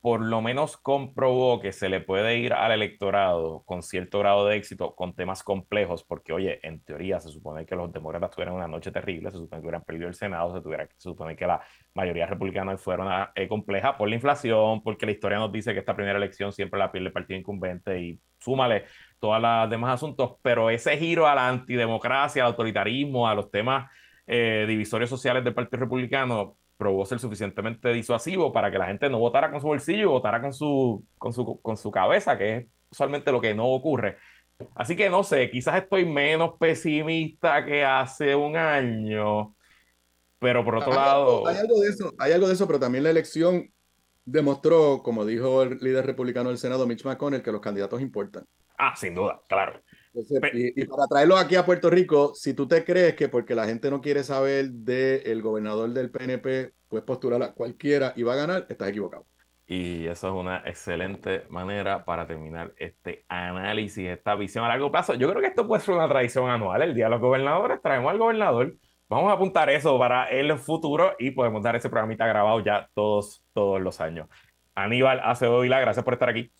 por 0.08 0.22
lo 0.22 0.40
menos 0.40 0.78
comprobó 0.78 1.60
que 1.60 1.70
se 1.70 1.90
le 1.90 2.00
puede 2.00 2.38
ir 2.38 2.54
al 2.54 2.72
electorado 2.72 3.62
con 3.66 3.82
cierto 3.82 4.20
grado 4.20 4.46
de 4.46 4.56
éxito 4.56 4.94
con 4.94 5.14
temas 5.14 5.42
complejos, 5.42 6.02
porque 6.02 6.32
oye, 6.32 6.66
en 6.66 6.80
teoría 6.82 7.20
se 7.20 7.28
supone 7.28 7.66
que 7.66 7.76
los 7.76 7.92
demócratas 7.92 8.30
tuvieran 8.30 8.54
una 8.54 8.66
noche 8.66 8.90
terrible, 8.90 9.30
se 9.30 9.36
supone 9.36 9.60
que 9.60 9.66
hubieran 9.66 9.84
perdido 9.84 10.08
el 10.08 10.14
Senado, 10.14 10.54
se 10.54 10.98
supone 10.98 11.36
que 11.36 11.46
la 11.46 11.60
mayoría 11.92 12.24
republicana 12.24 12.78
fuera 12.78 13.32
eh, 13.34 13.46
compleja 13.48 13.98
por 13.98 14.08
la 14.08 14.14
inflación, 14.14 14.82
porque 14.82 15.04
la 15.04 15.12
historia 15.12 15.36
nos 15.36 15.52
dice 15.52 15.74
que 15.74 15.80
esta 15.80 15.94
primera 15.94 16.16
elección 16.16 16.54
siempre 16.54 16.78
la 16.78 16.90
pierde 16.90 17.08
el 17.08 17.12
partido 17.12 17.38
incumbente 17.38 18.00
y 18.00 18.18
súmale 18.38 18.86
todos 19.18 19.42
los 19.42 19.68
demás 19.68 19.92
asuntos, 19.92 20.36
pero 20.40 20.70
ese 20.70 20.96
giro 20.96 21.26
a 21.26 21.34
la 21.34 21.48
antidemocracia, 21.50 22.44
al 22.44 22.52
autoritarismo, 22.52 23.28
a 23.28 23.34
los 23.34 23.50
temas 23.50 23.90
eh, 24.26 24.64
divisorios 24.66 25.10
sociales 25.10 25.44
del 25.44 25.52
Partido 25.52 25.80
Republicano, 25.80 26.56
probó 26.78 27.04
ser 27.04 27.18
suficientemente 27.18 27.92
disuasivo 27.92 28.52
para 28.52 28.70
que 28.70 28.78
la 28.78 28.86
gente 28.86 29.10
no 29.10 29.18
votara 29.18 29.50
con 29.50 29.60
su 29.60 29.66
bolsillo, 29.66 30.12
votara 30.12 30.40
con 30.40 30.54
su, 30.54 31.04
con 31.18 31.32
su, 31.32 31.60
con 31.60 31.76
su 31.76 31.90
cabeza, 31.90 32.38
que 32.38 32.56
es 32.56 32.66
usualmente 32.90 33.32
lo 33.32 33.40
que 33.40 33.54
no 33.54 33.66
ocurre. 33.66 34.16
Así 34.74 34.96
que 34.96 35.10
no 35.10 35.22
sé, 35.22 35.50
quizás 35.50 35.82
estoy 35.82 36.06
menos 36.06 36.54
pesimista 36.58 37.64
que 37.64 37.84
hace 37.84 38.34
un 38.34 38.56
año, 38.56 39.54
pero 40.38 40.64
por 40.64 40.76
otro 40.76 40.92
lado... 40.92 41.46
hay 41.46 41.56
algo 41.56 41.80
de 41.80 41.88
eso, 41.88 42.14
hay 42.18 42.32
algo 42.32 42.46
de 42.46 42.54
eso, 42.54 42.66
pero 42.66 42.78
también 42.78 43.04
la 43.04 43.10
elección 43.10 43.70
demostró, 44.24 45.02
como 45.02 45.24
dijo 45.24 45.62
el 45.62 45.78
líder 45.78 46.06
republicano 46.06 46.48
del 46.48 46.58
Senado, 46.58 46.86
Mitch 46.86 47.04
McConnell, 47.04 47.42
que 47.42 47.52
los 47.52 47.60
candidatos 47.60 48.00
importan. 48.00 48.46
Ah, 48.76 48.94
sin 48.96 49.14
duda, 49.14 49.40
claro. 49.48 49.80
Y, 50.52 50.84
para 50.86 51.06
traerlo 51.06 51.36
aquí 51.36 51.56
a 51.56 51.64
Puerto 51.64 51.90
Rico, 51.90 52.34
si 52.34 52.54
tú 52.54 52.66
te 52.66 52.84
crees 52.84 53.14
que 53.14 53.28
porque 53.28 53.54
la 53.54 53.66
gente 53.66 53.90
no 53.90 54.00
quiere 54.00 54.24
saber 54.24 54.70
del 54.70 55.42
gobernador 55.42 55.90
del 55.90 56.10
PNP, 56.10 56.72
puedes 56.88 57.04
postular 57.04 57.42
a 57.42 57.52
cualquiera 57.52 58.12
y 58.16 58.22
va 58.22 58.34
a 58.34 58.36
ganar, 58.36 58.66
estás 58.68 58.88
equivocado. 58.88 59.26
Y 59.66 60.06
eso 60.06 60.28
es 60.28 60.34
una 60.34 60.62
excelente 60.64 61.44
manera 61.50 62.04
para 62.04 62.26
terminar 62.26 62.72
este 62.78 63.24
análisis, 63.28 64.08
esta 64.08 64.34
visión 64.34 64.64
a 64.64 64.68
largo 64.68 64.90
plazo. 64.90 65.14
Yo 65.14 65.28
creo 65.28 65.42
que 65.42 65.48
esto 65.48 65.66
puede 65.66 65.82
ser 65.82 65.94
una 65.94 66.08
tradición 66.08 66.48
anual. 66.48 66.80
El 66.80 66.94
día 66.94 67.04
de 67.04 67.10
los 67.10 67.20
gobernadores 67.20 67.82
traemos 67.82 68.10
al 68.10 68.18
gobernador 68.18 68.74
Vamos 69.10 69.30
a 69.30 69.34
apuntar 69.36 69.70
eso 69.70 69.98
para 69.98 70.26
el 70.26 70.58
futuro 70.58 71.14
y 71.18 71.30
podemos 71.30 71.62
dar 71.62 71.74
ese 71.74 71.88
programita 71.88 72.26
grabado 72.26 72.60
ya 72.60 72.90
todos, 72.92 73.42
todos 73.54 73.80
los 73.80 74.02
años. 74.02 74.28
Aníbal 74.74 75.20
Acevedo 75.24 75.60
Vila, 75.60 75.80
gracias 75.80 76.04
por 76.04 76.12
estar 76.12 76.28
aquí. 76.28 76.52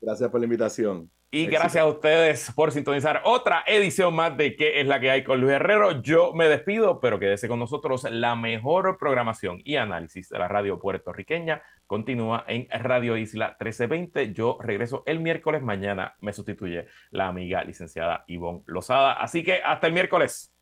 Gracias 0.00 0.30
por 0.30 0.40
la 0.40 0.44
invitación. 0.44 1.10
Y 1.30 1.46
gracias 1.46 1.82
a 1.82 1.86
ustedes 1.86 2.52
por 2.54 2.70
sintonizar 2.70 3.20
otra 3.24 3.64
edición 3.66 4.14
más 4.14 4.36
de 4.36 4.54
¿Qué 4.54 4.80
es 4.80 4.86
la 4.86 5.00
que 5.00 5.10
hay 5.10 5.24
con 5.24 5.40
Luis 5.40 5.54
Herrero? 5.54 6.00
Yo 6.00 6.32
me 6.32 6.48
despido, 6.48 7.00
pero 7.00 7.18
quédese 7.18 7.48
con 7.48 7.58
nosotros. 7.58 8.04
La 8.10 8.36
mejor 8.36 8.96
programación 8.96 9.60
y 9.64 9.76
análisis 9.76 10.28
de 10.28 10.38
la 10.38 10.48
radio 10.48 10.78
puertorriqueña 10.78 11.62
continúa 11.86 12.44
en 12.46 12.68
Radio 12.70 13.16
Isla 13.16 13.56
1320. 13.60 14.32
Yo 14.32 14.56
regreso 14.60 15.02
el 15.04 15.20
miércoles. 15.20 15.62
Mañana 15.62 16.14
me 16.20 16.32
sustituye 16.32 16.86
la 17.10 17.26
amiga 17.26 17.64
licenciada 17.64 18.24
Ivonne 18.28 18.62
Lozada. 18.66 19.14
Así 19.14 19.42
que 19.42 19.60
hasta 19.62 19.88
el 19.88 19.92
miércoles. 19.92 20.52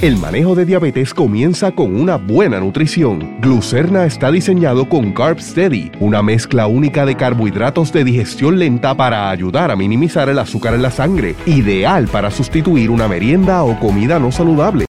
El 0.00 0.16
manejo 0.16 0.54
de 0.54 0.64
diabetes 0.64 1.12
comienza 1.12 1.72
con 1.72 2.00
una 2.00 2.18
buena 2.18 2.60
nutrición. 2.60 3.36
Glucerna 3.40 4.04
está 4.04 4.30
diseñado 4.30 4.88
con 4.88 5.10
Carb 5.10 5.40
Steady, 5.40 5.90
una 5.98 6.22
mezcla 6.22 6.68
única 6.68 7.04
de 7.04 7.16
carbohidratos 7.16 7.92
de 7.92 8.04
digestión 8.04 8.60
lenta 8.60 8.94
para 8.94 9.28
ayudar 9.28 9.72
a 9.72 9.76
minimizar 9.76 10.28
el 10.28 10.38
azúcar 10.38 10.74
en 10.74 10.82
la 10.82 10.92
sangre, 10.92 11.34
ideal 11.46 12.06
para 12.06 12.30
sustituir 12.30 12.92
una 12.92 13.08
merienda 13.08 13.64
o 13.64 13.76
comida 13.80 14.20
no 14.20 14.30
saludable. 14.30 14.87